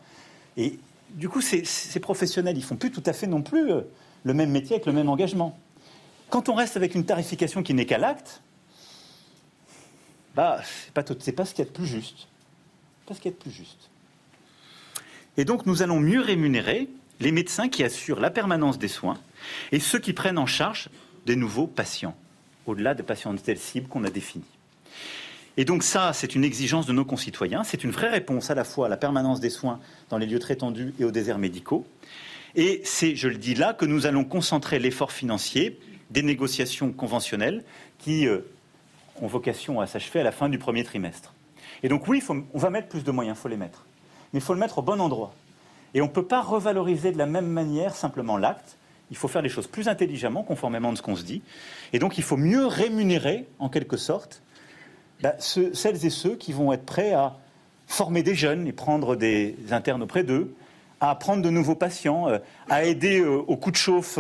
[0.57, 0.79] Et
[1.11, 3.81] du coup, ces, professionnels, ils font plus tout à fait non plus euh,
[4.25, 5.59] le même métier avec le même engagement.
[6.31, 8.40] Quand on reste avec une tarification qui n'est qu'à l'acte,
[10.35, 10.61] bah,
[11.19, 12.28] c'est pas, ce qu'il y a de plus juste.
[13.07, 13.90] Pas ce qu'il y a de plus juste.
[15.36, 16.89] Et donc, nous allons mieux rémunérer
[17.19, 19.19] les médecins qui assurent la permanence des soins
[19.73, 20.89] et ceux qui prennent en charge
[21.27, 22.16] des nouveaux patients,
[22.66, 24.44] au-delà des patients de telle cible qu'on a définie.
[25.57, 28.65] Et donc ça, c'est une exigence de nos concitoyens, c'est une vraie réponse à la
[28.65, 31.86] fois à la permanence des soins dans les lieux très tendus et aux déserts médicaux.
[32.55, 35.78] Et c'est, je le dis là, que nous allons concentrer l'effort financier
[36.11, 37.65] des négociations conventionnelles
[37.99, 38.41] qui euh,
[39.23, 41.35] ont vocation à s'achever à la fin du premier trimestre.
[41.82, 43.85] Et donc oui, on va mettre plus de moyens, il faut les mettre.
[44.32, 45.32] Mais il faut le mettre au bon endroit.
[45.95, 48.77] Et on ne peut pas revaloriser de la même manière simplement l'acte.
[49.11, 51.43] Il faut faire les choses plus intelligemment, conformément à ce qu'on se dit.
[51.93, 54.43] Et donc il faut mieux rémunérer, en quelque sorte,
[55.23, 57.37] bah, celles et ceux qui vont être prêts à
[57.87, 60.55] former des jeunes et prendre des internes auprès d'eux,
[61.01, 62.39] à prendre de nouveaux patients, euh,
[62.69, 64.19] à aider euh, au coup de chauffe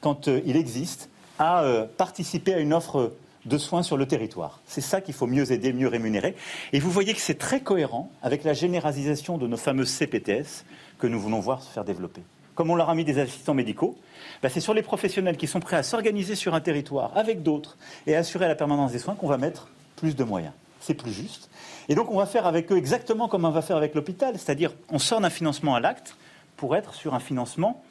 [0.00, 1.10] quand il existe,
[1.44, 3.12] à participer à une offre
[3.46, 4.60] de soins sur le territoire.
[4.66, 6.34] C'est ça qu'il faut mieux aider, mieux rémunérer.
[6.72, 10.64] Et vous voyez que c'est très cohérent avec la généralisation de nos fameux CPTS
[10.98, 12.22] que nous voulons voir se faire développer.
[12.54, 13.98] Comme on leur a mis des assistants médicaux,
[14.42, 17.76] bah, c'est sur les professionnels qui sont prêts à s'organiser sur un territoire avec d'autres
[18.06, 20.52] et assurer la permanence des soins qu'on va mettre plus de moyens.
[20.80, 21.50] C'est plus juste.
[21.88, 24.72] Et donc on va faire avec eux exactement comme on va faire avec l'hôpital, c'est-à-dire
[24.90, 26.16] on sort d'un financement à l'acte
[26.56, 27.82] pour être sur un financement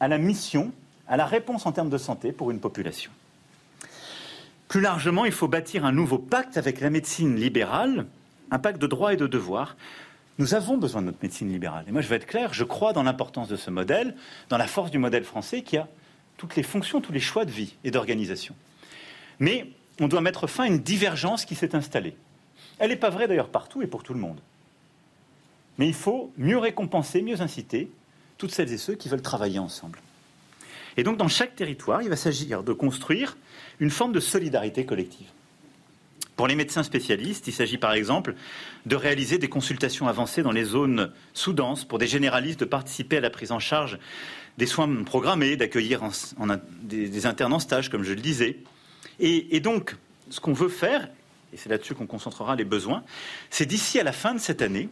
[0.00, 0.72] à la mission,
[1.08, 3.10] à la réponse en termes de santé pour une population.
[4.68, 8.06] Plus largement, il faut bâtir un nouveau pacte avec la médecine libérale,
[8.50, 9.76] un pacte de droits et de devoirs.
[10.38, 11.84] Nous avons besoin de notre médecine libérale.
[11.88, 14.16] Et moi, je vais être clair, je crois dans l'importance de ce modèle,
[14.48, 15.88] dans la force du modèle français qui a
[16.38, 18.54] toutes les fonctions, tous les choix de vie et d'organisation.
[19.40, 19.66] Mais
[20.00, 22.16] on doit mettre fin à une divergence qui s'est installée.
[22.78, 24.40] Elle n'est pas vraie d'ailleurs partout et pour tout le monde.
[25.78, 27.90] Mais il faut mieux récompenser, mieux inciter
[28.38, 29.98] toutes celles et ceux qui veulent travailler ensemble.
[30.96, 33.36] Et donc dans chaque territoire, il va s'agir de construire
[33.80, 35.28] une forme de solidarité collective.
[36.36, 38.34] Pour les médecins spécialistes, il s'agit par exemple
[38.86, 43.20] de réaliser des consultations avancées dans les zones sous-denses, pour des généralistes de participer à
[43.20, 43.98] la prise en charge
[44.58, 46.00] des soins programmés, d'accueillir
[46.82, 48.58] des, internes en stage, comme je le disais,
[49.20, 49.96] et, donc,
[50.30, 51.08] ce qu'on veut faire,
[51.52, 53.04] et c'est là-dessus qu'on concentrera les besoins,
[53.50, 54.88] c'est d'ici à la fin de cette année,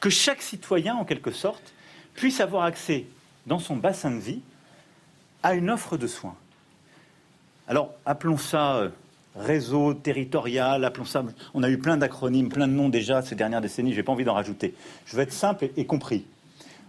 [0.00, 1.74] que chaque citoyen, en quelque sorte,
[2.14, 3.06] puisse avoir accès
[3.46, 4.40] dans son bassin de vie
[5.46, 6.34] à une offre de soins.
[7.68, 8.88] Alors, appelons ça euh,
[9.36, 11.22] réseau territorial, appelons ça.
[11.54, 14.10] On a eu plein d'acronymes, plein de noms déjà ces dernières décennies, je n'ai pas
[14.10, 14.74] envie d'en rajouter.
[15.04, 16.24] Je veux être simple et compris.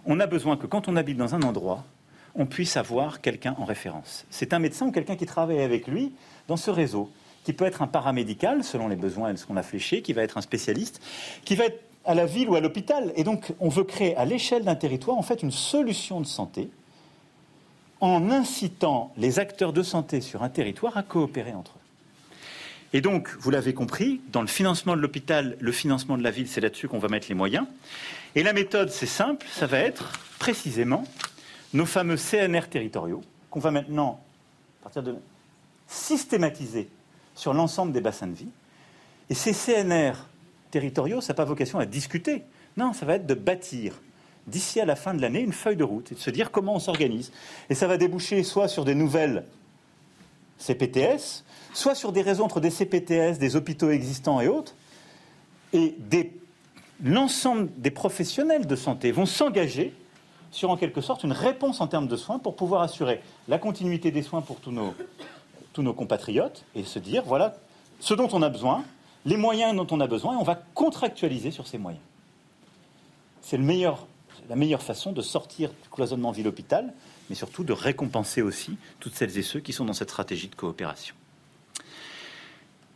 [0.08, 1.86] On a besoin que quand on habite dans un endroit,
[2.34, 4.26] on puisse avoir quelqu'un en référence.
[4.32, 6.14] C'est un médecin ou quelqu'un qui travaille avec lui
[6.48, 7.12] dans ce réseau,
[7.44, 10.24] qui peut être un paramédical selon les besoins et ce qu'on a fléché, qui va
[10.24, 11.00] être un spécialiste,
[11.46, 13.14] qui va être à la ville ou à l'hôpital.
[13.16, 16.72] Et donc, on veut créer à l'échelle d'un territoire, en fait, une solution de santé
[18.00, 21.88] en incitant les acteurs de santé sur un territoire à coopérer entre eux.
[22.94, 26.48] Et donc, vous l'avez compris, dans le financement de l'hôpital, le financement de la ville,
[26.48, 27.68] c'est là-dessus qu'on va mettre les moyens.
[28.36, 31.04] Et la méthode, c'est simple, ça va être précisément
[31.74, 34.22] nos fameux CNR territoriaux, qu'on va maintenant,
[34.82, 35.16] à partir de
[35.88, 36.88] systématiser
[37.36, 38.50] sur l'ensemble des bassins de vie.
[39.30, 40.14] Et ces CNR
[40.72, 42.44] territoriaux, ça n'a pas vocation à discuter.
[42.78, 43.94] Non, ça va être de bâtir
[44.48, 46.76] d'ici à la fin de l'année une feuille de route et de se dire comment
[46.76, 47.32] on s'organise.
[47.70, 49.46] Et ça va déboucher soit sur des nouvelles
[50.58, 51.44] CPTS,
[51.74, 54.74] soit sur des réseaux entre des CPTS, des hôpitaux existants et autres.
[55.74, 55.96] Et
[57.04, 59.94] l'ensemble des professionnels de santé vont s'engager
[60.50, 64.12] sur en quelque sorte une réponse en termes de soins pour pouvoir assurer la continuité
[64.12, 64.96] des soins pour tous nos,
[65.74, 67.58] tous nos compatriotes et se dire voilà
[68.00, 68.84] ce dont on a besoin,
[69.26, 72.04] les moyens dont on a besoin, et on va contractualiser sur ces moyens.
[73.42, 73.58] C'est
[74.50, 76.94] la meilleure façon de sortir du cloisonnement ville-hôpital,
[77.30, 80.56] mais surtout de récompenser aussi toutes celles et ceux qui sont dans cette stratégie de
[80.56, 81.16] coopération.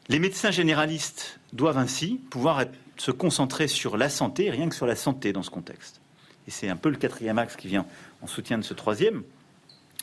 [0.07, 2.65] Les médecins généralistes doivent ainsi pouvoir
[2.97, 6.01] se concentrer sur la santé, rien que sur la santé dans ce contexte
[6.47, 7.85] et c'est un peu le quatrième axe qui vient
[8.21, 9.23] en soutien de ce troisième.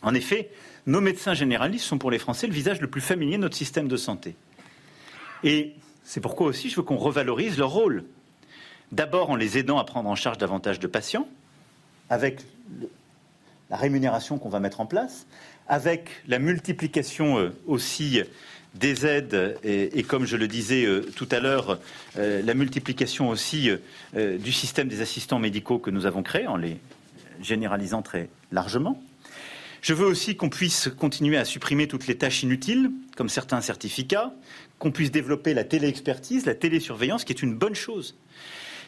[0.03, 0.51] En effet,
[0.87, 3.89] nos médecins généralistes sont pour les Français le visage le plus familier de notre système
[3.89, 4.37] de santé.
[5.43, 8.05] Et c'est pourquoi aussi je veux qu'on revalorise leur rôle.
[8.93, 11.29] D'abord en les aidant à prendre en charge davantage de patients,
[12.11, 12.41] avec
[13.71, 15.27] la rémunération qu'on va mettre en place,
[15.69, 18.23] avec la multiplication euh, aussi
[18.75, 21.79] des aides et, comme je le disais euh, tout à l'heure,
[22.17, 23.71] euh, la multiplication aussi
[24.15, 26.79] du système des assistants médicaux que nous avons créé en les
[27.41, 29.03] généralisant très largement.
[29.81, 34.33] Je veux aussi qu'on puisse continuer à supprimer toutes les tâches inutiles, comme certains certificats,
[34.79, 38.17] qu'on puisse développer la téléexpertise, la télésurveillance, qui est une bonne chose.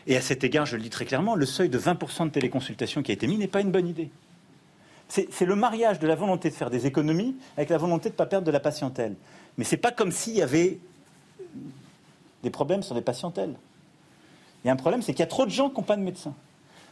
[0.06, 3.02] Et à cet égard, je le dis très clairement, le seuil de 20% de téléconsultation
[3.02, 4.10] qui a été mis n'est pas une bonne idée.
[5.09, 8.16] C'est le mariage de la volonté de faire des économies avec la volonté de ne
[8.16, 9.16] pas perdre de la patientèle.
[9.59, 10.78] Mais ce n'est pas comme s'il y avait
[12.44, 13.55] des problèmes sur les patientèles.
[14.62, 15.97] Il y a un problème, c'est qu'il y a trop de gens qui n'ont pas
[15.97, 16.35] de médecin.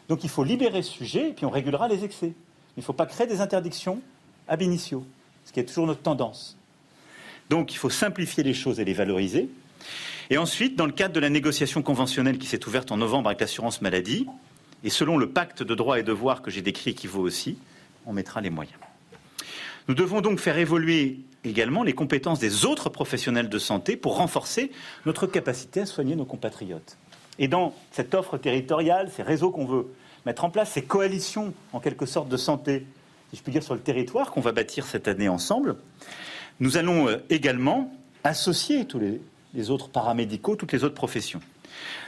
[0.08, 2.32] Donc il faut libérer ce sujet et puis on régulera les excès.
[2.76, 4.00] Il ne faut pas créer des interdictions
[4.48, 5.04] ab initio,
[5.44, 6.56] ce qui est toujours notre tendance.
[7.50, 9.48] Donc il faut simplifier les choses et les valoriser.
[10.30, 13.40] Et ensuite, dans le cadre de la négociation conventionnelle qui s'est ouverte en novembre avec
[13.40, 14.26] l'assurance maladie,
[14.84, 17.58] et selon le pacte de droits et devoirs que j'ai décrit qui vaut aussi,
[18.06, 18.78] on mettra les moyens.
[19.88, 24.70] Nous devons donc faire évoluer également les compétences des autres professionnels de santé pour renforcer
[25.06, 26.98] notre capacité à soigner nos compatriotes.
[27.38, 29.86] Et dans cette offre territoriale, ces réseaux qu'on veut
[30.26, 32.84] mettre en place, ces coalitions en quelque sorte de santé,
[33.30, 35.76] si je puis dire, sur le territoire qu'on va bâtir cette année ensemble,
[36.60, 37.92] nous allons euh, également
[38.24, 39.20] associer tous les,
[39.54, 41.40] les autres paramédicaux, toutes les autres professions.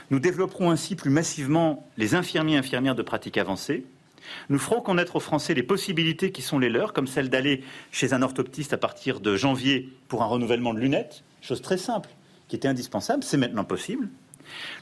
[0.09, 3.85] Nous développerons ainsi plus massivement les infirmiers et infirmières de pratique avancée,
[4.49, 8.13] nous ferons connaître aux Français les possibilités qui sont les leurs, comme celle d'aller chez
[8.13, 12.09] un orthoptiste à partir de janvier pour un renouvellement de lunettes, chose très simple,
[12.47, 14.09] qui était indispensable, c'est maintenant possible.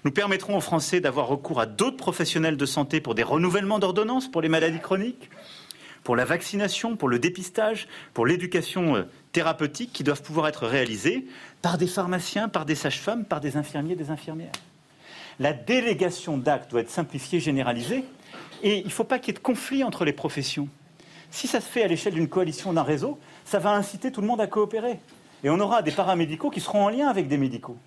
[0.04, 4.30] Nous permettrons aux Français d'avoir recours à d'autres professionnels de santé pour des renouvellements d'ordonnances
[4.30, 5.30] pour les maladies chroniques,
[6.04, 11.28] pour la vaccination, pour le dépistage, pour l'éducation euh, thérapeutique qui doivent pouvoir être réalisés
[11.62, 14.52] par des pharmaciens, par des sages-femmes, par des infirmiers, des infirmières.
[15.40, 18.04] La délégation d'actes doit être simplifiée, généralisée,
[18.62, 20.68] et il ne faut pas qu'il y ait de conflit entre les professions.
[21.32, 24.28] Si ça se fait à l'échelle d'une coalition, d'un réseau, ça va inciter tout le
[24.28, 25.00] monde à coopérer.
[25.44, 27.78] Et on aura des paramédicaux qui seront en lien avec des médicaux.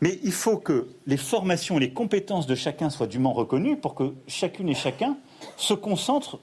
[0.00, 3.94] Mais il faut que les formations et les compétences de chacun soient dûment reconnues pour
[3.94, 5.16] que chacune et chacun
[5.56, 6.38] se concentre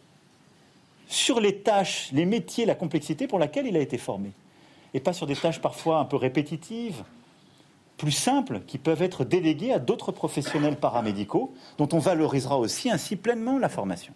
[1.08, 4.32] sur les tâches, les métiers, la complexité pour laquelle il a été formé.
[4.96, 7.04] Et pas sur des tâches parfois un peu répétitives,
[7.98, 13.18] plus simples, qui peuvent être déléguées à d'autres professionnels paramédicaux, dont on valorisera aussi ainsi
[13.18, 14.14] pleinement la formation.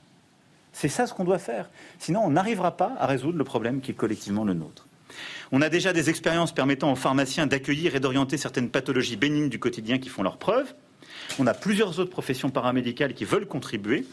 [0.72, 1.70] C'est ça ce qu'on doit faire.
[2.00, 4.88] Sinon, on n'arrivera pas à résoudre le problème qui est collectivement le nôtre.
[5.52, 9.60] On a déjà des expériences permettant aux pharmaciens d'accueillir et d'orienter certaines pathologies bénignes du
[9.60, 10.74] quotidien qui font leurs preuves.
[11.40, 14.06] On a plusieurs autres professions paramédicales qui veulent contribuer.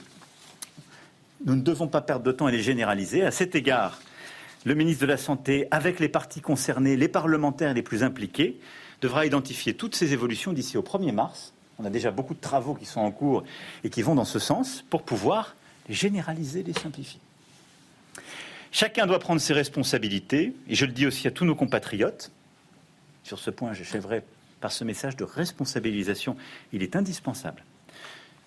[1.44, 3.22] Nous ne devons pas perdre de temps et les généraliser.
[3.22, 4.00] À cet égard,
[4.66, 8.58] le ministre de la Santé, avec les partis concernés, les parlementaires les plus impliqués,
[9.00, 11.54] devra identifier toutes ces évolutions d'ici au 1er mars.
[11.78, 13.44] On a déjà beaucoup de travaux qui sont en cours
[13.84, 15.54] et qui vont dans ce sens pour pouvoir
[15.88, 17.20] les généraliser, les simplifier.
[18.72, 22.32] Chacun doit prendre ses responsabilités, et je le dis aussi à tous nos compatriotes.
[23.22, 24.24] Sur ce point, j'achèverai
[24.60, 26.36] par ce message de responsabilisation.
[26.72, 27.62] Il est indispensable.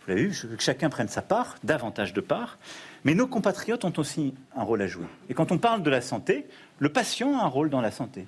[0.10, 2.58] Vous l'avez vu, que chacun prenne sa part, davantage de part,
[3.04, 5.06] mais nos compatriotes ont aussi un rôle à jouer.
[5.30, 6.48] Et quand on parle de la santé,
[6.80, 8.22] le patient a un rôle dans la santé.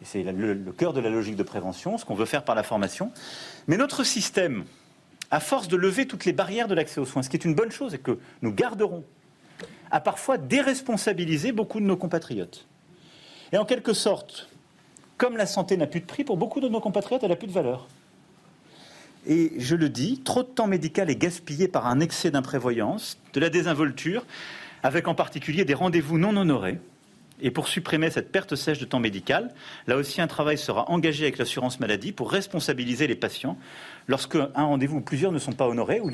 [0.00, 2.54] Et c'est le, le cœur de la logique de prévention, ce qu'on veut faire par
[2.54, 3.12] la formation.
[3.66, 4.64] Mais notre système,
[5.30, 7.54] à force de lever toutes les barrières de l'accès aux soins, ce qui est une
[7.54, 9.04] bonne chose et que nous garderons,
[9.90, 12.66] a parfois déresponsabilisé beaucoup de nos compatriotes.
[13.52, 14.48] Et en quelque sorte,
[15.18, 17.48] comme la santé n'a plus de prix, pour beaucoup de nos compatriotes, elle n'a plus
[17.48, 17.88] de valeur.
[19.26, 23.40] Et je le dis, trop de temps médical est gaspillé par un excès d'imprévoyance, de
[23.40, 24.24] la désinvolture,
[24.82, 26.78] avec en particulier des rendez-vous non honorés.
[27.40, 29.52] Et pour supprimer cette perte sèche de temps médical,
[29.86, 33.58] là aussi un travail sera engagé avec l'assurance maladie pour responsabiliser les patients
[34.06, 36.10] lorsqu'un rendez-vous ou plusieurs ne sont pas honorés ou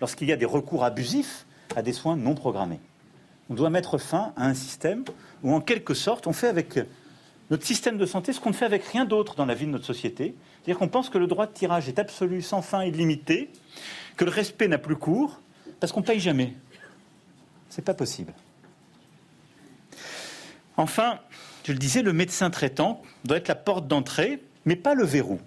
[0.00, 1.46] lorsqu'il y a des recours abusifs
[1.76, 2.80] à des soins non programmés.
[3.48, 5.04] On doit mettre fin à un système
[5.42, 6.78] où, en quelque sorte, on fait avec
[7.50, 9.70] notre système de santé ce qu'on ne fait avec rien d'autre dans la vie de
[9.70, 10.34] notre société.
[10.70, 13.50] C'est-à-dire qu'on pense que le droit de tirage est absolu, sans fin, illimité,
[14.16, 15.40] que le respect n'a plus cours,
[15.80, 16.54] parce qu'on ne paye jamais.
[17.70, 18.32] Ce n'est pas possible.
[20.76, 21.18] Enfin,
[21.64, 25.40] je le disais, le médecin traitant doit être la porte d'entrée, mais pas le verrou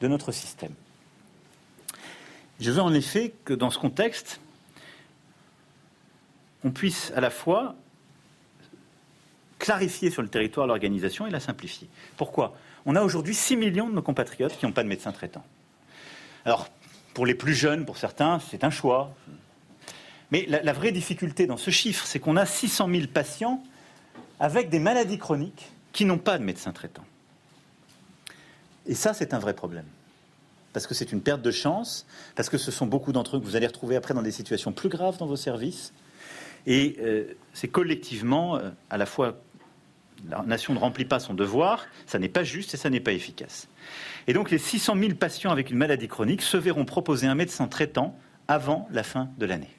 [0.00, 0.74] de notre système.
[2.60, 4.40] Je veux en effet que dans ce contexte,
[6.62, 7.74] on puisse à la fois
[9.58, 11.88] clarifier sur le territoire l'organisation et la simplifier.
[12.16, 12.54] Pourquoi?
[12.86, 15.44] On a aujourd'hui 6 millions de nos compatriotes qui n'ont pas de médecin traitant.
[16.44, 16.68] Alors,
[17.14, 19.14] pour les plus jeunes, pour certains, c'est un choix.
[20.30, 23.62] Mais la, vraie difficulté dans ce chiffre, c'est qu'on a 600 000 patients
[24.40, 27.04] avec des maladies chroniques qui n'ont pas de médecin traitant.
[28.86, 29.84] Et ça, c'est un vrai problème.
[30.72, 33.44] parce que c'est une perte de chance, parce que ce sont beaucoup d'entre eux que
[33.44, 35.92] vous allez retrouver après dans des situations plus graves dans vos services.
[36.66, 39.36] Et euh, c'est collectivement, euh, à la fois,
[40.28, 43.12] la nation ne remplit pas son devoir, ça n'est pas juste et ça n'est pas
[43.12, 43.68] efficace.
[44.26, 47.68] Et donc les 600 000 patients avec une maladie chronique se verront proposer un médecin
[47.68, 48.16] traitant
[48.48, 49.70] avant la fin de l'année.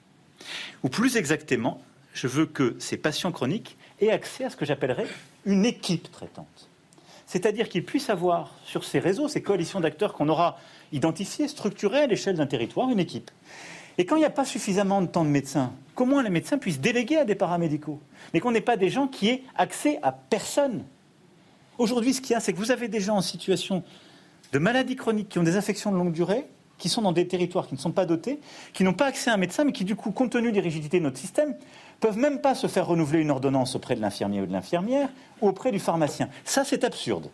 [0.83, 1.81] Ou plus exactement,
[2.13, 5.07] je veux que ces patients chroniques aient accès à ce que j'appellerais
[5.45, 6.69] une équipe traitante.
[7.25, 10.59] C'est-à-dire qu'ils puissent avoir sur ces réseaux, ces coalitions d'acteurs qu'on aura
[10.91, 13.31] identifiés, structurés à l'échelle d'un territoire, une équipe.
[13.97, 16.79] Et quand il n'y a pas suffisamment de temps de médecins, comment les médecins puissent
[16.79, 17.99] déléguer à des paramédicaux
[18.33, 20.83] Mais qu'on n'ait pas des gens qui aient accès à personne.
[21.77, 23.83] Aujourd'hui, ce qu'il y a, c'est que vous avez des gens en situation
[24.51, 26.45] de maladie chronique qui ont des affections de longue durée,
[26.77, 28.39] qui sont dans des territoires qui ne sont pas dotés,
[28.73, 30.99] qui n'ont pas accès à un médecin, mais qui, du coup, compte tenu des rigidités
[30.99, 31.55] de notre système,
[31.99, 35.09] peuvent même pas se faire renouveler une ordonnance auprès de l'infirmier ou de l'infirmière
[35.41, 36.29] ou auprès du pharmacien.
[36.43, 37.29] Ça, c'est absurde.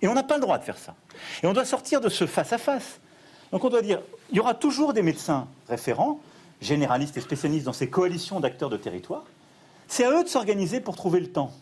[0.00, 0.94] Et on n'a pas le droit de faire ça.
[1.42, 3.00] Et on doit sortir de ce face-à-face.
[3.50, 4.00] Donc on doit dire,
[4.30, 6.20] il y aura toujours des médecins référents,
[6.60, 9.24] généralistes et spécialistes dans ces coalitions d'acteurs de territoire.
[9.86, 11.52] C'est à eux de s'organiser pour trouver le temps.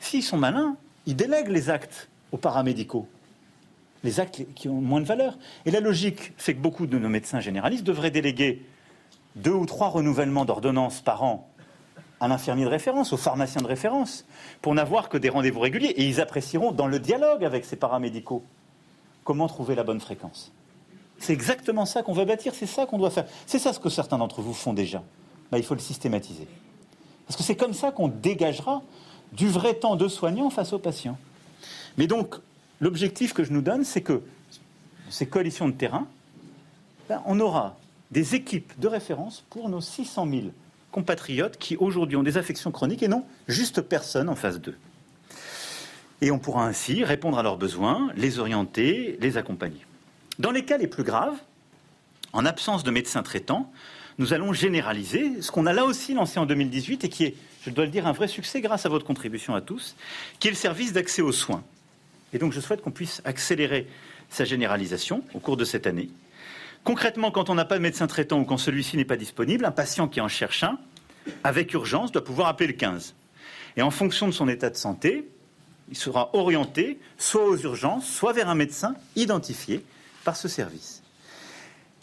[0.00, 0.76] S'ils sont malins,
[1.06, 3.08] ils délèguent les actes aux paramédicaux
[4.04, 5.36] les actes qui ont moins de valeur.
[5.64, 8.64] Et la logique, c'est que beaucoup de nos médecins généralistes devraient déléguer
[9.34, 11.50] deux ou trois renouvellements d'ordonnances par an
[12.20, 14.24] à l'infirmier de référence, au pharmacien de référence,
[14.62, 15.88] pour n'avoir que des rendez-vous réguliers.
[15.96, 18.44] Et ils apprécieront, dans le dialogue avec ces paramédicaux,
[19.24, 20.52] comment trouver la bonne fréquence.
[21.18, 23.26] C'est exactement ça qu'on va bâtir, c'est ça qu'on doit faire.
[23.46, 25.02] C'est ça ce que certains d'entre vous font déjà.
[25.50, 26.46] Bah, il faut le systématiser.
[27.26, 28.82] Parce que c'est comme ça qu'on dégagera
[29.32, 31.18] du vrai temps de soignants face aux patients.
[31.96, 32.34] Mais donc,
[32.80, 34.22] l'objectif que je nous donne, c'est que
[35.08, 36.06] ces coalitions de terrain,
[37.08, 37.76] ben, on aura
[38.10, 40.42] des équipes de référence pour nos 600 000
[40.92, 44.76] compatriotes qui aujourd'hui ont des affections chroniques et non juste personne en face d'eux.
[46.20, 49.84] Et on pourra ainsi répondre à leurs besoins, les orienter, les accompagner.
[50.38, 51.36] Dans les cas les plus graves,
[52.32, 53.72] en absence de médecins traitants,
[54.18, 57.34] nous allons généraliser ce qu'on a là aussi lancé en 2018 et qui est,
[57.64, 59.96] je dois le dire, un vrai succès grâce à votre contribution à tous,
[60.40, 61.62] qui est le service d'accès aux soins.
[62.32, 63.86] Et donc je souhaite qu'on puisse accélérer
[64.28, 66.10] sa généralisation au cours de cette année.
[66.82, 69.70] Concrètement, quand on n'a pas de médecin traitant ou quand celui-ci n'est pas disponible, un
[69.70, 70.78] patient qui en cherche un,
[71.44, 73.14] avec urgence, doit pouvoir appeler le 15.
[73.76, 75.28] Et en fonction de son état de santé,
[75.90, 79.84] il sera orienté soit aux urgences, soit vers un médecin identifié
[80.24, 81.02] par ce service.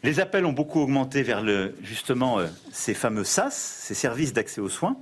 [0.03, 1.43] Les appels ont beaucoup augmenté vers
[1.83, 4.97] justement euh, ces fameux SAS, ces services d'accès aux soins.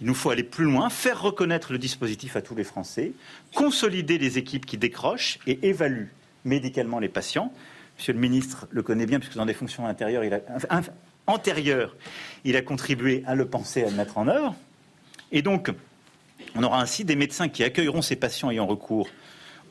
[0.00, 3.12] Il nous faut aller plus loin, faire reconnaître le dispositif à tous les Français,
[3.54, 6.10] consolider les équipes qui décrochent et évaluent
[6.46, 7.52] médicalement les patients.
[7.98, 10.24] Monsieur le ministre le connaît bien, puisque dans des fonctions antérieures,
[12.44, 14.54] il a contribué à le penser, à le mettre en œuvre.
[15.32, 15.70] Et donc,
[16.54, 19.10] on aura ainsi des médecins qui accueilleront ces patients ayant recours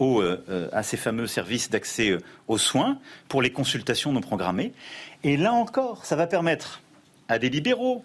[0.02, 4.72] euh, euh, à ces fameux services d'accès euh, aux soins pour les consultations non programmées.
[5.24, 6.82] Et là encore, ça va permettre
[7.28, 8.04] à des libéraux,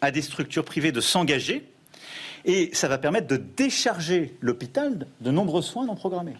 [0.00, 1.68] à des structures privées de s'engager
[2.44, 6.36] et ça va permettre de décharger l'hôpital de nombreux soins non programmés.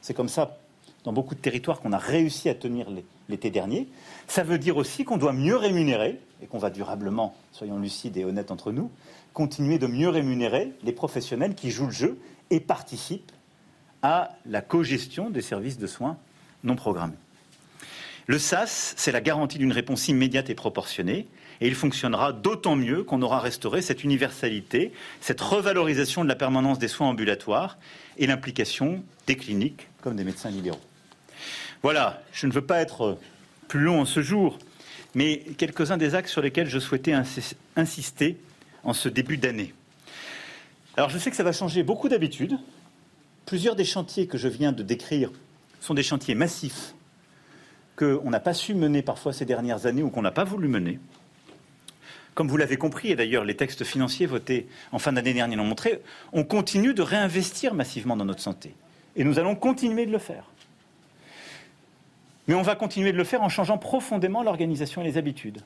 [0.00, 0.56] C'est comme ça
[1.02, 2.86] dans beaucoup de territoires qu'on a réussi à tenir
[3.28, 3.88] l'été dernier.
[4.28, 8.24] Ça veut dire aussi qu'on doit mieux rémunérer et qu'on va durablement, soyons lucides et
[8.24, 8.90] honnêtes entre nous,
[9.32, 12.18] continuer de mieux rémunérer les professionnels qui jouent le jeu
[12.50, 13.32] et participent
[14.04, 16.18] à la co-gestion des services de soins
[16.62, 17.16] non programmés.
[18.26, 21.26] Le SAS, c'est la garantie d'une réponse immédiate et proportionnée
[21.60, 26.78] et il fonctionnera d'autant mieux qu'on aura restauré cette universalité, cette revalorisation de la permanence
[26.78, 27.78] des soins ambulatoires
[28.18, 30.80] et l'implication des cliniques comme des médecins libéraux.
[31.82, 33.18] Voilà, je ne veux pas être
[33.68, 34.58] plus long en ce jour,
[35.14, 37.14] mais quelques-uns des axes sur lesquels je souhaitais
[37.76, 38.38] insister
[38.82, 39.72] en ce début d'année.
[40.98, 42.58] Alors je sais que ça va changer beaucoup d'habitudes.
[43.46, 45.30] Plusieurs des chantiers que je viens de décrire
[45.80, 46.94] sont des chantiers massifs
[47.96, 50.98] qu'on n'a pas su mener parfois ces dernières années ou qu'on n'a pas voulu mener.
[52.34, 55.64] Comme vous l'avez compris, et d'ailleurs les textes financiers votés en fin d'année dernière l'ont
[55.64, 56.02] montré,
[56.32, 58.74] on continue de réinvestir massivement dans notre santé.
[59.14, 60.50] Et nous allons continuer de le faire.
[62.48, 65.62] Mais on va continuer de le faire en changeant profondément l'organisation et les habitudes.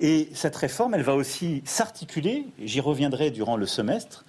[0.00, 4.24] Et cette réforme, elle va aussi s'articuler, j'y reviendrai durant le semestre,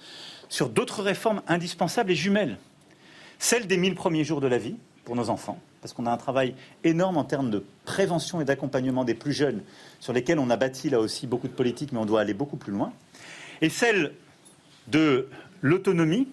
[0.49, 2.57] sur d'autres réformes indispensables et jumelles.
[3.37, 6.17] Celle des 1000 premiers jours de la vie pour nos enfants, parce qu'on a un
[6.17, 9.61] travail énorme en termes de prévention et d'accompagnement des plus jeunes,
[9.99, 12.57] sur lesquels on a bâti là aussi beaucoup de politiques, mais on doit aller beaucoup
[12.57, 12.91] plus loin.
[13.61, 14.13] Et celle
[14.87, 15.29] de
[15.61, 16.27] l'autonomie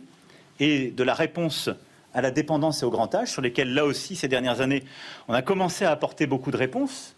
[0.58, 1.70] et de la réponse
[2.14, 4.82] à la dépendance et au grand âge, sur lesquels là aussi, ces dernières années,
[5.28, 7.14] on a commencé à apporter beaucoup de réponses,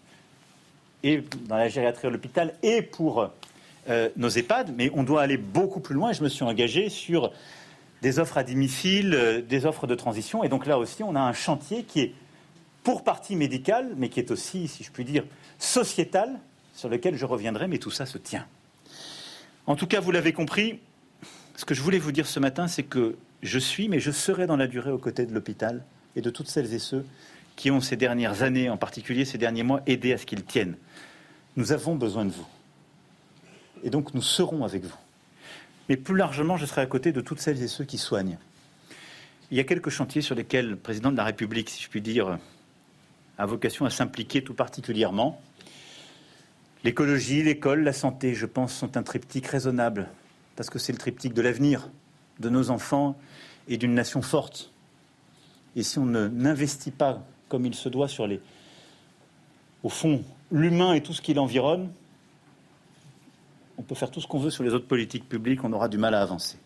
[1.03, 3.29] et dans la gériatrie à l'hôpital, et pour
[3.89, 6.13] euh, nos EHPAD, mais on doit aller beaucoup plus loin.
[6.13, 7.31] Je me suis engagé sur
[8.01, 10.43] des offres à domicile, euh, des offres de transition.
[10.43, 12.13] Et donc là aussi, on a un chantier qui est
[12.83, 15.25] pour partie médicale, mais qui est aussi, si je puis dire,
[15.57, 16.39] sociétale,
[16.73, 18.45] sur lequel je reviendrai, mais tout ça se tient.
[19.65, 20.79] En tout cas, vous l'avez compris,
[21.55, 24.47] ce que je voulais vous dire ce matin, c'est que je suis, mais je serai
[24.47, 25.83] dans la durée aux côtés de l'hôpital
[26.15, 27.05] et de toutes celles et ceux
[27.55, 30.77] qui ont ces dernières années, en particulier ces derniers mois, aidé à ce qu'ils tiennent.
[31.57, 32.47] Nous avons besoin de vous.
[33.83, 34.97] Et donc nous serons avec vous.
[35.87, 38.37] Mais plus largement, je serai à côté de toutes celles et ceux qui soignent.
[39.51, 42.01] Il y a quelques chantiers sur lesquels le président de la République, si je puis
[42.01, 42.37] dire,
[43.39, 45.41] a vocation à s'impliquer tout particulièrement.
[46.83, 50.07] L'écologie, l'école, la santé, je pense, sont un triptyque raisonnable,
[50.55, 51.89] parce que c'est le triptyque de l'avenir
[52.39, 53.17] de nos enfants
[53.67, 54.71] et d'une nation forte.
[55.75, 58.39] Et si on n'investit pas comme il se doit sur les,
[59.83, 61.91] au fond, l'humain et tout ce qui l'environne,
[63.79, 65.97] on peut faire tout ce qu'on veut sur les autres politiques publiques, on aura du
[65.97, 66.57] mal à avancer.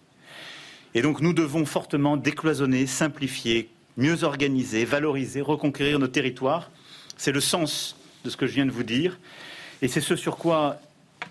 [0.95, 6.71] Et donc nous devons fortement décloisonner, simplifier, mieux organiser, valoriser, reconquérir nos territoires.
[7.15, 7.95] C'est le sens
[8.25, 9.19] de ce que je viens de vous dire.
[9.83, 10.79] Et c'est ce sur quoi,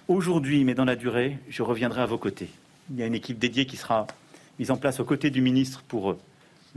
[0.06, 2.48] aujourd'hui, mais dans la durée, je reviendrai à vos côtés.
[2.90, 4.06] Il y a une équipe dédiée qui sera
[4.60, 6.16] mise en place aux côtés du ministre pour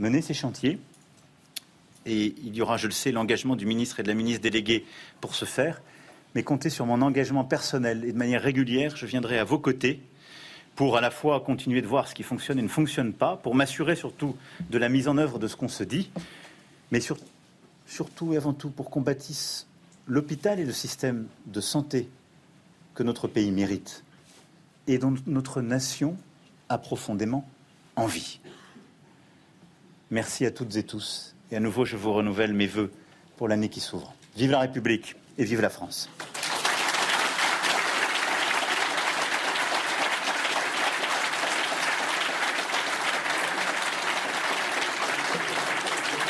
[0.00, 0.80] mener ces chantiers.
[2.06, 4.84] Et il y aura, je le sais, l'engagement du ministre et de la ministre déléguée
[5.20, 5.80] pour ce faire.
[6.36, 10.02] Mais comptez sur mon engagement personnel et de manière régulière, je viendrai à vos côtés
[10.74, 13.54] pour à la fois continuer de voir ce qui fonctionne et ne fonctionne pas, pour
[13.54, 14.36] m'assurer surtout
[14.68, 16.10] de la mise en œuvre de ce qu'on se dit,
[16.90, 19.66] mais surtout et avant tout pour qu'on bâtisse
[20.06, 22.06] l'hôpital et le système de santé
[22.94, 24.04] que notre pays mérite
[24.86, 26.18] et dont notre nation
[26.68, 27.48] a profondément
[27.96, 28.40] envie.
[30.10, 31.34] Merci à toutes et tous.
[31.50, 32.92] Et à nouveau, je vous renouvelle mes voeux
[33.38, 34.12] pour l'année qui s'ouvre.
[34.36, 36.08] Vive la République et vive la France.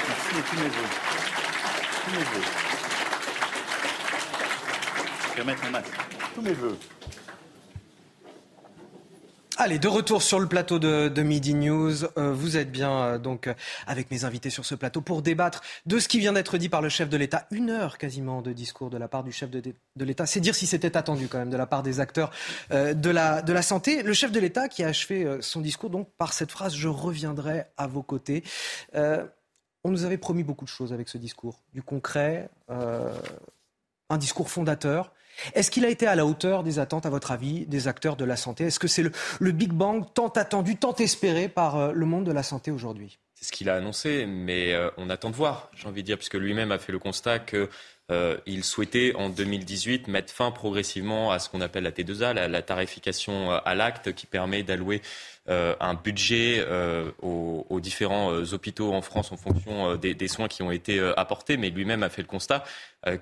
[0.09, 0.91] Merci et tous mes voeux.
[2.05, 2.45] Tous mes voeux.
[6.35, 6.78] Tous mes voeux.
[9.59, 12.05] Allez, de retour sur le plateau de, Midi News.
[12.19, 13.55] Euh, vous êtes bien euh, donc euh,
[13.87, 16.83] avec mes invités sur ce plateau pour débattre de ce qui vient d'être dit par
[16.83, 17.47] le chef de l'État.
[17.51, 19.62] Une heure quasiment de discours de la part du chef de,
[19.97, 20.27] l'État.
[20.27, 22.33] C'est dire si c'était attendu quand même de la part des acteurs
[22.70, 24.03] de, la, de la santé.
[24.03, 27.65] Le chef de l'État qui a achevé son discours donc par cette phrase Je reviendrai
[27.78, 28.45] à vos côtés.
[28.93, 31.62] on nous avait promis beaucoup de choses avec ce discours.
[31.73, 35.12] Du concret, un discours fondateur.
[35.54, 38.24] Est-ce qu'il a été à la hauteur des attentes, à votre avis, des acteurs de
[38.24, 38.64] la santé?
[38.64, 42.32] Est-ce que c'est le, Big Bang tant attendu, tant espéré par euh, le monde de
[42.32, 43.18] la santé aujourd'hui?
[43.34, 46.16] C'est ce qu'il a annoncé, mais euh, on attend de voir, j'ai envie de dire,
[46.16, 47.68] puisque lui-même a fait le constat qu'il
[48.10, 53.50] euh, souhaitait en 2018 mettre fin progressivement à ce qu'on appelle la T2A, la tarification
[53.50, 55.02] à l'acte, qui permet d'allouer
[55.48, 60.62] euh, un budget euh, aux, différents euh, hôpitaux en France en fonction des, soins qui
[60.64, 62.64] ont été apportés, mais lui-même a fait le constat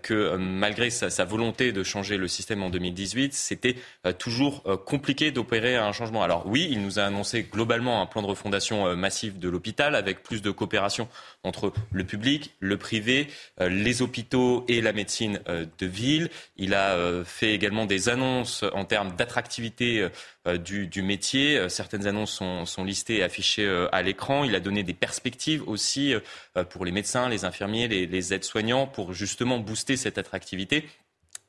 [0.02, 3.77] que malgré sa, volonté de changer le système en 2018, c'était
[4.19, 6.23] toujours compliqué d'opérer un changement.
[6.23, 10.23] Alors oui, il nous a annoncé globalement un plan de refondation massif de l'hôpital avec
[10.23, 11.09] plus de coopération
[11.43, 13.28] entre le public, le privé,
[13.61, 16.31] les hôpitaux et la médecine de ville.
[16.56, 20.09] Il a fait également des annonces en termes d'attractivité
[20.47, 21.69] du, métier.
[21.69, 24.44] Certaines annonces sont, listées et affichées euh, à l'écran.
[24.44, 29.12] Il a donné des perspectives aussi euh, pour les médecins, les infirmiers, les, aides-soignants pour
[29.12, 30.88] justement booster cette attractivité.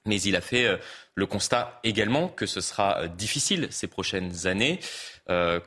[0.08, 0.78] Mais il a fait euh,
[1.16, 4.80] le constat également que ce sera difficile ces prochaines années.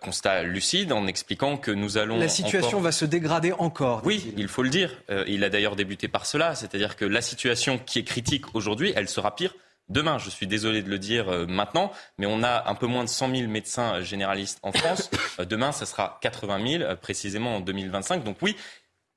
[0.00, 2.18] constat lucide en expliquant que nous allons.
[2.18, 4.02] La situation va se dégrader encore.
[4.04, 5.02] Oui, il faut le dire.
[5.26, 9.08] il a d'ailleurs débuté par cela, c'est-à-dire que la situation qui est critique aujourd'hui, elle
[9.08, 9.54] sera pire
[9.88, 10.18] demain.
[10.18, 13.08] Je suis désolé de le dire euh, maintenant, mais on a un peu moins de
[13.08, 15.10] 100 000 médecins généralistes en France.
[15.40, 18.24] Euh, demain, ça sera 80 000, euh, précisément en 2025.
[18.24, 18.56] Donc oui,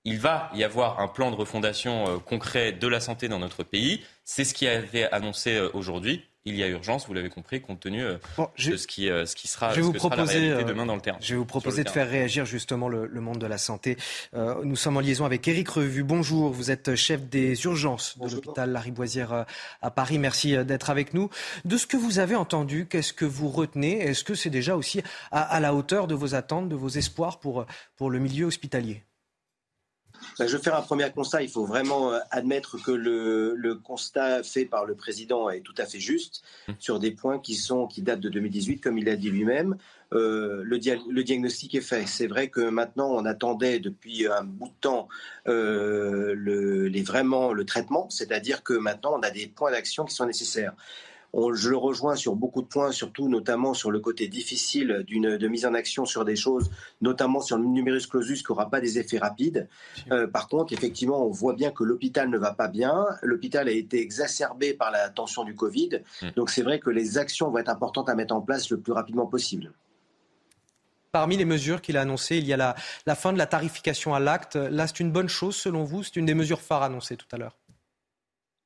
[0.03, 4.03] il va y avoir un plan de refondation concret de la santé dans notre pays.
[4.23, 7.81] C'est ce qui a été annoncé aujourd'hui il y a urgence, vous l'avez compris, compte
[7.81, 8.17] tenu euh,
[8.57, 10.95] de ce qui, euh, ce qui sera, je vais vous proposer, la euh, demain dans
[10.95, 11.17] le terrain.
[11.21, 13.97] Je vais vous proposer de faire réagir justement le, monde de la santé.
[14.33, 16.03] nous sommes en liaison avec Éric Revu.
[16.03, 19.45] Bonjour, vous êtes chef des urgences de l'hôpital Lariboisière
[19.81, 20.17] à Paris.
[20.17, 21.29] Merci d'être avec nous.
[21.65, 23.99] De ce que vous avez entendu, qu'est-ce que vous retenez?
[23.99, 27.39] Est-ce que c'est déjà aussi à, à, la hauteur de vos attentes, de vos espoirs
[27.39, 27.65] pour,
[27.95, 29.03] pour le milieu hospitalier?
[30.39, 31.43] Je vais faire un premier constat.
[31.43, 35.85] Il faut vraiment euh, admettre que le, constat fait par le président est tout à
[35.85, 36.73] fait juste mmh.
[36.79, 39.77] sur des points qui, sont, qui datent de 2018, comme il l'a dit lui-même.
[40.13, 40.77] Euh, le,
[41.09, 42.05] le, diagnostic est fait.
[42.05, 45.07] C'est vrai que maintenant, on attendait depuis un bout de temps
[45.47, 50.13] euh, le, les, vraiment le traitement, c'est-à-dire que maintenant, on a des points d'action qui
[50.13, 50.73] sont nécessaires.
[51.33, 55.47] Je le rejoins sur beaucoup de points, surtout notamment sur le côté difficile d'une de
[55.47, 56.69] mise en action sur des choses,
[57.01, 59.67] notamment sur le numerus clausus qui n'aura pas des effets rapides.
[60.11, 63.05] Euh, par contre, effectivement, on voit bien que l'hôpital ne va pas bien.
[63.21, 66.01] L'hôpital a été exacerbé par la tension du Covid.
[66.21, 66.29] Mmh.
[66.35, 68.93] Donc c'est vrai que les actions vont être importantes à mettre en place le plus
[68.93, 69.71] rapidement possible.
[71.13, 72.75] Parmi les mesures qu'il a annoncées, il y a la,
[73.05, 74.55] la fin de la tarification à l'acte.
[74.55, 76.03] Là, c'est une bonne chose selon vous?
[76.03, 77.57] C'est une des mesures phares annoncées tout à l'heure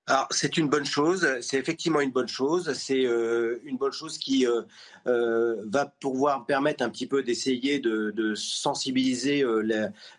[0.07, 4.19] alors c'est une bonne chose, c'est effectivement une bonne chose, c'est euh, une bonne chose
[4.19, 4.61] qui euh,
[5.07, 9.43] euh, va pouvoir permettre un petit peu d'essayer de, sensibiliser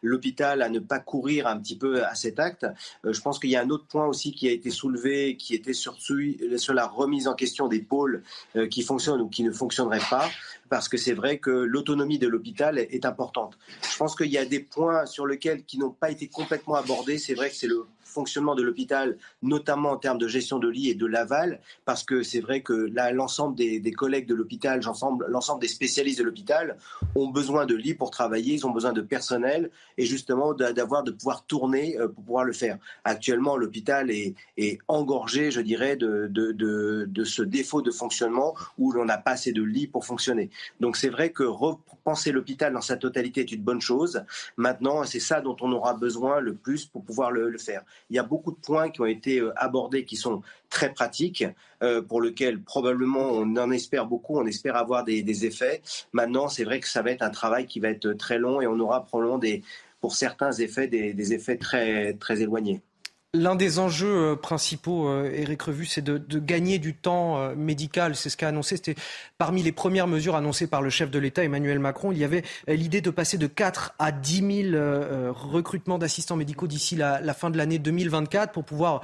[0.02, 2.66] l'hôpital à ne pas courir un petit peu à cet acte.
[3.04, 5.72] je pense qu'il y a un autre point aussi qui a été soulevé, qui était
[5.72, 8.22] sur, sur la remise en question des pôles
[8.70, 10.28] qui fonctionnent ou qui ne fonctionneraient pas
[10.68, 13.58] parce que c'est vrai que l'autonomie de l'hôpital est importante.
[13.90, 17.18] Je pense qu'il y a des points sur lesquels qui n'ont pas été complètement abordés.
[17.18, 17.86] C'est vrai que c'est le
[18.16, 22.22] fonctionnement de l'hôpital, notamment en termes de gestion de lits et de l'aval, parce que
[22.22, 22.72] c'est vrai que
[23.12, 24.80] l'ensemble des, collègues de l'hôpital,
[25.28, 26.78] l'ensemble des spécialistes de l'hôpital
[27.14, 31.10] ont besoin de lits pour travailler, ils ont besoin de personnel et justement d'avoir de
[31.10, 32.78] pouvoir tourner euh, pour pouvoir le faire.
[33.04, 34.34] Actuellement, l'hôpital est,
[34.88, 39.62] engorgé, je dirais, de, de, ce défaut de fonctionnement où l'on n'a pas assez de
[39.62, 40.50] lits pour fonctionner.
[40.80, 44.24] Donc c'est vrai que repenser l'hôpital dans sa totalité est une bonne chose.
[44.56, 47.82] Maintenant, c'est ça dont on aura besoin le plus pour pouvoir le faire.
[48.10, 51.44] Il y a beaucoup de points qui ont été euh, abordés qui sont très pratiques,
[51.82, 55.82] euh, pour lesquels probablement on en espère beaucoup, on espère avoir des, effets.
[56.12, 58.66] Maintenant, c'est vrai que ça va être un travail qui va être très long et
[58.66, 59.62] on aura probablement des,
[60.00, 62.80] pour certains effets des, effets très, très éloignés.
[63.34, 68.16] L'un des enjeux euh, principaux, Eric Revu, c'est de, gagner du temps médical.
[68.16, 68.76] C'est ce qu'a annoncé.
[68.76, 68.94] C'était
[69.38, 72.12] parmi les premières mesures annoncées par le chef de l'État, Emmanuel Macron.
[72.12, 76.96] Il y avait l'idée de passer de 4 à 10 000 recrutements d'assistants médicaux d'ici
[76.96, 79.02] la, fin de l'année 2024 pour pouvoir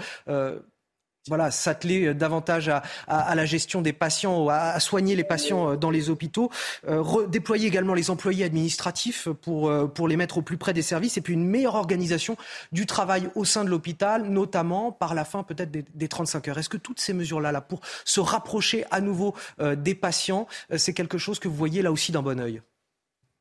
[1.28, 5.90] voilà, s'atteler euh, davantage à, la gestion des patients, à, soigner les patients euh, dans
[5.90, 6.50] les hôpitaux,
[6.88, 11.16] euh, déployer également les employés administratifs pour, pour les mettre au plus près des services,
[11.16, 12.36] et puis une meilleure organisation
[12.72, 16.58] du travail au sein de l'hôpital, notamment par la fin peut-être des, 35 heures.
[16.58, 19.34] Est-ce que toutes ces mesures-là, là, pour se rapprocher à nouveau
[19.76, 20.46] des patients,
[20.76, 22.60] c'est quelque chose que vous voyez là aussi d'un bon oeil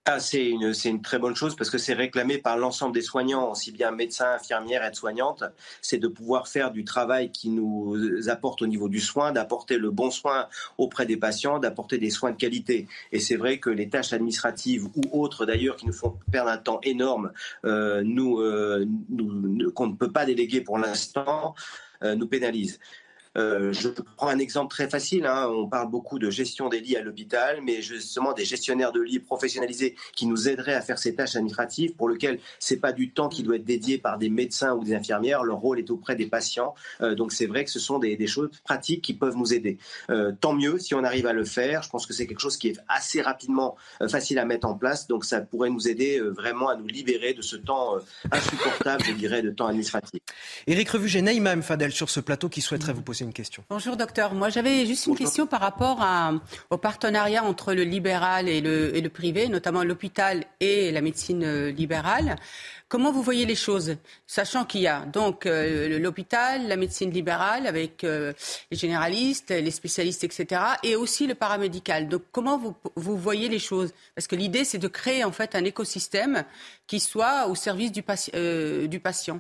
[0.05, 3.51] ah, c'est une, une, très bonne chose parce que c'est réclamé par l'ensemble des soignants,
[3.51, 5.43] aussi bien médecins, infirmières, aides-soignantes.
[5.79, 7.95] C'est de pouvoir faire du travail qui nous
[8.27, 10.47] apporte au niveau du soin, d'apporter le bon soin
[10.79, 12.87] auprès des patients, d'apporter des soins de qualité.
[13.11, 16.57] Et c'est vrai que les tâches administratives ou autres d'ailleurs qui nous font perdre un
[16.57, 17.31] temps énorme,
[17.65, 21.53] euh, nous, euh, nous qu'on ne peut pas déléguer pour l'instant,
[22.03, 22.79] euh, nous pénalisent.
[23.37, 25.25] Euh, je prends un exemple très facile.
[25.25, 25.47] Hein.
[25.49, 29.19] On parle beaucoup de gestion des lits à l'hôpital, mais justement des gestionnaires de lits
[29.19, 33.29] professionnalisés qui nous aideraient à faire ces tâches administratives pour lesquelles c'est pas du temps
[33.29, 35.43] qui doit être dédié par des médecins ou des infirmières.
[35.43, 36.75] Leur rôle est auprès des patients.
[37.01, 39.77] Euh, donc c'est vrai que ce sont des, choses pratiques qui peuvent nous aider.
[40.09, 41.83] Euh, tant mieux si on arrive à le faire.
[41.83, 43.75] Je pense que c'est quelque chose qui est assez rapidement
[44.09, 45.07] facile à mettre en place.
[45.07, 47.95] Donc ça pourrait nous aider vraiment à nous libérer de ce temps
[48.31, 50.21] insupportable, je dirais, de temps administratif.
[50.67, 53.63] Éric Revu, j'ai Naïma Fadel sur ce plateau qui souhaiterait vous poser une question.
[53.69, 54.33] Bonjour docteur.
[54.33, 56.33] Moi j'avais juste une question par rapport à,
[56.69, 61.43] au partenariat entre le libéral et le, et le privé, notamment l'hôpital et la médecine
[61.43, 62.35] euh, libérale.
[62.87, 63.95] Comment vous voyez les choses,
[64.27, 68.33] sachant qu'il y a donc euh, l'hôpital, la médecine libérale avec euh,
[68.69, 72.09] les généralistes, les spécialistes, etc., et aussi le paramédical.
[72.09, 73.93] Donc comment vous, vous voyez les choses?
[74.13, 76.43] Parce que l'idée c'est de créer en fait un écosystème
[76.85, 78.03] qui soit au service du,
[78.89, 79.39] du patient.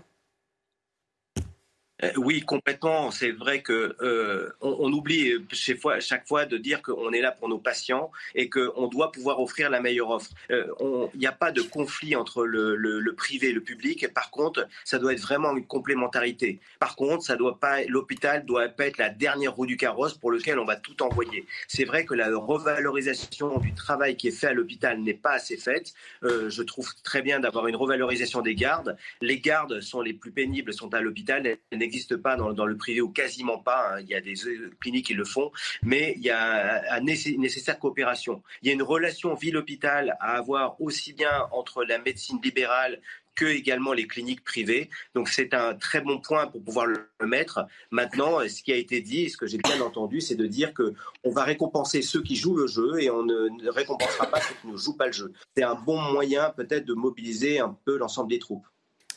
[2.03, 3.11] Euh, oui, complètement.
[3.11, 7.31] C'est vrai que euh, on, oublie chaque fois, chaque fois de dire qu'on est là
[7.31, 10.31] pour nos patients et qu'on doit pouvoir offrir la meilleure offre.
[10.51, 10.65] Euh,
[11.13, 14.07] il n'y a pas de conflit entre le, le, privé et le public.
[14.13, 16.59] Par contre, ça doit être vraiment une complémentarité.
[16.79, 20.31] Par contre, ça doit pas, l'hôpital doit pas être la dernière roue du carrosse pour
[20.31, 21.45] lequel on va tout envoyer.
[21.67, 25.57] C'est vrai que la revalorisation du travail qui est fait à l'hôpital n'est pas assez
[25.57, 25.93] faite.
[26.23, 28.97] je trouve très bien d'avoir une revalorisation des gardes.
[29.21, 31.43] Les gardes sont les plus pénibles, sont à l'hôpital
[31.91, 33.91] n'existe pas dans, le privé ou quasiment pas.
[33.91, 34.01] Hein.
[34.01, 35.51] Il y a des euh, cliniques qui le font,
[35.83, 38.41] mais il y a une nécessaire coopération.
[38.61, 43.01] Il y a une relation ville-hôpital à avoir aussi bien entre la médecine libérale
[43.35, 44.89] que également les cliniques privées.
[45.15, 47.65] Donc c'est un très bon point pour pouvoir le mettre.
[47.89, 50.93] Maintenant, ce qui a été dit, ce que j'ai bien entendu, c'est de dire que
[51.23, 54.67] on va récompenser ceux qui jouent le jeu et on ne récompensera pas ceux qui
[54.67, 55.33] ne jouent pas le jeu.
[55.55, 58.65] C'est un bon moyen peut-être de mobiliser un peu l'ensemble des troupes.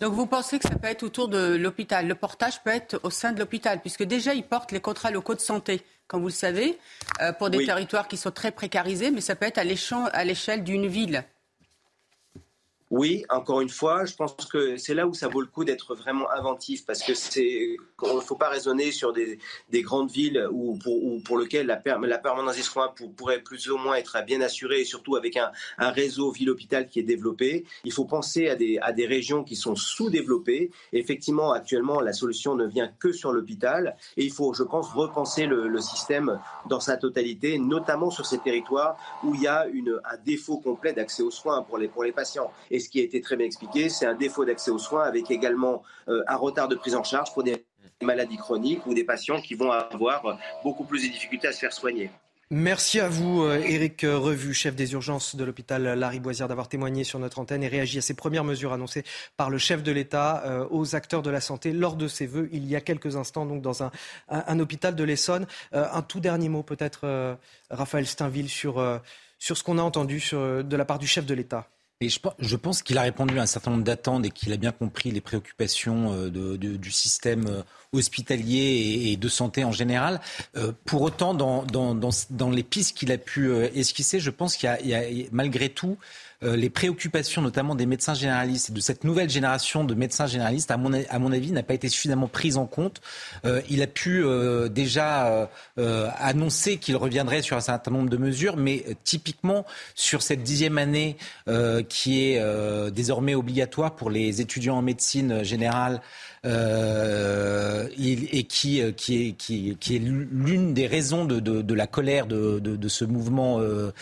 [0.01, 2.07] Donc vous pensez que ça peut être autour de l'hôpital?
[2.07, 5.35] Le portage peut être au sein de l'hôpital, puisque déjà ils portent les contrats locaux
[5.35, 6.79] de santé, comme vous le savez,
[7.21, 10.87] euh, pour des territoires qui sont très précarisés, mais ça peut être à l'échelle d'une
[10.87, 11.25] ville.
[12.97, 15.97] Oui, encore une fois, je pense que c'est là où ça vaut le coup d'être
[15.97, 19.41] vraiment inventif parce que c'est, ne faut pas raisonner sur des,
[19.83, 24.25] grandes villes où pour, pour lesquelles la, permanence des soins pourrait plus ou moins être
[24.25, 27.65] bien assurée et surtout avec un, réseau ville-hôpital qui est développé.
[27.85, 30.71] Il faut penser à des, régions qui sont sous-développées.
[30.93, 35.47] Effectivement, actuellement, la solution ne vient que sur l'hôpital et il faut, je pense, repenser
[35.47, 40.59] le, système dans sa totalité, notamment sur ces territoires où il y a un défaut
[40.59, 42.53] complet d'accès aux soins pour les, patients.
[42.85, 45.83] Ce qui a été très bien expliqué, c'est un défaut d'accès aux soins avec également
[46.09, 47.65] euh, un retard de prise en charge pour des
[48.03, 51.73] maladies chroniques ou des patients qui vont avoir beaucoup plus de difficultés à se faire
[51.73, 52.11] soigner.
[52.51, 57.03] Merci à vous, euh, Éric Revu, chef des urgences de l'hôpital Larry Boisière, d'avoir témoigné
[57.03, 59.03] sur notre antenne et réagi à ces premières mesures annoncées
[59.39, 62.51] par le chef de l'État euh, aux acteurs de la santé lors de ses vœux
[62.53, 63.91] il y a quelques instants, donc dans un,
[64.61, 65.47] hôpital de l'Essonne.
[65.73, 67.37] Un tout dernier mot, peut-être,
[67.71, 69.01] Raphaël Steinville, sur
[69.41, 71.69] ce qu'on a entendu de la part du chef de l'État.
[72.01, 75.11] Je, pense qu'il a répondu à un certain nombre d'attentes et qu'il a bien compris
[75.11, 77.63] les préoccupations euh, du système euh,
[77.93, 80.21] hospitalier et, de santé en général.
[80.57, 85.03] Euh, pour autant, dans, les pistes qu'il a pu esquisser, je pense qu'il y, a
[85.31, 85.97] malgré tout
[86.45, 90.77] les préoccupations notamment des médecins généralistes et de cette nouvelle génération de médecins généralistes, à
[90.77, 93.01] mon, à mon avis, n'a pas été suffisamment prise en compte.
[93.45, 95.49] Euh, il a pu euh, déjà
[96.19, 99.65] annoncer qu'il reviendrait sur un certain nombre de mesures, mais typiquement
[99.95, 101.17] sur cette dixième année
[101.89, 106.01] qui est désormais obligatoire pour les étudiants en médecine générale
[106.45, 112.89] euh, et qui, euh, qui est, qui, est l'une des raisons de, la colère de,
[112.89, 113.93] ce mouvement euh,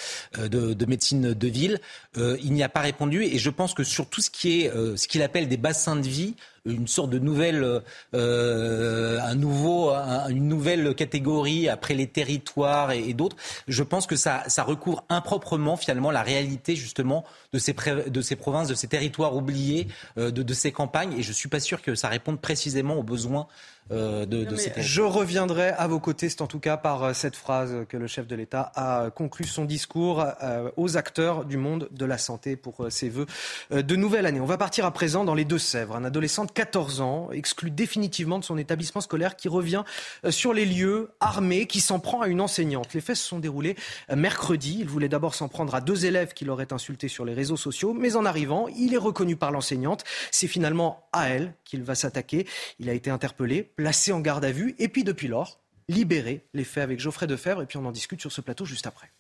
[0.49, 1.79] de, médecine de ville.
[2.17, 5.07] il n'y a pas répondu et je pense que sur tout ce qui est ce
[5.07, 6.35] qu'il appelle des bassins de vie,
[6.65, 7.83] une sorte de nouvelle,
[8.15, 9.91] euh, un nouveau,
[10.29, 13.37] une nouvelle catégorie après les territoires et, d'autres.
[13.69, 17.75] Je pense que ça, ça recouvre improprement finalement la réalité justement de ces,
[18.07, 21.15] de ces provinces, de ces territoires oubliés, euh, de, de, ces campagnes.
[21.15, 23.49] Et je suis pas sûr que ça réponde précisément aux besoins
[23.91, 24.47] euh, de,
[24.79, 28.07] Je reviendrai à vos côtés, c'est en tout cas par euh, cette phrase que le
[28.07, 32.57] chef de l'État a conclu son discours euh, aux acteurs du monde de la santé
[32.57, 33.27] pour ses vœux
[33.71, 34.41] de nouvelle année.
[34.41, 35.97] On va partir à présent dans les Deux-Sèvres.
[35.97, 39.83] Un adolescent de 14 ans, exclu définitivement de son établissement scolaire, qui revient
[40.31, 42.95] sur les lieux armés, qui s'en prend à une enseignante.
[42.95, 43.77] Les faits se sont déroulés
[44.15, 44.79] mercredi.
[44.81, 47.95] Il voulait d'abord s'en prendre à deux élèves qu'il aurait insultés sur les réseaux sociaux,
[47.95, 50.05] mais en arrivant, il est reconnu par l'enseignante.
[50.31, 52.47] C'est finalement à elle qu'il va s'attaquer.
[52.79, 56.47] Il a été interpellé placé en garde à vue et puis depuis lors, libéré.
[56.55, 59.11] Les faits avec Geoffrey Defebvre et puis on en discute sur ce plateau juste après.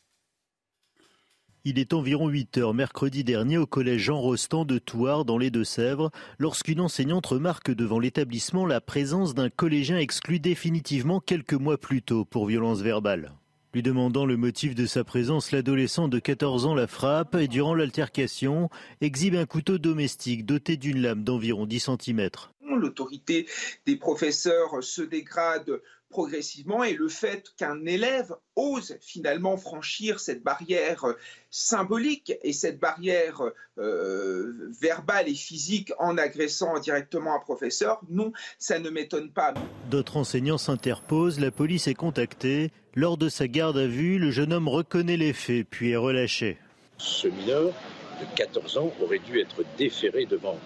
[1.64, 5.50] Il est environ 8 heures mercredi dernier au collège Jean Rostand de Thouars dans les
[5.50, 12.02] Deux-Sèvres lorsqu'une enseignante remarque devant l'établissement la présence d'un collégien exclu définitivement quelques mois plus
[12.02, 13.32] tôt pour violence verbale.
[13.74, 17.74] Lui demandant le motif de sa présence, l'adolescent de 14 ans la frappe et durant
[17.74, 18.68] l'altercation
[19.00, 22.28] exhibe un couteau domestique doté d'une lame d'environ 10 cm
[22.70, 23.46] l'autorité
[23.86, 25.80] des professeurs se dégrade
[26.12, 31.06] progressivement et le fait qu'un élève ose finalement franchir cette barrière
[31.50, 33.40] symbolique et cette barrière
[33.78, 39.54] euh, verbale et physique en agressant directement un professeur, non, ça ne m'étonne pas.
[39.90, 42.70] D'autres enseignants s'interposent, la police est contactée.
[42.94, 46.58] Lors de sa garde à vue, le jeune homme reconnaît les faits puis est relâché.
[46.98, 47.72] Ce mineur
[48.20, 50.58] de 14 ans aurait dû être déféré devant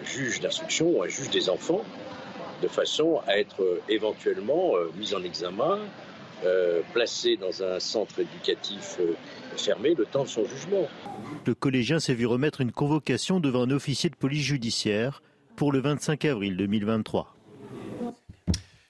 [0.00, 1.82] un juge d'instruction ou un juge des enfants,
[2.62, 5.78] de façon à être euh, éventuellement euh, mis en examen,
[6.44, 8.98] euh, placé dans un centre éducatif
[9.56, 10.88] fermé le temps de son jugement.
[11.46, 15.22] Le collégien s'est vu remettre une convocation devant un officier de police judiciaire
[15.54, 17.36] pour le 25 avril 2023.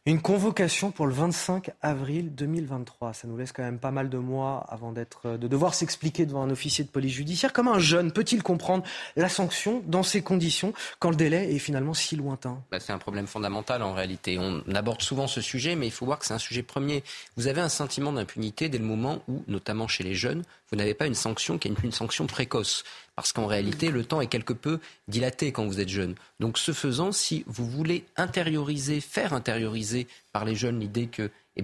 [0.04, 3.12] Une convocation pour le 25 avril 2023.
[3.12, 6.42] Ça nous laisse quand même pas mal de mois avant d'être, de devoir s'expliquer devant
[6.42, 7.52] un officier de police judiciaire.
[7.52, 8.82] Comment un jeune peut-il comprendre
[9.14, 12.60] la sanction dans ces conditions quand le délai est finalement si lointain?
[12.72, 14.40] Bah, C'est un problème fondamental en réalité.
[14.40, 17.04] On aborde souvent ce sujet, mais il faut voir que c'est un sujet premier.
[17.36, 20.42] Vous avez un sentiment d'impunité dès le moment où, notamment chez les jeunes,
[20.72, 22.82] vous n'avez pas une sanction qui est une sanction précoce.
[23.14, 26.14] Parce qu'en réalité, le temps est quelque peu dilaté quand vous êtes jeune.
[26.40, 31.62] Donc, ce faisant, si vous voulez intérioriser, faire intérioriser par les jeunes l'idée que, eh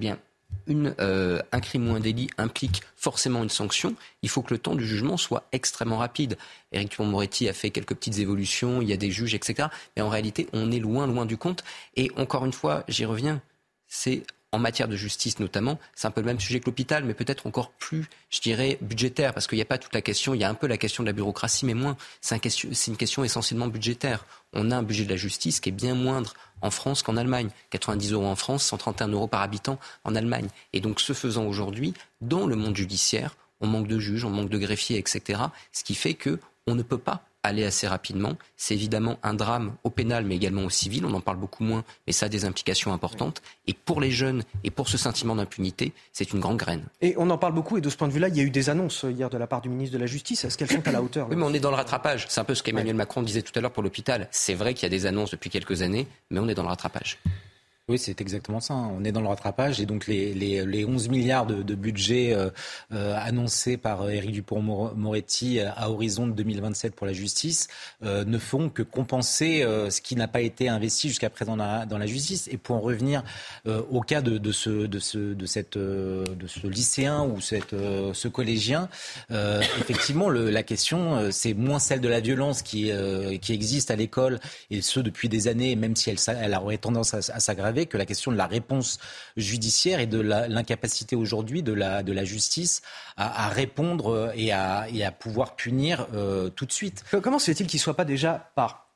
[1.01, 4.75] euh, un crime ou un délit implique forcément une sanction, il faut que le temps
[4.75, 6.37] du jugement soit extrêmement rapide.
[6.73, 9.69] Éric Dupond-Moretti a fait quelques petites évolutions, il y a des juges, etc.
[9.97, 11.65] Mais en réalité, on est loin, loin du compte.
[11.97, 13.41] Et encore une fois, j'y reviens,
[13.87, 17.15] c'est en matière de justice notamment, c'est un peu le même sujet que l'hôpital, mais
[17.15, 20.41] peut-être encore plus, je dirais, budgétaire, parce qu'il n'y a pas toute la question, il
[20.41, 21.97] y a un peu la question de la bureaucratie, mais moins.
[22.21, 22.37] C'est
[22.87, 24.25] une question essentiellement budgétaire.
[24.55, 27.51] On a un budget de la justice qui est bien moindre en France qu'en Allemagne.
[27.71, 30.49] 90 euros en France, 131 euros par habitant en Allemagne.
[30.73, 34.49] Et donc, ce faisant aujourd'hui, dans le monde judiciaire, on manque de juges, on manque
[34.49, 35.41] de greffiers, etc.
[35.73, 38.35] Ce qui fait que on ne peut pas aller assez rapidement.
[38.57, 41.05] C'est évidemment un drame au pénal, mais également au civil.
[41.05, 43.43] On en parle beaucoup moins, mais ça a des implications importantes.
[43.67, 46.85] Et pour les jeunes et pour ce sentiment d'impunité, c'est une grande graine.
[47.01, 48.51] Et on en parle beaucoup, et de ce point de vue-là, il y a eu
[48.51, 50.45] des annonces hier de la part du ministre de la Justice.
[50.45, 52.27] Est-ce qu'elles sont à la hauteur Oui, mais on est dans le rattrapage.
[52.29, 54.29] C'est un peu ce qu'Emmanuel Macron disait tout à l'heure pour l'hôpital.
[54.31, 56.69] C'est vrai qu'il y a des annonces depuis quelques années, mais on est dans le
[56.69, 57.19] rattrapage.
[57.89, 58.75] Oui, c'est exactement ça.
[58.75, 62.51] On est dans le rattrapage et donc les, les, les 11 milliards de, budget euh,
[62.93, 67.69] euh, annoncés par euh, Éric Dupond-Moretti à horizon de 2027 pour la justice
[68.03, 72.49] ne font que compenser ce qui n'a pas été investi jusqu'à présent dans la, justice.
[72.53, 73.23] Et pour en revenir
[73.67, 74.87] au cas de, de, ce,
[76.67, 77.75] lycéen ou cette,
[78.13, 78.89] ce collégien,
[79.31, 82.91] effectivement, la question, c'est moins celle de la violence qui,
[83.41, 84.41] qui existe à l'école
[84.71, 88.33] et ce depuis des années, même si elle, aurait tendance à s'aggraver que la question
[88.33, 88.99] de la réponse
[89.37, 92.83] judiciaire et de l'incapacité aujourd'hui de la, de la justice
[93.17, 97.05] à, répondre et à, et à, pouvoir punir euh, tout de suite.
[97.23, 98.89] Comment se fait-il qu'il ne soit pas déjà par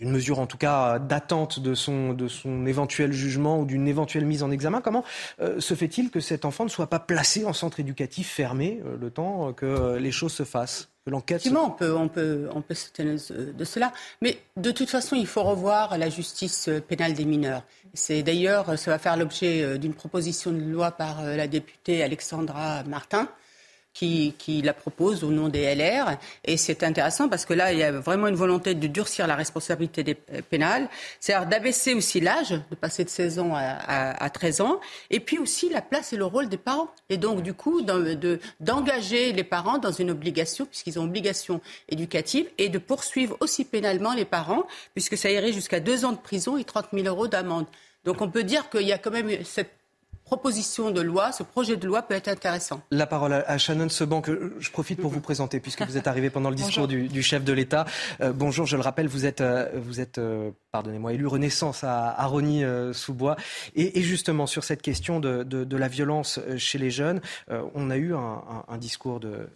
[0.00, 4.26] une mesure en tout cas d'attente de son, de son éventuel jugement ou d'une éventuelle
[4.26, 5.04] mise en examen, comment
[5.40, 8.96] euh, se fait-il que cet enfant ne soit pas placé en centre éducatif fermé euh,
[9.00, 10.93] le temps que les choses se fassent?
[11.06, 13.92] Effectivement, on peut, on peut, on peut de cela.
[14.22, 17.62] Mais de toute façon, il faut revoir la justice pénale des mineurs.
[17.92, 22.02] C'est d'ailleurs, ça va faire l'objet euh, d'une proposition de loi par euh, la députée
[22.02, 23.28] Alexandra Martin
[23.94, 26.18] qui, qui, la propose au nom des LR.
[26.44, 29.36] Et c'est intéressant parce que là, il y a vraiment une volonté de durcir la
[29.36, 30.88] responsabilité des pénales,
[31.20, 34.80] c'est-à-dire d'abaisser aussi l'âge, de passer de 16 ans à, 13 ans,
[35.10, 36.88] et puis aussi la place et le rôle des parents.
[37.08, 37.82] Et donc, du coup,
[38.60, 44.12] d'engager les parents dans une obligation, puisqu'ils ont obligation éducative, et de poursuivre aussi pénalement
[44.12, 44.64] les parents,
[44.94, 47.66] puisque ça irait jusqu'à deux ans de prison et 30 000 euros d'amende.
[48.04, 49.70] Donc on peut dire qu'il y a quand même cette
[50.24, 52.80] proposition de loi, ce projet de loi peut être intéressant.
[52.90, 56.30] La parole à Shannon Seban, que je profite pour vous présenter, puisque vous êtes arrivé
[56.30, 57.84] pendant le discours du, du, chef de l'État.
[58.20, 62.08] Euh, bonjour, je le rappelle, vous êtes, euh, vous êtes euh, pardonnez-moi, élu Renaissance à,
[62.08, 63.36] à Rony-sous-Bois.
[63.74, 67.20] Et, et, justement, sur cette question de, de, de, la violence chez les jeunes,
[67.74, 69.48] on a eu un, un, un discours de,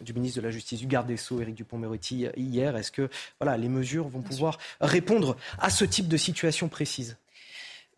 [0.00, 2.76] du ministre de la Justice, du garde des Sceaux, Éric Dupont-Moretti, hier.
[2.76, 3.08] Est-ce que
[3.40, 7.16] voilà, les mesures vont pouvoir répondre à ce type de situation précise?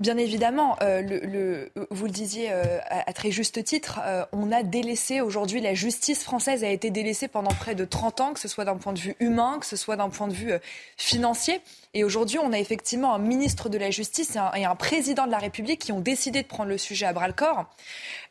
[0.01, 4.51] Bien évidemment, euh, le, le, vous le disiez euh, à, très juste titre, euh, on
[4.51, 8.41] a délaissé aujourd'hui, la justice française a été délaissée pendant près de 30 ans, que
[8.41, 10.59] ce soit d'un point de vue humain, que ce soit d'un point de vue euh,
[10.97, 11.61] financier.
[11.95, 15.39] Et aujourd'hui, on a effectivement un ministre de la Justice et un, président de la
[15.39, 17.67] République qui ont décidé de prendre le sujet à bras-le-corps.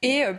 [0.02, 0.34] Et euh,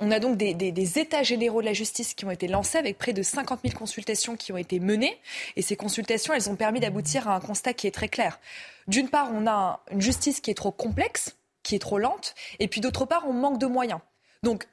[0.00, 3.12] on a donc des, états généraux de la justice qui ont été lancés avec près
[3.12, 5.18] de 50 000 consultations qui ont été menées.
[5.56, 8.40] Et ces consultations, elles ont permis d'aboutir à un constat qui est très clair.
[8.88, 12.66] D'une part, on a une justice qui est trop complexe, qui est trop lente, et
[12.66, 14.00] puis d'autre part, on manque de moyens.
[14.42, 14.66] Donc,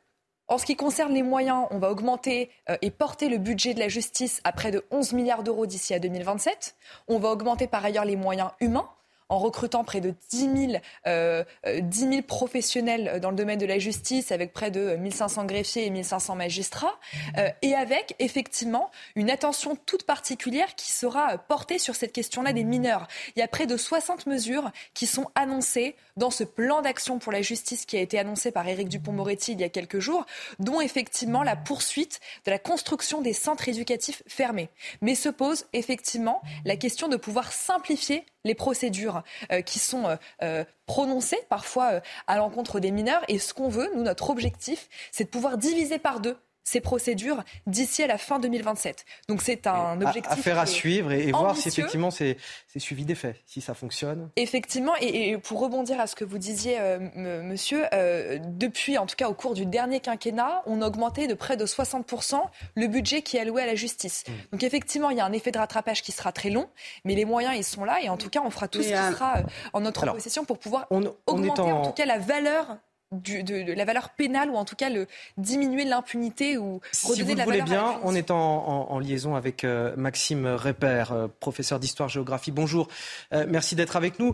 [0.48, 3.80] en ce qui concerne les moyens, on va augmenter euh, et porter le budget de
[3.80, 6.78] la justice à près de 11 milliards d'euros d'ici à 2027.
[7.10, 8.90] On va augmenter par ailleurs les moyens humains
[9.30, 10.38] en recrutant près de 10
[10.72, 15.46] 000, euh, 10 000 professionnels dans le domaine de la justice, avec près de 1500
[15.46, 16.98] greffiers et 1500 magistrats,
[17.38, 22.64] euh, et avec effectivement une attention toute particulière qui sera portée sur cette question-là des
[22.64, 23.08] mineurs.
[23.36, 27.32] Il y a près de 60 mesures qui sont annoncées dans ce plan d'action pour
[27.32, 30.26] la justice qui a été annoncé par Éric Dupont-Moretti il y a quelques jours,
[30.60, 34.70] dont effectivement la poursuite de la construction des centres éducatifs fermés.
[35.02, 39.17] Mais se pose effectivement la question de pouvoir simplifier les procédures
[39.52, 43.24] euh, qui sont euh, euh, prononcées parfois à l'encontre des mineurs.
[43.28, 46.38] Et ce qu'on veut, nous, notre objectif, c'est de pouvoir diviser par deux
[46.68, 49.06] ces procédures d'ici à la fin 2027.
[49.30, 50.32] Donc c'est un objectif.
[50.32, 52.38] Affaire à suivre et, et voir si effectivement c'est
[52.76, 54.30] suivi des faits, si ça fonctionne.
[54.36, 57.00] Effectivement, et, et, pour rebondir à ce que vous disiez, euh,
[57.42, 61.34] monsieur, euh, depuis, en tout cas au cours du dernier quinquennat, on a augmenté de
[61.34, 62.42] près de 60%
[62.76, 64.26] le budget qui est alloué à la justice.
[64.28, 64.32] Mmh.
[64.52, 66.70] Donc effectivement, il y a un effet de rattrapage qui sera très long,
[67.06, 68.90] mais les moyens, ils sont là, et en tout cas, on fera tout mais ce
[68.90, 71.80] qui sera euh, en notre Alors, possession pour pouvoir on, on augmenter en...
[71.80, 72.78] en tout cas la valeur
[73.12, 75.08] du, de, de, la valeur pénale ou en tout cas le
[75.38, 78.92] diminuer l'impunité ou redonner si vous de la voulez valeur bien, on est en, en,
[78.92, 82.52] en, liaison avec euh, Maxime Repère, euh, professeur d'histoire-géographie.
[82.52, 82.88] Bonjour,
[83.34, 84.34] euh, merci d'être avec nous.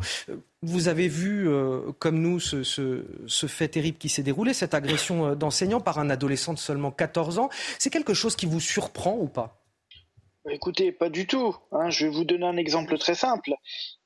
[0.64, 1.50] Vous avez vu,
[2.00, 6.10] comme nous, ce, ce, ce, fait terrible qui s'est déroulé, cette agression d'enseignant par un
[6.10, 7.50] adolescent de seulement 14 ans.
[7.80, 9.63] C'est quelque chose qui vous surprend ou pas?
[10.50, 11.56] Écoutez, pas du tout.
[11.72, 11.90] Hein.
[11.90, 13.54] Je vais vous donner un exemple très simple.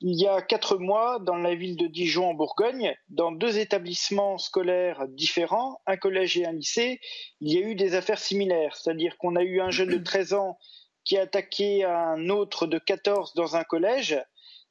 [0.02, 4.38] Il y a quatre mois, dans la ville de Dijon en Bourgogne, dans deux établissements
[4.38, 7.00] scolaires différents, un collège et un lycée,
[7.42, 8.76] il y a eu des affaires similaires.
[8.76, 10.60] C'est-à-dire qu'on a eu un jeune de 13 ans
[11.06, 14.24] qui a attaqué un autre de 14 dans un collège.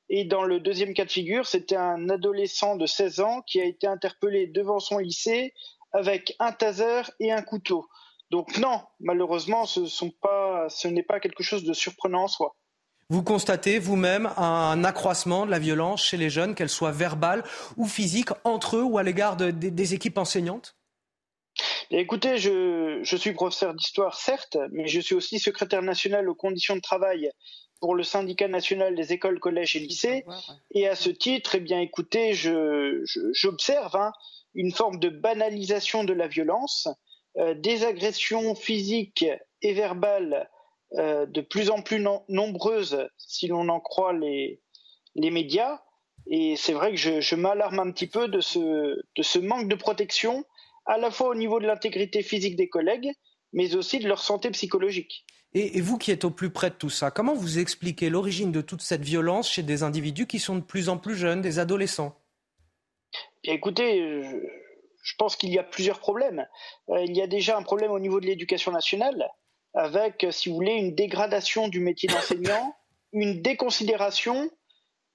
[0.08, 3.64] Et dans le deuxième cas de figure, c'était un adolescent de 16 ans qui a
[3.64, 5.52] été interpellé devant son lycée
[5.92, 7.88] avec un taser et un couteau.
[8.30, 12.56] Donc non, malheureusement, ce, sont pas, ce n'est pas quelque chose de surprenant en soi.
[13.08, 17.44] Vous constatez vous-même un accroissement de la violence chez les jeunes, qu'elle soit verbale
[17.76, 20.76] ou physique, entre eux ou à l'égard des équipes enseignantes?
[21.90, 26.74] Écoutez, je, je suis professeur d'histoire, certes, mais je suis aussi secrétaire national aux conditions
[26.74, 27.30] de travail
[27.80, 30.24] pour le syndicat national des écoles, collèges et lycées.
[30.72, 34.12] Et à ce titre, eh bien, écoutez, j'observe je, hein,
[34.54, 36.92] une forme de banalisation de la violence, euh,
[37.36, 39.26] des agressions physiques
[39.62, 40.48] et verbales
[40.94, 44.60] euh, de plus en plus nombreuses, si l'on en croit les,
[45.16, 45.80] les médias.
[46.28, 49.68] Et c'est vrai que je, je m'alarme un petit peu de ce, de ce manque
[49.68, 50.44] de protection,
[50.86, 53.10] à la fois au niveau de l'intégrité physique des collègues,
[53.52, 55.26] mais aussi de leur santé psychologique.
[55.54, 58.52] Et, et, vous qui êtes au plus près de tout ça, comment vous expliquez l'origine
[58.52, 61.58] de toute cette violence chez des individus qui sont de plus en plus jeunes, des
[61.58, 62.16] adolescents?
[63.42, 64.36] Écoutez, je,
[65.06, 66.46] je pense qu'il y a plusieurs problèmes.
[66.90, 69.30] Euh, il y a déjà un problème au niveau de l'éducation nationale
[69.72, 72.74] avec, euh, si vous voulez, une dégradation du métier d'enseignant,
[73.12, 74.50] une déconsidération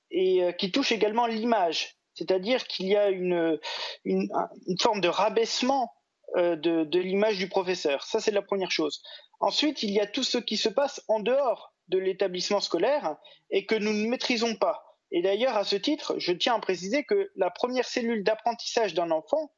[0.10, 1.98] et euh, qui touche également l'image.
[2.14, 3.60] C'est-à-dire qu'il y a une,
[4.06, 4.30] une,
[4.68, 5.94] une, forme de rabaissement
[6.36, 8.04] de, de l'image du professeur.
[8.04, 9.02] Ça, c'est la première chose.
[9.40, 13.16] Ensuite, il y a tout ce qui se passe en dehors de l'établissement scolaire
[13.50, 14.84] et que nous ne maîtrisons pas.
[15.12, 19.12] Et d'ailleurs, à ce titre, je tiens à préciser que la première cellule d'apprentissage d'un
[19.12, 19.52] enfant,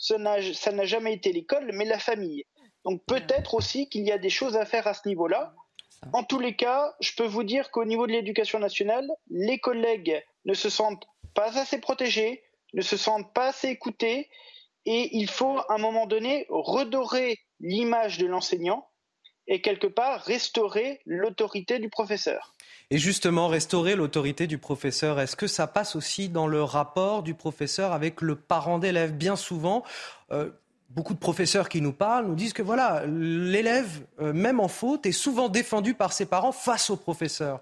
[0.00, 2.44] ça n'a jamais été l'école, mais la famille.
[2.84, 5.54] Donc peut-être aussi qu'il y a des choses à faire à ce niveau-là.
[6.14, 10.24] En tous les cas, je peux vous dire qu'au niveau de l'éducation nationale, les collègues
[10.46, 14.30] ne se sentent pas assez protégés, ne se sentent pas assez écoutés,
[14.86, 18.88] et il faut à un moment donné redorer l'image de l'enseignant
[19.50, 22.54] et quelque part restaurer l'autorité du professeur.
[22.90, 27.34] Et justement, restaurer l'autorité du professeur, est-ce que ça passe aussi dans le rapport du
[27.34, 29.12] professeur avec le parent d'élève?
[29.12, 29.84] Bien souvent,
[30.30, 30.50] euh,
[30.88, 35.04] beaucoup de professeurs qui nous parlent nous disent que voilà, l'élève, euh, même en faute,
[35.04, 37.60] est souvent défendu par ses parents face au professeur.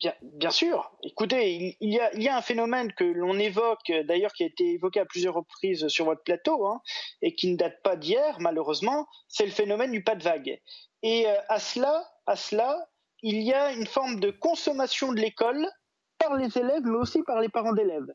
[0.00, 0.90] Bien, bien sûr.
[1.02, 4.44] Écoutez, il, il, y a, il, y a, un phénomène que l'on évoque, d'ailleurs qui
[4.44, 6.80] a été évoqué à plusieurs reprises sur votre plateau, hein,
[7.22, 10.58] et qui ne date pas d'hier, malheureusement, c'est le phénomène du pas de vague.
[11.02, 12.88] Et euh, à cela, à cela,
[13.22, 15.66] il y a une forme de consommation de l'école
[16.18, 18.12] par les élèves, mais aussi par les parents d'élèves.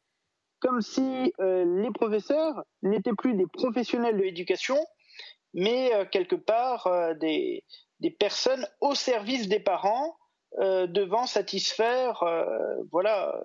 [0.60, 4.78] Comme si euh, les professeurs n'étaient plus des professionnels de l'éducation,
[5.56, 7.64] mais euh, quelque part euh, des,
[8.02, 10.18] des, personnes au service des parents
[10.60, 13.42] euh, devant satisfaire euh, voilà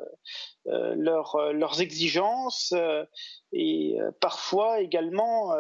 [0.66, 2.74] leur, leurs exigences
[3.52, 5.54] et parfois également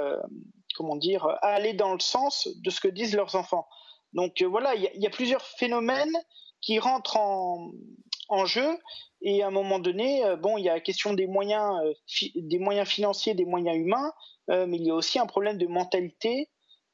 [0.80, 3.68] comment dire aller dans le sens de ce que disent leurs enfants.
[4.14, 6.16] Donc voilà, il y, a plusieurs phénomènes
[6.62, 8.78] qui rentrent en, jeu
[9.20, 11.92] et à un moment donné, euh, bon, il y a la question des moyens, euh,
[12.34, 14.10] des moyens financiers, des moyens humains,
[14.48, 16.48] euh, mais il y a aussi un problème de mentalité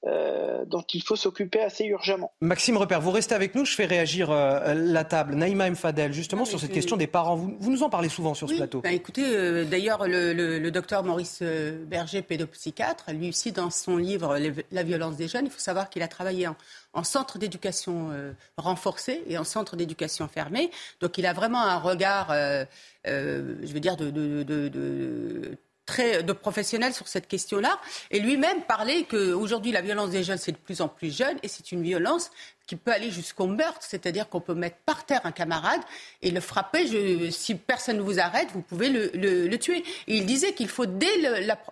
[0.07, 2.33] euh, dont il faut s'occuper assez urgemment.
[2.41, 5.35] Maxime Repère, vous restez avec nous, je fais réagir euh, la table.
[5.35, 8.47] Naïma Mfadel, justement sur cette question des parents, vous, vous, nous en parlez souvent sur
[8.47, 8.83] oui, ce plateau.
[8.83, 13.97] Bah écoutez, euh, d'ailleurs, le, le, le, docteur Maurice Berger, pédopsychiatre, lui aussi dans son
[13.97, 14.39] livre
[14.71, 16.57] La violence des jeunes, il faut savoir qu'il a travaillé en,
[16.93, 18.11] en centre d'éducation
[18.57, 20.71] renforcé et en centre d'éducation fermé.
[21.01, 22.33] Donc il a vraiment un regard,
[23.05, 27.79] je veux dire, de, de, de très de professionnels sur cette question-là.
[28.11, 31.49] Et lui-même parlait qu'aujourd'hui, la violence des jeunes, c'est de plus en plus jeune et
[31.49, 32.31] c'est une violence
[32.67, 35.81] qui peut aller jusqu'au meurtre, c'est-à-dire qu'on peut mettre par terre un camarade
[36.21, 37.31] et le frapper.
[37.31, 39.85] Si personne ne vous arrête, vous pouvez le, le, tuer.
[40.09, 41.17] Et il disait qu'il faut, dès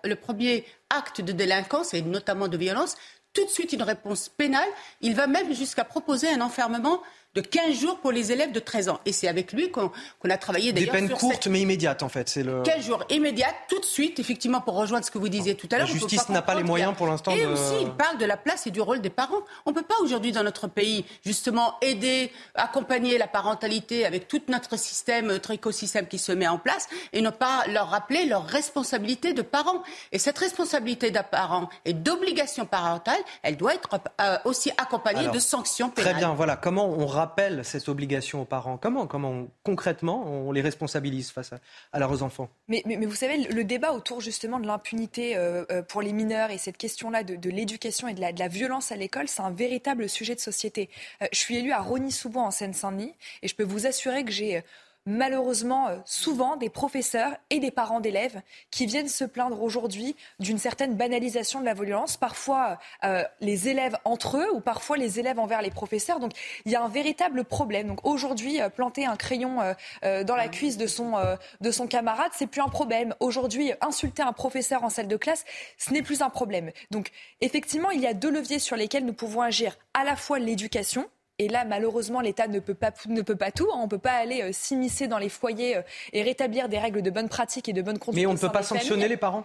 [0.05, 2.97] le premier acte de délinquance, et notamment de violence,
[3.35, 4.69] tout de suite une réponse pénale.
[5.01, 7.03] Il va même jusqu'à proposer un enfermement
[7.35, 9.01] de 15 jours pour les élèves de 13 ans.
[9.07, 10.95] Et c'est avec lui qu'on qu a travaillé d'ailleurs.
[10.95, 11.47] Des peines courtes cette...
[11.49, 12.29] mais immédiates en fait.
[12.29, 12.63] C'est le...
[12.63, 15.79] 15 jours immédiates, tout de suite, effectivement, pour rejoindre ce que vous disiez tout à
[15.79, 15.89] l'heure.
[15.89, 17.33] La justice n'a pas les moyens pour l'instant.
[17.33, 17.47] Et de...
[17.47, 19.43] aussi, il parle de la place et du rôle des parents.
[19.67, 24.43] On ne peut pas aujourd'hui dans notre pays, justement, aider, accompagner la parentalité avec tout
[24.49, 28.47] notre système, notre écosystème qui se met en place et ne pas leur rappeler leur
[28.47, 29.83] responsabilité de parents.
[30.13, 35.35] Et cette responsabilité de parents et d'obligation parentale, elle doit être euh, aussi accompagnée Alors,
[35.35, 36.13] de sanctions pénales.
[36.13, 36.57] Très bien, voilà.
[36.57, 37.24] Comment on rappelle
[37.63, 38.77] cette obligation aux parents?
[38.77, 41.53] Comment, comment on, concrètement on les responsabilise face
[41.93, 42.49] à, leurs enfants?
[42.69, 46.77] Mais, vous savez, le débat autour justement de l'impunité euh, pour les mineurs et cette
[46.77, 50.35] question-là de, l'éducation et de la, de la, violence à l'école, c'est un véritable sujet
[50.35, 50.89] de société.
[51.23, 54.63] Euh, je suis élue à Rony-sous-Bois en Seine-Saint-Denis et je peux vous assurer que j'ai
[55.07, 58.41] malheureusement euh, souvent des professeurs et des parents d'élèves
[58.71, 63.97] qui viennent se plaindre aujourd'hui d'une certaine banalisation de la violence, parfois euh, les élèves
[64.05, 66.21] entre eux ou parfois les élèves envers les professeurs.
[66.21, 66.33] Donc
[66.65, 67.89] il y a un véritable problème.
[67.89, 69.75] Donc aujourd'hui, euh, planter un crayon euh,
[70.05, 73.15] euh, dans la cuisse de son, euh, de son camarade, c'est plus un problème.
[73.21, 75.45] Aujourd'hui, insulter un professeur en salle de classe,
[75.79, 76.71] ce n'est plus un problème.
[76.91, 77.11] Donc
[77.41, 81.07] effectivement, il y a deux leviers sur lesquels nous pouvons agir à la fois l'éducation
[81.41, 83.69] Et là, malheureusement, l'État ne peut pas, ne peut pas tout.
[83.73, 83.79] Hein.
[83.79, 85.83] On ne peut pas aller euh, s'immiscer dans les foyers euh,
[86.13, 88.23] et rétablir des règles de bonne pratique et de bonne conduite.
[88.23, 89.45] Mais on ne peut pas sanctionner les parents?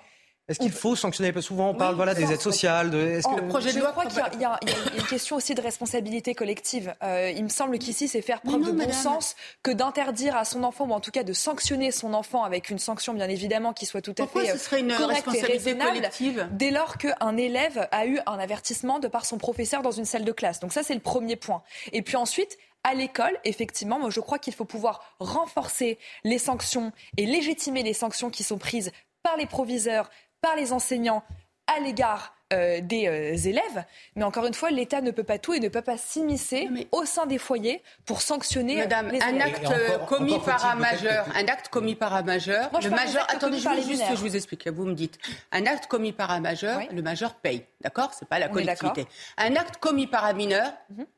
[0.49, 1.31] Est-ce qu'il faut sanctionner?
[1.31, 2.89] Parce souvent, on parle voilà, des aides sociales.
[2.89, 3.21] De...
[3.21, 3.41] que...
[3.41, 4.59] le projet de loi, je crois qu'il y, a
[4.97, 6.93] une question aussi de responsabilité collective.
[7.03, 10.63] Euh, il me semble qu'ici, c'est faire preuve de bon sens que d'interdire à son
[10.63, 13.85] enfant, ou en tout cas de sanctionner son enfant avec une sanction, bien évidemment, qui
[13.85, 16.47] soit tout à Pourquoi fait ce serait une correcte responsabilité et raisonnable, collective?
[16.51, 20.26] dès lors qu'un élève a eu un avertissement de par son professeur dans une salle
[20.26, 20.59] de classe.
[20.59, 21.61] Donc ça, c'est le premier point.
[21.93, 26.91] Et puis ensuite, à l'école, effectivement, moi je crois qu'il faut pouvoir renforcer les sanctions
[27.17, 30.09] et légitimer les sanctions qui sont prises par les proviseurs,
[30.41, 31.23] par les enseignants
[31.67, 33.84] à l'égard euh, des euh, élèves.
[34.15, 37.05] Mais encore une fois, l'État ne peut pas tout et ne peut pas s'immiscer au
[37.05, 39.41] sein des foyers pour sanctionner Madame, les un élèves.
[39.47, 42.95] acte euh, commis par un majeur, un acte commis par un majeur, Moi, je le
[42.95, 45.19] majeur, attendez, je juste je vous explique, vous me dites,
[45.51, 48.11] un acte commis par un majeur, le majeur paye, d'accord?
[48.17, 49.05] C'est pas la On collectivité.
[49.38, 50.71] Un acte commis par un mineur,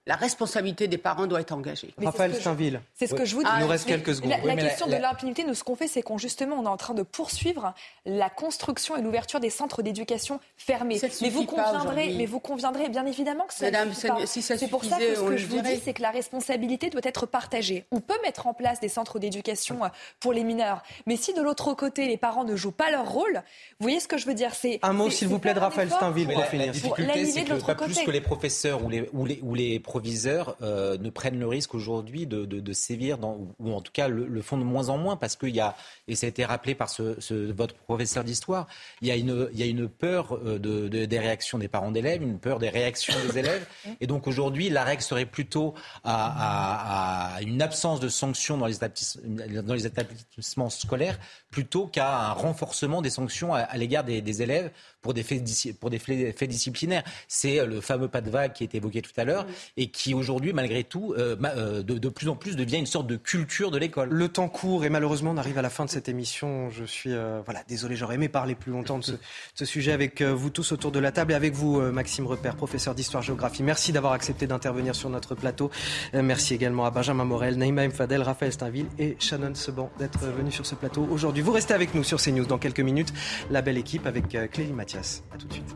[0.05, 1.93] la responsabilité des parents doit être engagée.
[2.03, 2.81] Raphaël Steinville.
[2.95, 3.49] C'est ce que je vous dis.
[3.57, 4.31] Il nous reste Mais quelques secondes.
[4.31, 6.57] La, Oui, la mais question la- de l'impunité, nous, ce qu'on fait, c'est qu'on justement,
[6.57, 7.73] on est en train de poursuivre
[8.05, 10.99] la construction et l'ouverture des centres d'éducation fermés.
[11.21, 14.13] Mais vous pas conviendrez, mais vous conviendrez bien évidemment que ça ne Madame, suffit ça
[14.15, 14.25] pas.
[14.25, 15.75] si ça C'est pour ça que ce que je vous dirait.
[15.75, 17.85] dis, c'est que la responsabilité doit être partagée.
[17.91, 19.87] On peut mettre en place des centres d'éducation euh,
[20.19, 23.33] pour les mineurs, mais si de l'autre côté les parents ne jouent pas leur rôle,
[23.79, 25.89] vous voyez ce que je veux dire C'est Un mot, s'il vous plaît, de Raphaël
[25.91, 26.65] Steinville pour la, la finir.
[26.67, 27.91] Pour difficulté, c'est de que pas côté.
[27.93, 31.47] plus que les professeurs ou les, ou les, ou les proviseurs euh, ne prennent le
[31.47, 34.63] risque aujourd'hui de, de, de sévir, dans, ou en tout cas le, le font de
[34.63, 35.75] moins en moins, parce qu'il y a,
[36.07, 38.67] et ça a été rappelé par ce, ce- votre professeur d'histoire,
[39.01, 41.67] il y a une, il y a une peur euh, de, de- des réactions des
[41.67, 43.65] parents d'élèves, une peur des réactions des élèves.
[43.99, 48.77] Et donc aujourd'hui, la règle serait plutôt à, une absence de sanctions dans les,
[49.85, 51.19] établissements- scolaires,
[51.51, 54.71] plutôt qu'à un renforcement des sanctions à, l'égard des, élèves
[55.01, 57.03] pour des faits, disciplinaires.
[57.27, 59.45] C'est euh, le fameux pas de vague qui été évoqué tout à l'heure
[59.77, 63.15] et qui aujourd'hui, malgré tout, euh, euh, de, plus en plus devient une sorte de
[63.15, 64.09] culture de l'école.
[64.09, 66.69] Le temps court et malheureusement on arrive à la fin de cette émission.
[66.69, 69.05] Je suis euh, voilà désolé, j'aurais aimé parler plus longtemps de
[69.53, 72.55] ce, sujet avec vous tous autour de la table et avec vous euh, Maxime Repère,
[72.55, 73.63] professeur d'histoire-géographie.
[73.63, 75.69] Merci d'avoir accepté d'intervenir sur notre plateau.
[76.13, 80.53] Euh, merci également à Benjamin Morel, Naïma Mfadel, Raphaël Steinville et Shannon Seban d'être venus
[80.53, 81.43] sur ce plateau aujourd'hui.
[81.43, 83.13] Vous restez avec nous sur CNews dans quelques minutes.
[83.49, 85.23] La belle équipe avec euh, Clélie Mathias.
[85.33, 85.75] À tout de suite.